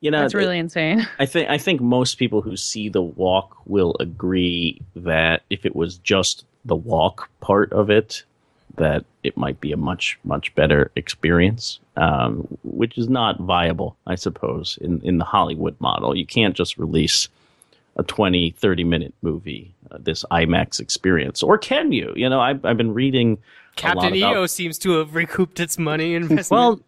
You 0.00 0.10
know, 0.10 0.20
That's 0.20 0.34
really 0.34 0.58
insane. 0.58 1.08
I 1.18 1.26
think 1.26 1.48
I 1.48 1.58
think 1.58 1.80
most 1.80 2.18
people 2.18 2.42
who 2.42 2.56
see 2.56 2.88
the 2.88 3.02
walk 3.02 3.56
will 3.66 3.96
agree 3.98 4.80
that 4.94 5.42
if 5.50 5.64
it 5.64 5.74
was 5.74 5.96
just 5.98 6.44
the 6.64 6.76
walk 6.76 7.30
part 7.40 7.72
of 7.72 7.88
it, 7.88 8.22
that 8.76 9.04
it 9.24 9.36
might 9.36 9.60
be 9.60 9.72
a 9.72 9.76
much 9.76 10.18
much 10.22 10.54
better 10.54 10.90
experience, 10.94 11.80
um, 11.96 12.46
which 12.62 12.98
is 12.98 13.08
not 13.08 13.40
viable, 13.40 13.96
I 14.06 14.16
suppose, 14.16 14.78
in 14.82 15.00
in 15.00 15.16
the 15.16 15.24
Hollywood 15.24 15.76
model. 15.80 16.14
You 16.14 16.26
can't 16.26 16.54
just 16.54 16.76
release 16.76 17.28
a 17.96 18.02
20 18.02 18.50
30 18.50 18.84
minute 18.84 19.14
movie 19.22 19.74
uh, 19.90 19.96
this 19.98 20.22
IMAX 20.30 20.80
experience 20.80 21.42
or 21.42 21.56
can 21.56 21.92
you 21.92 22.12
you 22.14 22.28
know 22.28 22.40
I've, 22.40 22.62
I've 22.62 22.76
been 22.76 22.92
reading 22.92 23.38
Captain 23.76 24.08
about- 24.16 24.34
EO 24.34 24.46
seems 24.46 24.78
to 24.78 24.92
have 24.98 25.14
recouped 25.14 25.60
its 25.60 25.78
money 25.78 26.14
investment. 26.20 26.50
well, 26.50 26.80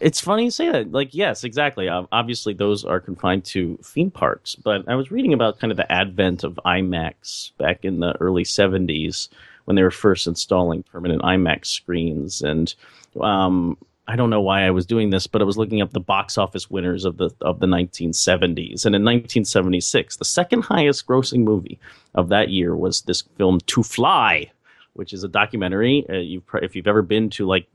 it's 0.00 0.20
funny 0.20 0.44
you 0.44 0.50
say 0.50 0.70
that. 0.70 0.90
Like, 0.90 1.14
yes, 1.14 1.44
exactly. 1.44 1.88
Um, 1.88 2.08
obviously, 2.10 2.54
those 2.54 2.84
are 2.84 2.98
confined 3.00 3.44
to 3.46 3.78
theme 3.84 4.10
parks. 4.10 4.56
But 4.56 4.88
I 4.88 4.96
was 4.96 5.12
reading 5.12 5.32
about 5.32 5.60
kind 5.60 5.70
of 5.70 5.76
the 5.76 5.90
advent 5.90 6.42
of 6.42 6.58
IMAX 6.66 7.52
back 7.56 7.84
in 7.84 8.00
the 8.00 8.14
early 8.20 8.42
'70s 8.42 9.28
when 9.64 9.76
they 9.76 9.82
were 9.82 9.92
first 9.92 10.26
installing 10.26 10.82
permanent 10.82 11.22
IMAX 11.22 11.66
screens, 11.66 12.42
and 12.42 12.74
um, 13.20 13.78
I 14.08 14.16
don't 14.16 14.30
know 14.30 14.40
why 14.40 14.66
I 14.66 14.72
was 14.72 14.84
doing 14.86 15.10
this, 15.10 15.28
but 15.28 15.40
I 15.40 15.44
was 15.44 15.56
looking 15.56 15.80
up 15.80 15.92
the 15.92 16.00
box 16.00 16.36
office 16.36 16.68
winners 16.68 17.04
of 17.04 17.18
the 17.18 17.30
of 17.40 17.60
the 17.60 17.66
1970s, 17.68 18.84
and 18.84 18.96
in 18.96 19.04
1976, 19.04 20.16
the 20.16 20.24
second 20.24 20.62
highest 20.62 21.06
grossing 21.06 21.44
movie 21.44 21.78
of 22.16 22.28
that 22.30 22.48
year 22.48 22.74
was 22.74 23.02
this 23.02 23.22
film 23.38 23.60
To 23.66 23.84
Fly, 23.84 24.50
which 24.94 25.12
is 25.12 25.24
a 25.24 25.28
documentary. 25.28 26.04
Uh, 26.08 26.14
you've, 26.14 26.46
pr- 26.46 26.58
if 26.58 26.76
you've 26.76 26.86
ever 26.86 27.02
been 27.02 27.30
to 27.30 27.46
like 27.46 27.66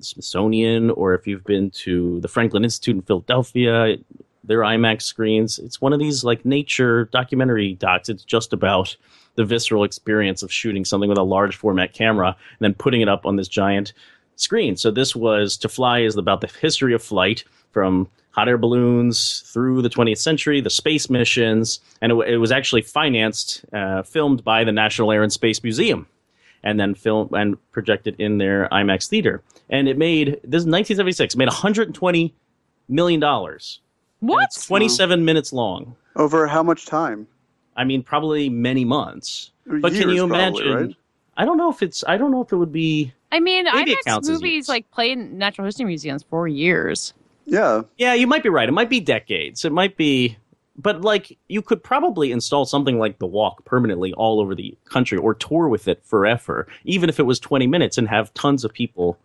Smithsonian 0.00 0.90
or 0.90 1.14
if 1.14 1.26
you've 1.26 1.44
been 1.44 1.70
to 1.70 2.20
the 2.20 2.28
Franklin 2.28 2.64
Institute 2.64 2.96
in 2.96 3.02
Philadelphia, 3.02 3.96
their 4.44 4.60
IMAX 4.60 5.02
screens. 5.02 5.58
It's 5.58 5.80
one 5.80 5.92
of 5.92 5.98
these 5.98 6.24
like 6.24 6.44
nature 6.44 7.06
documentary 7.06 7.74
docs. 7.74 8.08
It's 8.08 8.24
just 8.24 8.52
about 8.52 8.96
the 9.34 9.44
visceral 9.44 9.84
experience 9.84 10.42
of 10.42 10.52
shooting 10.52 10.84
something 10.84 11.08
with 11.08 11.18
a 11.18 11.22
large 11.22 11.56
format 11.56 11.92
camera 11.92 12.28
and 12.28 12.58
then 12.60 12.74
putting 12.74 13.00
it 13.00 13.08
up 13.08 13.26
on 13.26 13.36
this 13.36 13.48
giant 13.48 13.92
screen. 14.36 14.76
So 14.76 14.90
this 14.90 15.16
was 15.16 15.56
To 15.58 15.68
Fly 15.68 16.00
is 16.00 16.16
about 16.16 16.40
the 16.40 16.50
history 16.60 16.94
of 16.94 17.02
flight 17.02 17.44
from 17.72 18.08
hot 18.30 18.48
air 18.48 18.58
balloons 18.58 19.40
through 19.52 19.82
the 19.82 19.88
20th 19.90 20.18
century, 20.18 20.60
the 20.60 20.70
space 20.70 21.08
missions, 21.10 21.80
and 22.00 22.12
it, 22.12 22.28
it 22.28 22.36
was 22.38 22.52
actually 22.52 22.82
financed, 22.82 23.64
uh, 23.72 24.02
filmed 24.02 24.44
by 24.44 24.62
the 24.62 24.72
National 24.72 25.10
Air 25.10 25.22
and 25.22 25.32
Space 25.32 25.62
Museum 25.62 26.06
and 26.66 26.80
then 26.80 26.94
film 26.94 27.32
and 27.32 27.56
projected 27.70 28.16
in 28.18 28.38
their 28.38 28.68
IMAX 28.72 29.08
theater. 29.08 29.40
And 29.70 29.88
it 29.88 29.96
made 29.96 30.40
this 30.42 30.62
is 30.62 30.66
1976 30.66 31.36
made 31.36 31.46
120 31.46 32.34
million 32.88 33.20
dollars. 33.20 33.80
What? 34.20 34.44
It's 34.44 34.66
27 34.66 35.24
minutes 35.24 35.52
long. 35.52 35.94
Over 36.16 36.46
how 36.48 36.62
much 36.62 36.86
time? 36.86 37.28
I 37.76 37.84
mean, 37.84 38.02
probably 38.02 38.48
many 38.48 38.84
months. 38.84 39.52
But 39.66 39.92
can 39.92 40.08
Years, 40.08 40.14
you 40.14 40.26
probably, 40.26 40.62
imagine? 40.62 40.86
right? 40.88 40.96
I 41.36 41.44
don't 41.44 41.56
know 41.56 41.70
if 41.70 41.82
it's. 41.82 42.02
I 42.08 42.16
don't 42.16 42.32
know 42.32 42.42
if 42.42 42.52
it 42.52 42.56
would 42.56 42.72
be. 42.72 43.12
I 43.30 43.38
mean, 43.38 43.66
Maybe 43.72 43.92
it 43.92 44.04
IMAX 44.04 44.28
movies 44.28 44.68
like 44.68 44.90
play 44.90 45.12
in 45.12 45.38
natural 45.38 45.66
history 45.66 45.84
museums 45.86 46.24
for 46.28 46.48
years. 46.48 47.14
Yeah. 47.44 47.82
Yeah, 47.96 48.14
you 48.14 48.26
might 48.26 48.42
be 48.42 48.48
right. 48.48 48.68
It 48.68 48.72
might 48.72 48.90
be 48.90 49.00
decades. 49.00 49.64
It 49.64 49.72
might 49.72 49.96
be. 49.96 50.36
But 50.78 51.00
like, 51.00 51.38
you 51.48 51.62
could 51.62 51.82
probably 51.82 52.32
install 52.32 52.66
something 52.66 52.98
like 52.98 53.18
the 53.18 53.26
Walk 53.26 53.64
permanently 53.64 54.12
all 54.14 54.40
over 54.40 54.54
the 54.54 54.76
country, 54.84 55.16
or 55.18 55.34
tour 55.34 55.68
with 55.68 55.88
it 55.88 56.02
forever, 56.04 56.66
even 56.84 57.08
if 57.08 57.18
it 57.18 57.22
was 57.24 57.40
20 57.40 57.66
minutes, 57.66 57.96
and 57.98 58.08
have 58.08 58.32
tons 58.34 58.62
of 58.64 58.72
people. 58.74 59.18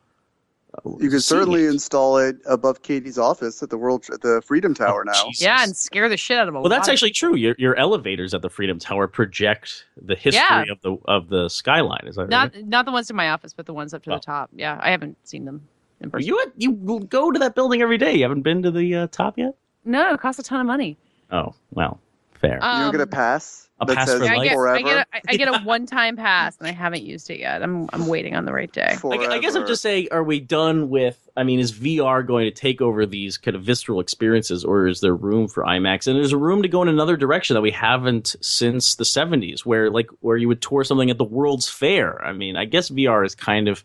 uh, 0.78 0.92
You 1.00 1.10
could 1.10 1.22
certainly 1.24 1.66
it. 1.66 1.70
install 1.72 2.18
it 2.18 2.38
above 2.46 2.82
Katey's 2.84 3.18
office 3.18 3.62
at 3.62 3.70
the 3.70 3.78
World 3.78 4.06
at 4.14 4.22
the 4.22 4.42
Freedom 4.46 4.74
Tower 4.74 5.04
now. 5.04 5.12
Oh, 5.16 5.28
Jesus. 5.28 5.44
Yeah, 5.44 5.64
and 5.64 5.76
scare 5.76 6.08
the 6.08 6.16
shit 6.16 6.38
out 6.38 6.48
of 6.48 6.56
a 6.56 6.62
Well, 6.62 6.70
that's 6.70 6.88
of 6.88 6.94
actually 6.94 7.12
true. 7.12 7.36
Your 7.36 7.54
your 7.60 7.76
elevators 7.76 8.34
at 8.34 8.42
the 8.42 8.50
Freedom 8.50 8.80
Tower 8.80 9.08
project 9.10 9.86
the 10.02 10.16
history 10.16 10.40
Yeah. 10.50 10.64
of 10.72 10.82
the 10.82 10.96
of 11.06 11.28
the 11.28 11.50
skyline. 11.50 12.06
Is 12.08 12.16
that 12.16 12.30
Not 12.30 12.56
right? 12.56 12.66
not 12.66 12.86
the 12.86 12.94
ones 12.94 13.10
in 13.10 13.18
my 13.18 13.30
office, 13.32 13.52
but 13.52 13.66
the 13.66 13.74
ones 13.74 13.94
up 13.94 14.04
to 14.04 14.12
Oh. 14.12 14.16
the 14.16 14.22
top. 14.22 14.50
Yeah, 14.56 14.80
I 14.82 14.92
haven't 14.92 15.18
seen 15.28 15.44
them 15.44 15.68
in 16.00 16.10
person. 16.10 16.28
You 16.30 16.42
you 16.56 16.72
go 17.10 17.30
to 17.32 17.40
that 17.40 17.56
building 17.56 17.82
every 17.82 17.98
day. 17.98 18.14
You 18.16 18.24
haven't 18.24 18.44
been 18.44 18.64
to 18.64 18.72
the 18.72 18.96
uh, 18.96 19.08
top 19.12 19.38
yet. 19.38 19.56
no, 19.84 20.14
it 20.14 20.22
costs 20.22 20.40
a 20.40 20.44
ton 20.44 20.62
of 20.62 20.66
money. 20.68 20.98
Oh 21.32 21.54
well, 21.72 22.00
fair. 22.34 22.56
you 22.56 22.60
don't 22.60 22.92
get 22.92 23.00
a 23.02 23.04
Um, 23.04 23.10
pass 23.10 23.70
A 23.80 23.86
that 23.86 23.96
pass 23.98 24.08
says 24.10 24.20
for 24.20 24.26
I 24.28 24.36
life? 24.38 24.44
get, 24.50 24.54
forever. 24.56 24.76
I 24.78 24.82
get, 24.82 24.98
a, 24.98 25.06
I- 25.16 25.22
I 25.30 25.36
get 25.38 25.48
a 25.48 25.60
one-time 25.64 26.16
pass, 26.18 26.58
and 26.58 26.68
I 26.68 26.72
haven't 26.72 27.04
used 27.04 27.30
it 27.30 27.40
yet. 27.40 27.64
I'm, 27.64 27.90
I'm 27.94 28.08
waiting 28.08 28.36
on 28.36 28.46
the 28.46 28.54
right 28.54 28.72
day. 28.72 28.88
I, 28.92 28.96
gu- 28.98 29.12
I 29.26 29.40
guess 29.40 29.50
I'm 29.56 29.62
Forever. 29.62 29.68
just 29.68 29.82
saying, 29.82 30.08
are 30.12 30.24
we 30.24 30.40
done 30.40 30.90
with? 30.90 31.18
I 31.38 31.44
mean, 31.44 31.60
is 31.60 31.72
VR 31.72 32.26
going 32.28 32.46
to 32.46 32.52
take 32.52 32.82
over 32.82 33.06
these 33.06 33.38
kind 33.38 33.56
of 33.56 33.64
visceral 33.64 34.00
experiences, 34.02 34.66
or 34.66 34.88
is 34.88 35.00
there 35.00 35.16
room 35.16 35.48
for 35.48 35.64
IMAX? 35.64 36.08
And 36.08 36.18
there's 36.18 36.34
room 36.36 36.62
to 36.64 36.68
go 36.68 36.82
in 36.82 36.90
another 36.90 37.16
direction 37.16 37.54
that 37.54 37.62
we 37.62 37.72
haven't 37.72 38.36
since 38.42 38.96
the 38.96 39.06
70s, 39.06 39.62
where 39.62 39.90
like 39.90 40.10
where 40.20 40.36
you 40.38 40.48
would 40.50 40.62
tour 40.62 40.84
something 40.84 41.10
at 41.10 41.18
the 41.18 41.24
World's 41.24 41.70
Fair. 41.70 42.24
I 42.26 42.34
mean, 42.34 42.58
I 42.58 42.66
guess 42.66 42.90
VR 42.90 43.26
is 43.26 43.34
kind 43.36 43.68
of 43.70 43.84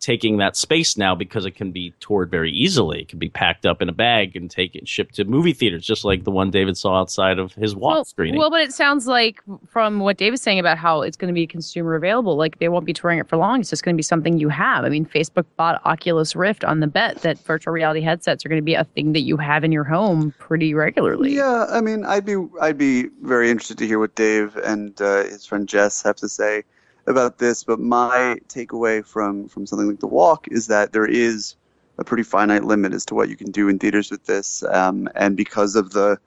taking 0.00 0.36
that 0.38 0.56
space 0.56 0.96
now 0.96 1.14
because 1.14 1.44
it 1.44 1.52
can 1.52 1.72
be 1.72 1.92
toured 2.00 2.30
very 2.30 2.52
easily. 2.52 3.00
It 3.02 3.08
can 3.08 3.18
be 3.18 3.28
packed 3.28 3.66
up 3.66 3.82
in 3.82 3.88
a 3.88 3.92
bag 3.92 4.36
and 4.36 4.50
taken 4.50 4.84
shipped 4.84 5.16
to 5.16 5.24
movie 5.24 5.52
theaters, 5.52 5.84
just 5.84 6.04
like 6.04 6.24
the 6.24 6.30
one 6.30 6.50
David 6.50 6.76
saw 6.76 7.00
outside 7.00 7.38
of 7.38 7.52
his 7.54 7.74
wall 7.74 7.92
Well, 7.94 8.04
screening. 8.04 8.38
well, 8.38 8.50
but 8.50 8.60
it 8.60 8.72
sounds 8.72 9.06
like 9.06 9.40
from 9.66 9.98
what 10.00 10.16
Dave 10.16 10.32
was 10.32 10.40
saying 10.40 10.58
about 10.58 10.78
how 10.78 11.02
it's 11.02 11.16
going 11.16 11.28
to 11.28 11.34
be 11.34 11.46
consumer 11.46 11.94
available, 11.96 12.36
like 12.36 12.58
they 12.58 12.68
won't 12.68 12.84
be 12.84 12.92
touring 12.92 13.18
it 13.18 13.28
for 13.28 13.36
long. 13.36 13.60
It's 13.60 13.70
just 13.70 13.82
going 13.82 13.94
to 13.94 13.98
be 13.98 14.02
something 14.04 14.38
you 14.38 14.48
have. 14.48 14.84
I 14.84 14.88
mean, 14.88 15.04
Facebook 15.04 15.46
bought 15.56 15.80
Oculus 15.84 16.36
Rift 16.36 16.64
on 16.64 16.80
the 16.80 16.86
bet 16.86 17.22
that 17.22 17.38
virtual 17.40 17.72
reality 17.72 18.00
headsets 18.00 18.44
are 18.46 18.48
going 18.48 18.60
to 18.60 18.64
be 18.64 18.74
a 18.74 18.84
thing 18.84 19.12
that 19.14 19.22
you 19.22 19.36
have 19.36 19.64
in 19.64 19.72
your 19.72 19.84
home 19.84 20.32
pretty 20.38 20.74
regularly. 20.74 21.34
Yeah, 21.34 21.66
I 21.70 21.80
mean, 21.80 22.04
I'd 22.04 22.24
be 22.24 22.36
I'd 22.60 22.78
be 22.78 23.08
very 23.22 23.50
interested 23.50 23.78
to 23.78 23.86
hear 23.86 23.98
what 23.98 24.14
Dave 24.14 24.56
and 24.56 25.00
uh, 25.00 25.24
his 25.24 25.44
friend 25.44 25.68
Jess 25.68 26.02
have 26.02 26.16
to 26.16 26.28
say 26.28 26.62
about 27.08 27.38
this. 27.38 27.64
But 27.64 27.80
my 27.80 28.38
takeaway 28.48 29.04
from 29.04 29.48
from 29.48 29.66
something 29.66 29.88
like 29.88 30.00
The 30.00 30.06
Walk 30.06 30.46
is 30.48 30.68
that 30.68 30.92
there 30.92 31.06
is 31.06 31.56
a 31.98 32.04
pretty 32.04 32.22
finite 32.22 32.64
limit 32.64 32.92
as 32.92 33.04
to 33.06 33.14
what 33.14 33.28
you 33.28 33.36
can 33.36 33.50
do 33.50 33.68
in 33.68 33.78
theaters 33.78 34.10
with 34.10 34.24
this, 34.24 34.62
um, 34.62 35.08
and 35.16 35.36
because 35.36 35.74
of 35.74 35.90
the 35.90 36.18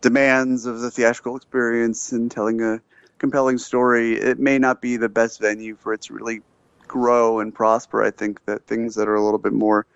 demands 0.00 0.66
of 0.66 0.80
the 0.80 0.90
theatrical 0.90 1.36
experience 1.36 2.12
and 2.12 2.30
telling 2.30 2.62
a 2.62 2.80
compelling 3.18 3.58
story, 3.58 4.12
it 4.12 4.38
may 4.38 4.58
not 4.58 4.80
be 4.80 4.96
the 4.96 5.08
best 5.08 5.40
venue 5.40 5.74
for 5.74 5.92
it 5.94 6.02
to 6.02 6.14
really 6.14 6.42
grow 6.86 7.40
and 7.40 7.54
prosper. 7.54 8.04
I 8.04 8.10
think 8.10 8.44
that 8.44 8.66
things 8.66 8.94
that 8.94 9.08
are 9.08 9.16
a 9.16 9.24
little 9.24 9.38
bit 9.38 9.52
more 9.52 9.86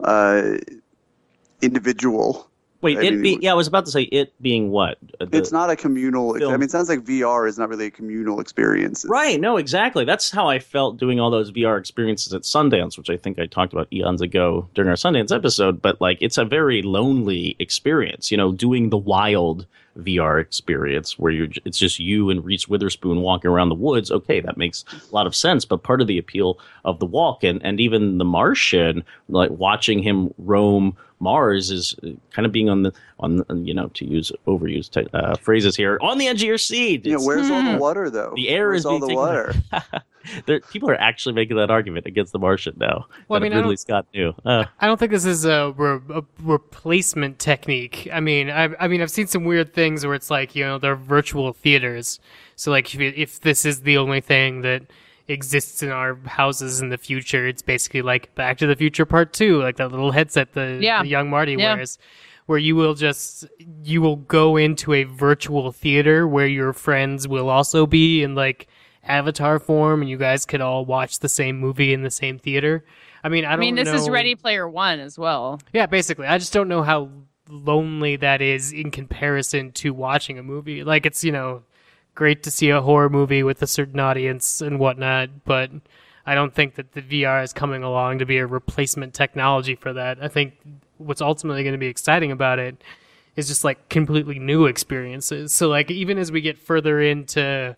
uh, 0.00 0.56
individual 1.60 2.48
Wait, 2.82 2.98
I 2.98 3.02
it 3.04 3.10
mean, 3.14 3.22
be 3.22 3.38
yeah. 3.40 3.52
I 3.52 3.54
was 3.54 3.66
about 3.66 3.86
to 3.86 3.90
say 3.90 4.02
it 4.02 4.34
being 4.42 4.70
what? 4.70 4.98
Uh, 5.20 5.24
the- 5.24 5.38
it's 5.38 5.50
not 5.52 5.70
a 5.70 5.76
communal. 5.76 6.36
I 6.36 6.52
mean, 6.52 6.62
it 6.62 6.70
sounds 6.70 6.88
like 6.88 7.00
VR 7.04 7.48
is 7.48 7.58
not 7.58 7.68
really 7.68 7.86
a 7.86 7.90
communal 7.90 8.38
experience. 8.40 9.04
It's- 9.04 9.10
Right, 9.10 9.40
no, 9.40 9.56
exactly. 9.56 10.04
That's 10.04 10.30
how 10.30 10.48
I 10.48 10.58
felt 10.58 10.98
doing 10.98 11.18
all 11.18 11.30
those 11.30 11.50
VR 11.50 11.78
experiences 11.78 12.34
at 12.34 12.42
Sundance, 12.42 12.98
which 12.98 13.08
I 13.10 13.16
think 13.16 13.38
I 13.38 13.46
talked 13.46 13.72
about 13.72 13.88
eons 13.92 14.20
ago 14.20 14.68
during 14.74 14.88
our 14.90 14.96
Sundance 14.96 15.34
episode. 15.34 15.80
But 15.80 16.00
like, 16.00 16.18
it's 16.20 16.38
a 16.38 16.44
very 16.44 16.82
lonely 16.82 17.56
experience, 17.58 18.30
you 18.30 18.36
know, 18.36 18.52
doing 18.52 18.90
the 18.90 18.98
wild 18.98 19.66
VR 19.98 20.40
experience 20.40 21.18
where 21.18 21.32
you're, 21.32 21.48
it's 21.64 21.78
just 21.78 21.98
you 21.98 22.30
and 22.30 22.44
Reese 22.44 22.68
Witherspoon 22.68 23.20
walking 23.22 23.50
around 23.50 23.68
the 23.70 23.74
woods. 23.74 24.10
Okay, 24.10 24.40
that 24.40 24.56
makes 24.56 24.84
a 24.92 25.14
lot 25.14 25.26
of 25.26 25.34
sense. 25.34 25.64
But 25.64 25.82
part 25.82 26.00
of 26.00 26.06
the 26.06 26.18
appeal 26.18 26.58
of 26.84 26.98
the 26.98 27.06
walk 27.06 27.44
and, 27.44 27.60
and 27.64 27.80
even 27.80 28.18
the 28.18 28.24
Martian, 28.24 29.04
like 29.28 29.50
watching 29.50 30.02
him 30.02 30.32
roam 30.38 30.96
Mars 31.18 31.70
is 31.70 31.94
uh, 32.04 32.08
kind 32.30 32.44
of 32.44 32.52
being 32.52 32.68
on 32.68 32.82
the, 32.82 32.92
on, 33.20 33.42
you 33.66 33.72
know, 33.72 33.88
to 33.94 34.04
use 34.04 34.30
overused 34.46 34.90
te- 34.90 35.08
uh, 35.14 35.34
phrases 35.36 35.74
here, 35.74 35.98
on 36.02 36.18
the 36.18 36.26
edge 36.28 36.42
of 36.42 36.46
your 36.48 36.58
seat. 36.58 37.06
Yeah, 37.06 37.14
It's- 37.14 37.26
where's 37.26 37.50
all 37.50 37.62
the 37.62 37.78
water 37.78 38.10
though? 38.10 38.32
The 38.36 38.50
air 38.50 38.68
where's 38.68 38.80
is 38.80 38.86
all 38.86 38.98
the 38.98 39.14
water. 39.14 39.54
there, 40.46 40.60
people 40.60 40.90
are 40.90 40.94
actually 41.00 41.34
making 41.34 41.56
that 41.56 41.70
argument 41.70 42.06
against 42.06 42.32
the 42.32 42.38
Martian 42.38 42.74
now. 42.78 43.06
Well, 43.28 43.40
I 43.40 43.42
mean, 43.42 43.52
I 43.52 43.56
Ridley 43.56 43.70
don't- 43.70 43.80
Scott 43.80 44.06
knew. 44.14 44.34
Uh, 44.44 44.64
I 44.80 44.86
don't 44.86 44.98
think 44.98 45.12
this 45.12 45.24
is 45.24 45.44
a, 45.44 45.72
re- 45.76 46.00
a 46.10 46.22
replacement 46.42 47.38
technique. 47.38 48.08
I 48.12 48.20
mean, 48.20 48.50
I, 48.50 48.70
I 48.80 48.88
mean, 48.88 49.02
I've 49.02 49.10
seen 49.10 49.26
some 49.26 49.44
weird 49.44 49.72
things 49.74 50.04
where 50.04 50.14
it's 50.14 50.30
like 50.30 50.54
you 50.56 50.64
know 50.64 50.78
they're 50.78 50.96
virtual 50.96 51.52
theaters. 51.52 52.18
So 52.56 52.70
like 52.70 52.94
if, 52.94 53.00
if 53.00 53.40
this 53.40 53.64
is 53.64 53.82
the 53.82 53.98
only 53.98 54.20
thing 54.20 54.62
that 54.62 54.82
exists 55.28 55.82
in 55.82 55.90
our 55.90 56.16
houses 56.24 56.80
in 56.80 56.88
the 56.88 56.98
future, 56.98 57.46
it's 57.46 57.62
basically 57.62 58.02
like 58.02 58.34
Back 58.34 58.58
to 58.58 58.66
the 58.66 58.76
Future 58.76 59.04
Part 59.04 59.32
Two, 59.32 59.60
like 59.62 59.76
that 59.76 59.90
little 59.90 60.12
headset 60.12 60.52
the, 60.52 60.78
Yeah. 60.80 61.02
the 61.02 61.08
young 61.08 61.30
Marty 61.30 61.54
Yeah. 61.58 61.74
wears. 61.74 61.98
Where 62.46 62.58
you 62.60 62.76
will 62.76 62.94
just 62.94 63.44
you 63.82 64.00
will 64.00 64.16
go 64.16 64.56
into 64.56 64.92
a 64.92 65.02
virtual 65.02 65.72
theater 65.72 66.28
where 66.28 66.46
your 66.46 66.72
friends 66.72 67.26
will 67.26 67.50
also 67.50 67.86
be 67.86 68.22
in 68.22 68.36
like 68.36 68.68
avatar 69.06 69.58
form, 69.58 70.00
and 70.02 70.10
you 70.10 70.16
guys 70.16 70.44
could 70.46 70.60
all 70.60 70.84
watch 70.84 71.18
the 71.20 71.28
same 71.28 71.58
movie 71.58 71.92
in 71.92 72.02
the 72.02 72.10
same 72.10 72.38
theater. 72.38 72.84
I 73.24 73.28
mean, 73.28 73.44
I 73.44 73.48
I 73.48 73.50
don't. 73.52 73.60
mean, 73.60 73.74
this 73.74 73.88
is 73.88 74.08
Ready 74.08 74.34
Player 74.34 74.68
One 74.68 75.00
as 75.00 75.18
well. 75.18 75.60
yeah, 75.72 75.86
basically. 75.86 76.26
I 76.26 76.38
just 76.38 76.52
don't 76.52 76.68
know 76.68 76.82
how 76.82 77.10
lonely 77.48 78.16
that 78.16 78.42
is 78.42 78.72
in 78.72 78.90
comparison 78.90 79.72
to 79.72 79.92
watching 79.94 80.38
a 80.38 80.42
movie. 80.42 80.82
Like, 80.84 81.06
it's, 81.06 81.22
you 81.24 81.32
know, 81.32 81.62
great 82.14 82.42
to 82.44 82.50
see 82.50 82.70
a 82.70 82.80
horror 82.80 83.08
movie 83.08 83.42
with 83.42 83.62
a 83.62 83.66
certain 83.66 84.00
audience 84.00 84.60
and 84.60 84.78
whatnot, 84.78 85.44
but 85.44 85.70
I 86.24 86.34
don't 86.34 86.54
think 86.54 86.74
that 86.74 86.92
the 86.92 87.02
VR 87.02 87.42
is 87.44 87.52
coming 87.52 87.82
along 87.82 88.18
to 88.18 88.26
be 88.26 88.38
a 88.38 88.46
replacement 88.46 89.14
technology 89.14 89.74
for 89.76 89.92
that. 89.92 90.18
I 90.22 90.28
think 90.28 90.54
what's 90.98 91.20
ultimately 91.20 91.62
going 91.62 91.74
to 91.74 91.78
be 91.78 91.86
exciting 91.86 92.32
about 92.32 92.58
it 92.58 92.82
is 93.36 93.46
just 93.48 93.64
like 93.64 93.88
completely 93.90 94.38
new 94.38 94.64
experiences. 94.66 95.52
So, 95.52 95.68
like, 95.68 95.90
even 95.90 96.18
as 96.18 96.32
we 96.32 96.40
get 96.40 96.58
further 96.58 97.00
into 97.00 97.76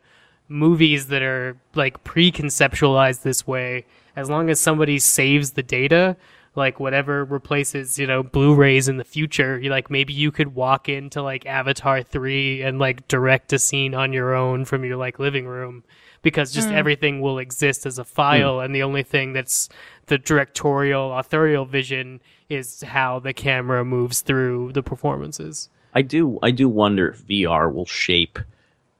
movies 0.48 1.08
that 1.08 1.22
are 1.22 1.56
like 1.74 2.02
pre-conceptualized 2.04 3.22
this 3.22 3.46
way 3.46 3.84
as 4.16 4.30
long 4.30 4.50
as 4.50 4.58
somebody 4.58 4.98
saves 4.98 5.52
the 5.52 5.62
data 5.62 6.16
like 6.54 6.80
whatever 6.80 7.24
replaces 7.24 7.98
you 7.98 8.06
know 8.06 8.22
blu-rays 8.22 8.88
in 8.88 8.96
the 8.96 9.04
future 9.04 9.58
you 9.60 9.70
like 9.70 9.90
maybe 9.90 10.12
you 10.12 10.32
could 10.32 10.54
walk 10.54 10.88
into 10.88 11.22
like 11.22 11.44
avatar 11.46 12.02
3 12.02 12.62
and 12.62 12.78
like 12.78 13.06
direct 13.08 13.52
a 13.52 13.58
scene 13.58 13.94
on 13.94 14.12
your 14.12 14.34
own 14.34 14.64
from 14.64 14.84
your 14.84 14.96
like 14.96 15.18
living 15.18 15.46
room 15.46 15.84
because 16.22 16.52
just 16.52 16.68
hmm. 16.68 16.74
everything 16.74 17.20
will 17.20 17.38
exist 17.38 17.86
as 17.86 17.98
a 17.98 18.04
file 18.04 18.58
hmm. 18.58 18.64
and 18.64 18.74
the 18.74 18.82
only 18.82 19.02
thing 19.02 19.32
that's 19.32 19.68
the 20.06 20.18
directorial 20.18 21.16
authorial 21.16 21.64
vision 21.64 22.20
is 22.48 22.82
how 22.82 23.18
the 23.18 23.32
camera 23.32 23.84
moves 23.84 24.22
through 24.22 24.72
the 24.72 24.82
performances. 24.82 25.68
I 25.94 26.02
do, 26.02 26.38
I 26.42 26.50
do 26.50 26.68
wonder 26.68 27.08
if 27.08 27.26
VR 27.26 27.72
will 27.72 27.86
shape 27.86 28.38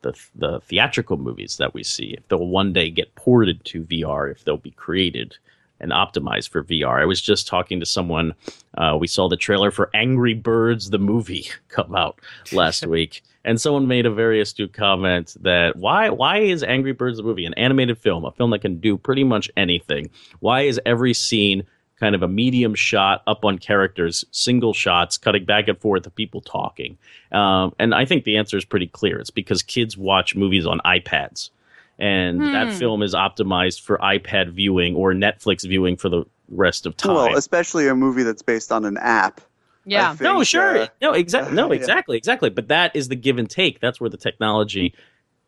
the 0.03 0.13
the 0.35 0.61
theatrical 0.61 1.17
movies 1.17 1.57
that 1.57 1.75
we 1.75 1.83
see. 1.83 2.15
If 2.17 2.29
they'll 2.29 2.47
one 2.47 2.73
day 2.73 2.91
get 2.91 3.15
ported 3.15 3.65
to 3.67 3.83
VR, 3.85 4.31
if 4.31 4.45
they'll 4.45 4.57
be 4.57 4.71
created 4.71 5.37
and 5.81 5.93
optimized 5.93 6.49
for 6.51 6.65
VR. 6.65 7.01
I 7.01 7.05
was 7.05 7.21
just 7.21 7.47
talking 7.47 7.81
to 7.81 7.87
someone. 7.87 8.35
Uh, 8.77 8.97
we 8.99 9.07
saw 9.07 9.29
the 9.29 9.37
trailer 9.37 9.71
for 9.71 9.91
Angry 9.95 10.35
Birds, 10.35 10.91
the 10.91 10.99
movie, 10.99 11.49
come 11.69 11.95
out 11.95 12.21
last 12.53 12.87
week, 12.89 13.23
and 13.45 13.61
someone 13.61 13.87
made 13.87 14.07
a 14.07 14.11
very 14.11 14.41
astute 14.41 14.73
comment 14.73 15.37
that 15.41 15.77
why 15.77 16.11
why 16.11 16.39
is 16.39 16.63
Angry 16.63 16.93
Birds 16.93 17.19
the 17.19 17.23
movie 17.23 17.47
an 17.47 17.55
animated 17.55 17.99
film, 17.99 18.25
a 18.25 18.33
film 18.33 18.51
that 18.51 18.61
can 18.61 18.81
do 18.81 18.97
pretty 18.97 19.25
much 19.25 19.51
anything? 19.57 20.11
Why 20.41 20.63
is 20.63 20.81
every 20.85 21.15
scene 21.15 21.65
kind 22.01 22.15
of 22.15 22.23
a 22.23 22.29
medium 22.29 22.75
shot 22.75 23.23
up 23.27 23.45
on 23.45 23.59
characters, 23.59 24.25
single 24.31 24.73
shots, 24.73 25.19
cutting 25.19 25.45
back 25.45 25.69
and 25.69 25.79
forth 25.79 26.07
of 26.07 26.15
people 26.15 26.41
talking? 26.41 26.99
Um, 27.33 27.75
and 27.79 27.95
I 27.95 28.05
think 28.05 28.25
the 28.25 28.37
answer 28.37 28.57
is 28.57 28.65
pretty 28.65 28.87
clear. 28.87 29.19
It's 29.19 29.31
because 29.31 29.63
kids 29.63 29.97
watch 29.97 30.35
movies 30.35 30.67
on 30.67 30.81
iPads 30.85 31.51
and 31.99 32.41
that 32.55 32.73
film 32.75 33.03
is 33.03 33.15
optimized 33.15 33.81
for 33.81 33.99
iPad 33.99 34.51
viewing 34.51 34.95
or 34.95 35.13
Netflix 35.13 35.67
viewing 35.67 35.97
for 35.97 36.09
the 36.09 36.25
rest 36.49 36.87
of 36.87 36.97
time. 36.97 37.15
Well, 37.15 37.37
especially 37.37 37.89
a 37.89 37.95
movie 37.95 38.23
that's 38.23 38.43
based 38.43 38.71
on 38.71 38.85
an 38.85 38.97
app. 38.99 39.41
Yeah. 39.85 40.11
Think, 40.11 40.21
no, 40.21 40.45
sure, 40.45 40.83
uh, 40.83 40.87
no, 41.01 41.13
exactly, 41.13 41.55
no, 41.55 41.67
yeah. 41.73 41.79
exactly, 41.79 42.17
exactly. 42.17 42.51
But 42.51 42.69
that 42.69 42.95
is 42.95 43.09
the 43.09 43.17
give 43.17 43.39
and 43.39 43.51
take. 43.51 43.81
That's 43.81 44.01
where 44.01 44.11
the 44.11 44.17
technology 44.17 44.95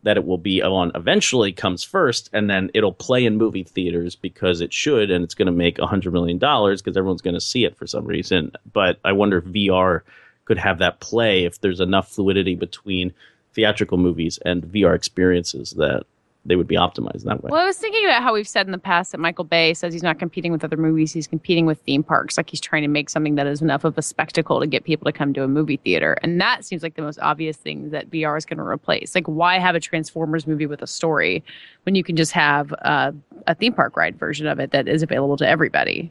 that 0.03 0.16
it 0.16 0.24
will 0.24 0.38
be 0.38 0.62
on 0.62 0.92
eventually 0.94 1.53
comes 1.53 1.84
first, 1.84 2.30
and 2.32 2.48
then 2.48 2.70
it'll 2.72 2.92
play 2.92 3.24
in 3.24 3.36
movie 3.36 3.64
theaters 3.64 4.16
because 4.16 4.61
it 4.61 4.72
should, 4.72 5.11
and 5.11 5.22
it's 5.22 5.34
going 5.34 5.46
to 5.46 5.53
make 5.53 5.78
a 5.78 5.86
hundred 5.86 6.12
million 6.12 6.38
dollars 6.38 6.80
because 6.80 6.96
everyone's 6.96 7.22
going 7.22 7.34
to 7.34 7.40
see 7.40 7.64
it 7.64 7.76
for 7.76 7.86
some 7.86 8.07
reason. 8.07 8.53
But 8.72 8.98
I 9.05 9.12
wonder 9.12 9.38
if 9.38 9.44
VR 9.44 10.01
could 10.46 10.59
have 10.59 10.78
that 10.78 11.01
play 11.01 11.44
if 11.44 11.61
there's 11.61 11.80
enough 11.80 12.11
fluidity 12.11 12.55
between 12.55 13.12
theatrical 13.55 13.98
movies 13.98 14.38
and 14.44 14.62
VR 14.62 14.94
experiences 14.94 15.72
that 15.72 16.05
they 16.47 16.57
would 16.57 16.66
be 16.66 16.74
optimized 16.76 17.24
that 17.24 17.43
way. 17.43 17.51
Well, 17.51 17.61
I 17.61 17.66
was 17.66 17.76
thinking 17.76 18.05
about 18.07 18.22
how 18.22 18.32
we've 18.32 18.49
said 18.49 18.64
in 18.66 18.72
the 18.72 18.78
past 18.78 19.12
that 19.12 19.18
Michael 19.18 19.45
Bay 19.45 19.74
says 19.74 19.93
he's 19.93 20.03
not 20.03 20.18
competing 20.18 20.53
with 20.53 20.64
other 20.64 20.76
movies; 20.76 21.12
he's 21.12 21.26
competing 21.26 21.66
with 21.66 21.78
theme 21.80 22.03
parks. 22.03 22.36
Like 22.36 22.49
he's 22.49 22.61
trying 22.61 22.82
to 22.82 22.88
make 22.88 23.11
something 23.11 23.34
that 23.34 23.47
is 23.47 23.61
enough 23.61 23.84
of 23.84 23.99
a 23.99 24.03
spectacle 24.03 24.59
to 24.61 24.66
get 24.66 24.84
people 24.84 25.05
to 25.05 25.12
come 25.16 25.34
to 25.34 25.45
a 25.45 25.49
movie 25.49 25.76
theater, 25.76 26.16
and 26.22 26.41
that 26.41 26.64
seems 26.64 26.82
like 26.82 26.95
the 26.95 27.03
most 27.03 27.18
obvious 27.20 27.57
thing 27.57 27.91
that 27.91 28.11
VR 28.11 28.38
is 28.38 28.47
going 28.47 28.57
to 28.59 28.64
replace. 28.64 29.14
Like, 29.14 29.26
why 29.26 29.59
have 29.59 29.74
a 29.74 29.80
Transformers 29.80 30.47
movie 30.47 30.66
with 30.66 30.80
a 30.82 30.86
story 30.86 31.45
when 31.84 31.95
you 31.95 32.03
can 32.03 32.16
just 32.16 32.32
have 32.32 32.72
uh, 32.82 33.12
a 33.47 33.55
theme 33.55 33.74
park 33.74 33.97
ride 33.97 34.18
version 34.18 34.47
of 34.47 34.59
it 34.61 34.70
that 34.70 34.88
is 34.88 35.03
available 35.03 35.36
to 35.36 35.47
everybody? 35.49 36.11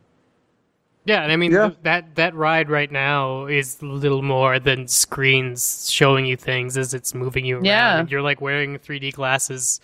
Yeah, 1.05 1.23
and 1.23 1.31
I 1.31 1.37
mean 1.37 1.51
Yeah. 1.51 1.69
th- 1.69 1.79
that 1.83 2.15
that 2.15 2.35
ride 2.35 2.69
right 2.69 2.91
now 2.91 3.45
is 3.45 3.81
little 3.81 4.21
more 4.21 4.59
than 4.59 4.87
screens 4.87 5.89
showing 5.89 6.25
you 6.25 6.35
things 6.37 6.77
as 6.77 6.93
it's 6.93 7.15
moving 7.15 7.45
you 7.45 7.55
around. 7.55 7.65
Yeah. 7.65 8.05
You're 8.07 8.21
like 8.21 8.41
wearing 8.41 8.77
3D 8.77 9.13
glasses, 9.13 9.79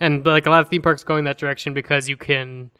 and 0.00 0.24
like 0.24 0.46
a 0.46 0.50
lot 0.50 0.60
of 0.60 0.68
theme 0.68 0.82
parks 0.82 1.04
going 1.04 1.24
that 1.24 1.38
direction 1.38 1.74
because 1.74 2.08
you 2.08 2.16
can, 2.16 2.70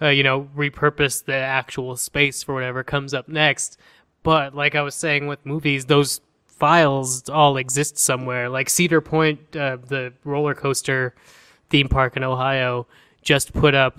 uh, 0.00 0.08
you 0.08 0.22
know, 0.22 0.48
repurpose 0.56 1.24
the 1.24 1.34
actual 1.34 1.96
space 1.96 2.42
for 2.42 2.54
whatever 2.54 2.82
comes 2.82 3.14
up 3.14 3.28
next. 3.28 3.78
But 4.22 4.54
like 4.54 4.74
I 4.74 4.82
was 4.82 4.94
saying 4.94 5.26
with 5.26 5.44
movies, 5.44 5.86
those 5.86 6.20
files 6.46 7.28
all 7.28 7.56
exist 7.56 7.98
somewhere. 7.98 8.48
Like 8.48 8.70
Cedar 8.70 9.00
Point, 9.00 9.56
uh, 9.56 9.78
the 9.84 10.12
roller 10.24 10.54
coaster 10.54 11.14
theme 11.70 11.88
park 11.88 12.16
in 12.16 12.22
Ohio, 12.22 12.86
just 13.22 13.52
put 13.52 13.74
up. 13.74 13.98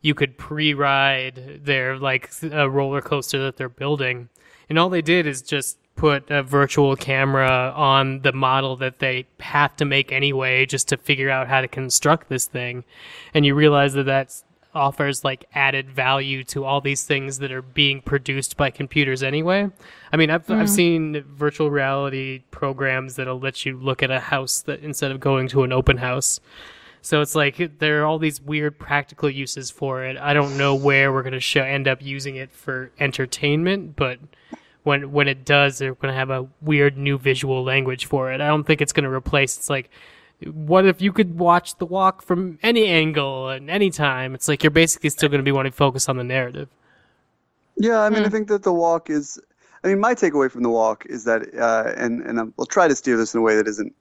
You 0.00 0.14
could 0.14 0.36
pre-ride 0.36 1.62
their 1.64 1.98
like 1.98 2.30
a 2.42 2.68
roller 2.68 3.00
coaster 3.00 3.42
that 3.42 3.56
they're 3.56 3.68
building, 3.68 4.28
and 4.68 4.78
all 4.78 4.90
they 4.90 5.02
did 5.02 5.26
is 5.26 5.42
just 5.42 5.78
put 5.96 6.30
a 6.30 6.42
virtual 6.42 6.96
camera 6.96 7.72
on 7.74 8.20
the 8.20 8.32
model 8.32 8.76
that 8.76 8.98
they 8.98 9.26
have 9.40 9.76
to 9.76 9.84
make 9.84 10.10
anyway, 10.12 10.66
just 10.66 10.88
to 10.88 10.96
figure 10.96 11.30
out 11.30 11.48
how 11.48 11.60
to 11.60 11.68
construct 11.68 12.28
this 12.28 12.46
thing, 12.46 12.84
and 13.32 13.46
you 13.46 13.54
realize 13.54 13.92
that 13.94 14.04
that 14.04 14.42
offers 14.74 15.22
like 15.22 15.44
added 15.54 15.88
value 15.88 16.42
to 16.42 16.64
all 16.64 16.80
these 16.80 17.04
things 17.04 17.38
that 17.38 17.52
are 17.52 17.62
being 17.62 18.00
produced 18.02 18.56
by 18.56 18.70
computers 18.70 19.22
anyway. 19.22 19.70
I 20.12 20.16
mean, 20.16 20.30
I've 20.30 20.50
I've 20.50 20.66
mm. 20.66 20.68
seen 20.68 21.24
virtual 21.28 21.70
reality 21.70 22.42
programs 22.50 23.16
that'll 23.16 23.38
let 23.38 23.64
you 23.64 23.76
look 23.76 24.02
at 24.02 24.10
a 24.10 24.20
house 24.20 24.60
that 24.62 24.80
instead 24.80 25.12
of 25.12 25.20
going 25.20 25.48
to 25.48 25.62
an 25.62 25.72
open 25.72 25.98
house. 25.98 26.40
So 27.02 27.20
it's 27.20 27.34
like 27.34 27.78
there 27.78 28.02
are 28.02 28.06
all 28.06 28.18
these 28.18 28.40
weird 28.40 28.78
practical 28.78 29.28
uses 29.28 29.70
for 29.70 30.04
it. 30.04 30.16
I 30.16 30.32
don't 30.32 30.56
know 30.56 30.74
where 30.74 31.12
we're 31.12 31.22
going 31.22 31.34
to 31.34 31.40
show 31.40 31.62
end 31.62 31.86
up 31.86 32.02
using 32.02 32.36
it 32.36 32.50
for 32.50 32.90
entertainment, 32.98 33.94
but 33.94 34.18
when 34.84 35.10
when 35.12 35.28
it 35.28 35.44
does, 35.44 35.78
they're 35.78 35.94
going 35.94 36.12
to 36.12 36.18
have 36.18 36.30
a 36.30 36.46
weird 36.62 36.96
new 36.96 37.18
visual 37.18 37.64
language 37.64 38.06
for 38.06 38.32
it. 38.32 38.40
I 38.40 38.46
don't 38.46 38.64
think 38.64 38.80
it's 38.80 38.92
going 38.92 39.04
to 39.04 39.10
replace. 39.10 39.56
It's 39.56 39.68
like, 39.68 39.90
what 40.44 40.86
if 40.86 41.00
you 41.02 41.12
could 41.12 41.38
watch 41.38 41.76
the 41.76 41.86
walk 41.86 42.22
from 42.22 42.58
any 42.62 42.86
angle 42.86 43.48
and 43.48 43.68
any 43.68 43.90
time? 43.90 44.34
It's 44.34 44.46
like 44.46 44.62
you're 44.62 44.70
basically 44.70 45.10
still 45.10 45.28
going 45.28 45.40
to 45.40 45.44
be 45.44 45.52
wanting 45.52 45.72
to 45.72 45.76
focus 45.76 46.08
on 46.08 46.16
the 46.18 46.24
narrative. 46.24 46.68
Yeah, 47.76 48.00
I 48.00 48.10
mean, 48.10 48.20
Hmm. 48.20 48.26
I 48.26 48.28
think 48.30 48.48
that 48.48 48.62
the 48.62 48.72
walk 48.72 49.10
is. 49.10 49.38
I 49.82 49.88
mean, 49.88 50.00
my 50.00 50.14
takeaway 50.14 50.50
from 50.50 50.62
the 50.62 50.70
walk 50.70 51.04
is 51.06 51.24
that, 51.24 51.42
uh, 51.58 51.92
and 51.96 52.22
and 52.22 52.38
I'm- 52.38 52.54
I'll 52.58 52.66
try 52.66 52.86
to 52.88 52.94
steer 52.94 53.16
this 53.16 53.34
in 53.34 53.40
a 53.40 53.42
way 53.42 53.56
that 53.56 53.66
isn't 53.66 53.92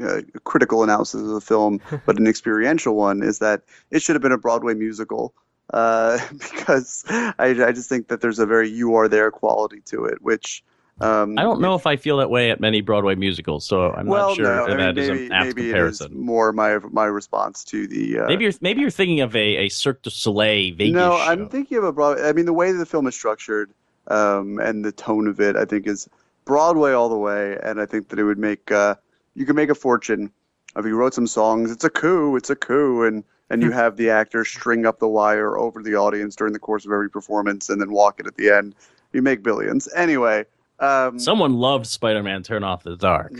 uh, 0.00 0.18
a 0.18 0.40
critical 0.40 0.82
analysis 0.82 1.22
of 1.22 1.28
the 1.28 1.40
film, 1.40 1.80
but 2.06 2.18
an 2.18 2.26
experiential 2.26 2.94
one, 2.94 3.22
is 3.22 3.38
that 3.38 3.62
it 3.90 4.02
should 4.02 4.14
have 4.14 4.22
been 4.22 4.32
a 4.32 4.38
Broadway 4.38 4.74
musical. 4.74 5.32
Uh, 5.72 6.18
because 6.32 7.04
I, 7.08 7.34
I 7.38 7.72
just 7.72 7.88
think 7.88 8.08
that 8.08 8.20
there's 8.20 8.38
a 8.38 8.46
very 8.46 8.70
you 8.70 8.94
are 8.94 9.08
there 9.08 9.30
quality 9.30 9.80
to 9.86 10.04
it, 10.04 10.22
which 10.22 10.62
Um, 10.98 11.38
I 11.38 11.42
don't 11.42 11.60
know 11.60 11.74
if 11.74 11.86
I 11.86 11.96
feel 11.96 12.16
that 12.18 12.30
way 12.30 12.50
at 12.50 12.58
many 12.58 12.80
Broadway 12.80 13.16
musicals, 13.16 13.66
so 13.66 13.92
I'm 13.92 14.06
well, 14.06 14.28
not 14.28 14.36
sure 14.36 14.44
no, 14.44 14.64
if 14.64 14.70
I 14.70 14.76
mean, 14.76 14.78
that 14.78 14.98
is 14.98 15.10
maybe, 15.10 15.26
an 15.26 15.32
apt 15.32 15.46
maybe 15.46 15.70
it 15.70 15.76
is 15.76 16.10
more 16.10 16.52
my 16.52 16.78
my 16.90 17.04
response 17.04 17.64
to 17.64 17.86
the. 17.86 18.20
Uh, 18.20 18.26
Maybe 18.26 18.44
you're 18.44 18.52
maybe 18.62 18.80
you're 18.80 18.90
thinking 18.90 19.20
of 19.20 19.36
a, 19.36 19.66
a 19.66 19.68
Cirque 19.68 20.00
du 20.02 20.10
Soleil 20.10 20.74
Vegas 20.74 20.94
no, 20.94 21.18
show. 21.18 21.22
I'm 21.22 21.48
thinking 21.50 21.76
of 21.76 21.84
a 21.84 21.92
Broadway. 21.92 22.26
I 22.26 22.32
mean, 22.32 22.46
the 22.46 22.54
way 22.54 22.72
the 22.72 22.86
film 22.86 23.06
is 23.06 23.14
structured 23.14 23.70
um, 24.06 24.58
and 24.58 24.84
the 24.84 24.92
tone 24.92 25.26
of 25.26 25.38
it, 25.38 25.54
I 25.54 25.66
think, 25.66 25.86
is 25.86 26.08
Broadway 26.46 26.92
all 26.92 27.10
the 27.10 27.18
way. 27.18 27.58
And 27.62 27.78
I 27.78 27.84
think 27.84 28.08
that 28.08 28.18
it 28.18 28.24
would 28.24 28.38
make 28.38 28.72
uh, 28.72 28.94
you 29.34 29.44
could 29.44 29.56
make 29.56 29.68
a 29.68 29.74
fortune 29.74 30.32
if 30.76 30.84
you 30.86 30.96
wrote 30.96 31.14
some 31.14 31.26
songs. 31.26 31.70
It's 31.70 31.84
a 31.84 31.90
coup. 31.90 32.36
It's 32.36 32.50
a 32.50 32.56
coup, 32.56 33.02
and 33.04 33.24
and 33.50 33.62
Hmm. 33.62 33.68
you 33.68 33.72
have 33.74 33.96
the 33.96 34.10
actors 34.10 34.48
string 34.48 34.86
up 34.86 34.98
the 34.98 35.08
wire 35.08 35.56
over 35.56 35.82
the 35.82 35.94
audience 35.94 36.34
during 36.36 36.52
the 36.52 36.58
course 36.58 36.84
of 36.84 36.92
every 36.92 37.08
performance, 37.10 37.68
and 37.70 37.80
then 37.80 37.90
walk 37.92 38.18
it 38.20 38.26
at 38.26 38.34
the 38.36 38.50
end. 38.50 38.74
You 39.12 39.22
make 39.22 39.42
billions. 39.42 39.88
Anyway. 39.94 40.44
Um, 40.78 41.18
Someone 41.18 41.54
loved 41.54 41.86
Spider-Man: 41.86 42.42
Turn 42.42 42.62
Off 42.62 42.82
the 42.82 42.96
Dark. 42.96 43.32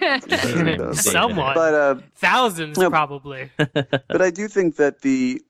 yeah, 0.00 0.18
Someone. 0.94 1.54
but 1.54 1.74
uh, 1.74 1.94
Thousands, 2.16 2.76
No. 2.76 2.90
probably. 2.90 3.50
but 3.56 4.20
I 4.20 4.30
do 4.30 4.48
think 4.48 4.74
that 4.76 5.02
the, 5.02 5.40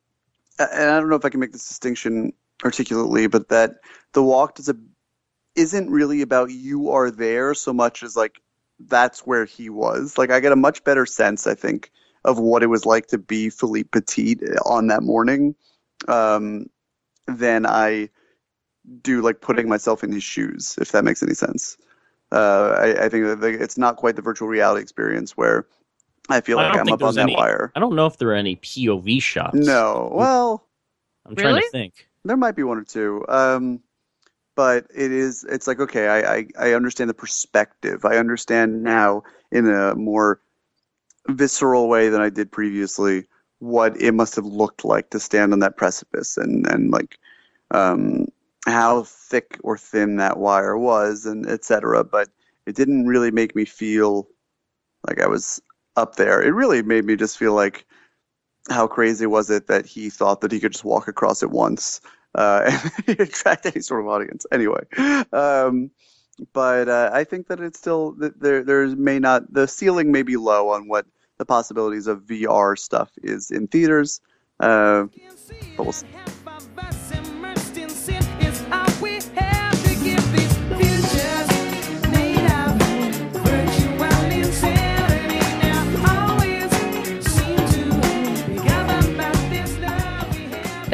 and 0.59 0.91
I 0.91 1.01
don't 1.01 1.09
know 1.09 1.17
if 1.17 1.25
I 1.25 1.31
can 1.31 1.41
make 1.41 1.53
this 1.53 1.67
distinction 1.67 2.35
articulately, 2.63 3.29
but 3.29 3.49
that 3.49 3.77
the 4.13 4.23
walk 4.23 4.57
does 4.57 4.69
a, 4.69 4.77
isn't 5.57 5.89
really 5.89 6.21
about 6.21 6.51
you 6.51 6.91
are 6.91 7.11
there 7.11 7.55
so 7.55 7.73
much 7.73 8.03
as 8.03 8.15
like 8.15 8.42
that's 8.89 9.21
where 9.21 9.45
he 9.45 9.69
was. 9.71 10.19
Like 10.19 10.31
I 10.31 10.41
get 10.41 10.53
a 10.53 10.57
much 10.57 10.83
better 10.85 11.07
sense, 11.07 11.47
I 11.47 11.55
think, 11.55 11.91
of 12.25 12.39
what 12.39 12.63
it 12.63 12.67
was 12.69 12.87
like 12.87 13.07
to 13.09 13.19
be 13.19 13.51
Philippe 13.51 13.89
Petit 13.93 14.37
on 14.65 14.87
that 14.89 15.03
morning, 15.03 15.55
um, 16.09 16.67
than 17.27 17.67
I 17.67 18.09
do 19.03 19.23
like 19.23 19.41
putting 19.41 19.69
myself 19.69 20.03
in 20.03 20.13
his 20.13 20.25
shoes, 20.25 20.77
if 20.81 20.93
that 20.93 21.05
makes 21.05 21.23
any 21.23 21.35
sense. 21.35 21.77
Uh, 22.33 22.77
I, 22.79 23.05
I 23.05 23.09
think 23.09 23.27
that 23.27 23.41
the, 23.41 23.49
it's 23.49 23.77
not 23.79 23.97
quite 23.97 24.17
the 24.17 24.23
virtual 24.23 24.49
reality 24.49 24.83
experience 24.83 25.37
where 25.37 25.67
I 26.31 26.41
feel 26.41 26.59
I 26.59 26.65
like 26.65 26.73
don't 26.75 26.89
I'm 26.89 26.95
up 26.95 27.03
on 27.03 27.15
that 27.17 27.23
any- 27.23 27.37
wire. 27.37 27.71
I 27.77 27.81
don't 27.81 27.95
know 27.95 28.07
if 28.07 28.17
there 28.17 28.31
are 28.31 28.35
any 28.35 28.57
POV 28.57 29.21
shots. 29.23 29.55
No, 29.55 30.11
well, 30.13 30.67
I'm 31.27 31.37
trying 31.37 31.55
Really? 31.55 31.67
to 31.67 31.71
think. 31.71 32.09
there 32.25 32.37
might 32.37 32.57
be 32.57 32.63
one 32.63 32.79
or 32.79 32.85
two. 32.85 33.25
Um, 33.29 33.81
but 34.55 34.87
it 34.95 35.13
is. 35.13 35.45
It's 35.45 35.67
like 35.67 35.81
okay, 35.81 36.09
I, 36.09 36.35
I 36.35 36.47
I 36.59 36.73
understand 36.75 37.11
the 37.11 37.15
perspective. 37.15 38.05
I 38.05 38.17
understand 38.17 38.83
now 38.83 39.23
in 39.51 39.69
a 39.69 39.95
more 39.95 40.41
visceral 41.29 41.89
way 41.89 42.09
than 42.09 42.21
I 42.21 42.31
did 42.31 42.51
previously 42.51 43.27
what 43.59 44.01
it 44.01 44.13
must 44.13 44.35
have 44.37 44.45
looked 44.45 44.85
like 44.85 45.11
to 45.11 45.21
stand 45.21 45.53
on 45.53 45.61
that 45.61 45.77
precipice 45.77 46.37
and 46.37 46.67
and 46.67 46.91
like 46.91 47.19
um, 47.71 48.27
how 48.67 49.05
thick 49.05 49.59
or 49.63 49.79
thin 49.79 50.17
that 50.17 50.39
wire 50.39 50.77
was 50.77 51.27
and 51.27 51.47
etc. 51.47 52.05
But 52.05 52.29
it 52.67 52.77
didn't 52.77 53.07
really 53.07 53.31
make 53.31 53.57
me 53.57 53.65
feel 53.65 54.29
like 55.07 55.21
I 55.21 55.27
was 55.27 55.61
up 55.97 56.17
there. 56.17 56.43
It 56.43 56.55
really 56.55 56.83
made 56.83 57.05
me 57.05 57.17
just 57.17 57.39
feel 57.39 57.55
like 57.55 57.87
how 58.71 58.87
crazy 58.87 59.27
was 59.27 59.51
it 59.51 59.67
that 59.67 59.87
he 59.87 60.09
thought 60.09 60.41
that 60.41 60.53
he 60.53 60.61
could 60.61 60.73
just 60.73 60.85
walk 60.85 61.09
across 61.09 61.43
it 61.43 61.51
once 61.51 62.01
uh, 62.35 62.79
and 63.07 63.21
attract 63.21 63.67
any 63.67 63.81
sort 63.81 64.01
of 64.01 64.09
audience. 64.09 64.47
Anyway, 64.53 64.85
um, 65.33 65.91
but 66.53 66.89
uh, 66.89 67.11
I 67.13 67.25
think 67.25 67.49
that 67.49 67.61
it's 67.61 67.79
still 67.79 68.15
there. 68.19 68.65
There 68.65 68.87
may 68.89 69.19
not 69.19 69.53
the 69.53 69.67
ceiling 69.69 70.13
may 70.13 70.23
be 70.23 70.37
low 70.37 70.71
on 70.71 70.89
what 70.89 71.07
the 71.39 71.45
possibilities 71.45 72.07
of 72.07 72.23
VR 72.23 72.79
stuff 72.79 73.11
is 73.23 73.51
in 73.51 73.67
theaters. 73.69 74.21
Uh, 74.61 75.07
but 75.77 75.85
we'll 75.85 75.93
see. 75.93 76.07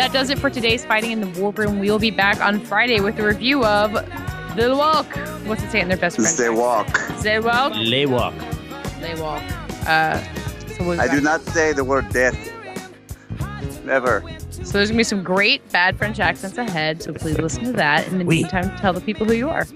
That 0.09 0.15
does 0.21 0.31
it 0.31 0.39
for 0.39 0.49
today's 0.49 0.87
Fighting 0.87 1.11
in 1.11 1.21
the 1.21 1.39
War 1.39 1.53
Room. 1.53 1.81
We 1.81 1.91
will 1.91 1.99
be 1.99 2.11
back 2.11 2.41
on 2.41 2.61
Friday 2.61 2.99
with 2.99 3.19
a 3.19 3.27
review 3.27 3.63
of 3.67 3.93
The 4.57 4.75
Walk. 4.75 5.05
What's 5.47 5.63
it 5.63 5.71
say 5.71 5.83
in 5.83 5.89
their 5.89 5.99
best 5.99 6.17
friend? 6.17 6.35
They 6.35 6.49
walk. 6.49 6.89
They 7.21 7.39
Walk. 7.39 7.75
Lay 7.77 8.07
walk. 8.07 8.33
They 9.03 9.15
Walk. 9.21 9.43
Uh, 9.87 10.19
so 10.69 10.87
we'll 10.87 10.97
be 10.97 11.01
I 11.01 11.15
do 11.15 11.21
not 11.21 11.43
say 11.43 11.75
the 11.75 11.85
word 11.85 12.09
death. 12.09 12.39
Never. 13.85 14.25
So 14.49 14.79
there's 14.79 14.89
gonna 14.89 14.97
be 14.97 15.05
some 15.05 15.23
great 15.23 15.61
bad 15.73 15.99
French 15.99 16.21
accents 16.21 16.57
ahead. 16.57 17.03
So 17.03 17.13
please 17.13 17.37
listen 17.37 17.65
to 17.65 17.73
that. 17.73 18.09
In 18.09 18.19
the 18.19 18.25
Oui. 18.25 18.37
meantime, 18.45 18.75
tell 18.79 18.95
the 18.95 19.03
people 19.03 19.27
who 19.27 19.35
you 19.35 19.51
are. 19.51 19.67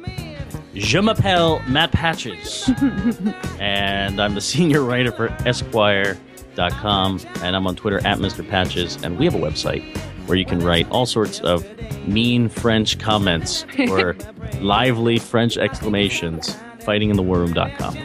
Je 0.75 0.99
m'appelle 1.03 1.61
Matt 1.69 1.93
Patches, 1.93 2.71
and 3.61 4.19
I'm 4.19 4.35
the 4.35 4.41
senior 4.41 4.83
writer 4.83 5.13
for 5.13 5.29
Esquire.com, 5.47 7.21
and 7.43 7.55
I'm 7.55 7.67
on 7.67 7.77
Twitter 7.77 7.99
at 8.07 8.17
Mr. 8.17 8.49
Patches, 8.49 8.97
and 9.03 9.19
we 9.19 9.27
have 9.27 9.35
a 9.35 9.39
website 9.39 9.85
where 10.33 10.39
you 10.39 10.47
can 10.47 10.61
write 10.61 10.89
all 10.89 11.05
sorts 11.05 11.41
of 11.41 11.63
mean 12.09 12.49
French 12.49 12.99
comments 12.99 13.67
or 13.91 14.17
lively 14.63 15.19
French 15.19 15.59
exclamations. 15.59 16.57
FightingInTheWarRoom.com. 16.79 17.99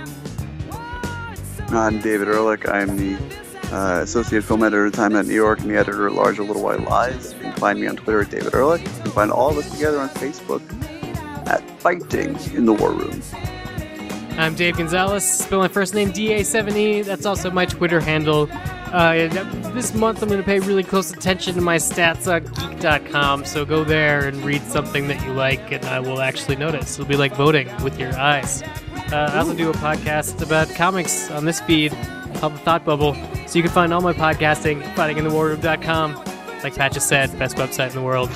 I'm 1.70 2.02
David 2.02 2.28
Ehrlich. 2.28 2.68
I'm 2.68 2.98
the 2.98 3.18
uh, 3.72 4.02
associate 4.02 4.44
film 4.44 4.62
editor 4.62 4.88
at 4.88 4.94
Time 4.94 5.16
Out 5.16 5.26
New 5.26 5.36
York 5.36 5.62
and 5.62 5.70
the 5.70 5.78
editor 5.78 6.06
at 6.08 6.16
large 6.16 6.38
of 6.38 6.48
Little 6.48 6.64
White 6.64 6.82
Lies. 6.82 7.32
You 7.32 7.40
can 7.40 7.54
find 7.54 7.80
me 7.80 7.88
on 7.88 7.96
Twitter 7.96 8.20
at 8.20 8.30
David 8.30 8.54
Ehrlich. 8.54 8.82
You 8.82 9.04
can 9.04 9.12
find 9.12 9.32
all 9.32 9.50
of 9.50 9.58
us 9.58 9.72
together 9.72 9.98
on 9.98 10.10
Facebook 10.10 10.62
at 11.48 11.62
Fighting 11.80 12.36
in 12.54 12.66
the 12.66 12.74
War 12.74 12.92
Room. 12.92 13.22
I'm 14.38 14.54
Dave 14.54 14.78
Gonzalez. 14.78 15.28
Spell 15.28 15.58
my 15.60 15.68
first 15.68 15.96
name 15.96 16.14
DA7E. 16.14 17.04
That's 17.06 17.26
also 17.26 17.50
my 17.50 17.66
Twitter 17.66 18.00
handle. 18.00 18.48
Uh, 18.52 19.28
this 19.74 19.96
month 19.96 20.22
I'm 20.22 20.30
going 20.30 20.40
to 20.40 20.46
pay 20.46 20.60
really 20.60 20.84
close 20.84 21.12
attention 21.12 21.56
to 21.56 21.62
my 21.62 21.78
stats 21.78 22.32
on 22.32 22.44
geek.com, 22.54 23.46
so 23.46 23.66
go 23.66 23.84
there 23.84 24.28
and 24.28 24.38
read 24.46 24.62
something 24.62 25.08
that 25.08 25.26
you 25.26 25.34
like, 25.34 25.72
and 25.72 25.84
I 25.86 26.00
will 26.00 26.22
actually 26.22 26.56
notice. 26.56 27.00
It'll 27.00 27.10
be 27.10 27.18
like 27.18 27.36
voting 27.36 27.68
with 27.84 28.00
your 28.00 28.16
eyes. 28.16 28.62
Uh, 29.12 29.32
I 29.34 29.40
also 29.40 29.56
do 29.56 29.72
a 29.72 29.74
podcast 29.74 30.42
about 30.42 30.70
comics 30.76 31.32
on 31.32 31.46
this 31.46 31.60
feed 31.62 31.92
called 32.36 32.54
The 32.54 32.60
Thought 32.60 32.86
Bubble, 32.86 33.16
so 33.48 33.58
you 33.58 33.64
can 33.64 33.72
find 33.72 33.92
all 33.92 34.02
my 34.02 34.14
podcasting 34.14 34.84
at 34.84 34.96
fightinginthewarroom.com. 34.96 36.14
Like 36.64 36.76
Pat 36.76 36.94
just 36.94 37.10
said, 37.10 37.38
best 37.40 37.58
website 37.58 37.90
in 37.90 37.96
the 37.96 38.04
world. 38.04 38.30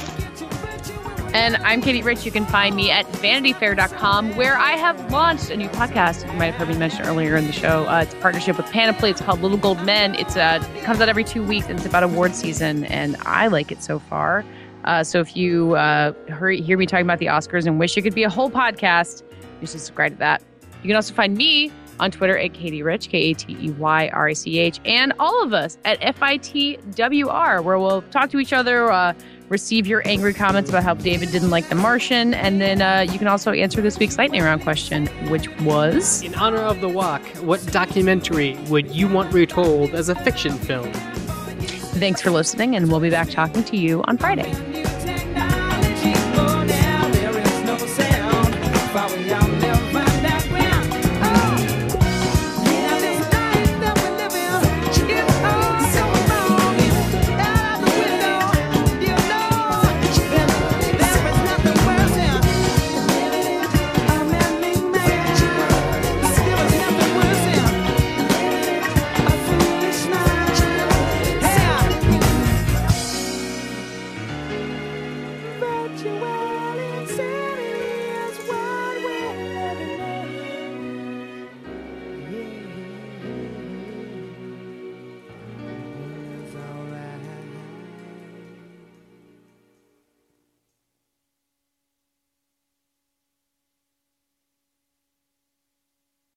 And 1.34 1.55
I'm 1.57 1.82
Katey 1.82 2.03
Rich. 2.03 2.25
You 2.25 2.32
can 2.32 2.45
find 2.45 2.75
me 2.75 2.91
at 2.91 3.05
vanityfair.com, 3.13 4.36
where 4.36 4.57
I 4.57 4.71
have 4.71 5.11
launched 5.13 5.49
a 5.49 5.55
new 5.55 5.69
podcast. 5.69 6.29
You 6.29 6.38
might 6.38 6.47
have 6.47 6.55
heard 6.55 6.67
me 6.67 6.77
mention 6.77 7.05
earlier 7.05 7.38
in 7.38 7.47
the 7.47 7.53
show. 7.53 7.86
Uh, 7.88 8.01
it's 8.01 8.13
a 8.13 8.17
partnership 8.17 8.57
with 8.57 8.65
Panoply. 8.65 9.11
It's 9.11 9.21
called 9.21 9.41
Little 9.41 9.57
Gold 9.57 9.82
Men. 9.86 10.13
It's 10.15 10.36
uh, 10.36 10.61
it 10.75 10.84
comes 10.84 10.99
out 10.99 11.07
every 11.07 11.23
two 11.23 11.41
weeks, 11.41 11.67
and 11.67 11.77
it's 11.77 11.86
about 11.86 12.03
award 12.03 12.36
season, 12.36 12.84
and 12.86 13.15
I 13.21 13.47
like 13.47 13.71
it 13.71 13.82
so 13.82 13.97
far. 13.97 14.43
Uh, 14.84 15.05
so 15.05 15.21
if 15.21 15.38
you 15.38 15.75
uh, 15.75 16.11
hear, 16.27 16.49
hear 16.49 16.77
me 16.77 16.86
talking 16.86 17.05
about 17.05 17.19
the 17.19 17.27
Oscars 17.27 17.65
and 17.65 17.79
wish 17.79 17.95
it 17.95 18.01
could 18.01 18.15
be 18.15 18.23
a 18.23 18.29
whole 18.29 18.51
podcast, 18.51 19.23
you 19.61 19.67
should 19.67 19.79
subscribe 19.79 20.11
to 20.11 20.17
that. 20.17 20.43
You 20.84 20.88
can 20.88 20.97
also 20.97 21.13
find 21.13 21.38
me 21.38 21.71
on 22.01 22.11
Twitter 22.11 22.38
at 22.38 22.51
Katey 22.51 22.84
Rich, 22.84 23.07
K 23.07 23.17
A 23.29 23.34
T 23.34 23.55
E 23.57 23.71
Y 23.71 24.09
R 24.09 24.27
I 24.27 24.34
C 24.34 24.59
H, 24.59 24.82
and 24.84 25.13
all 25.17 25.41
of 25.41 25.53
us 25.53 25.77
at 25.86 26.01
FITWR, 26.01 27.63
where 27.63 27.79
we'll 27.79 28.01
talk 28.03 28.29
to 28.32 28.39
each 28.39 28.51
other, 28.51 28.91
uh, 28.91 29.13
receive 29.52 29.86
your 29.86 30.02
angry 30.08 30.34
comments 30.34 30.70
about 30.70 30.82
how 30.82 30.93
David 30.93 31.30
didn't 31.30 31.49
like 31.49 31.68
The 31.68 31.76
Martian, 31.76 32.34
and 32.34 32.62
then 32.62 32.82
uh, 32.82 33.02
you 33.12 33.20
can 33.20 33.28
also 33.28 33.52
answer 33.52 33.82
this 33.82 33.99
week's 33.99 34.18
lightning 34.18 34.41
round 34.41 34.62
question, 34.62 35.08
which 35.30 35.49
was 35.60 36.24
In 36.24 36.34
honor 36.36 36.62
of 36.62 36.80
the 36.80 36.88
walk, 36.88 37.22
what 37.41 37.64
documentary 37.68 38.58
would 38.70 38.89
you 38.91 39.10
want 39.10 39.34
retold 39.34 39.93
as 39.93 40.08
a 40.08 40.16
fiction 40.16 40.58
film? 40.58 40.91
Thanks 41.99 42.22
for 42.22 42.32
listening, 42.32 42.78
and 42.78 42.89
we'll 42.89 43.02
be 43.02 43.10
back 43.10 43.30
talking 43.30 43.64
to 43.66 43.78
you 43.78 44.02
on 44.04 44.18
Friday. 44.18 44.52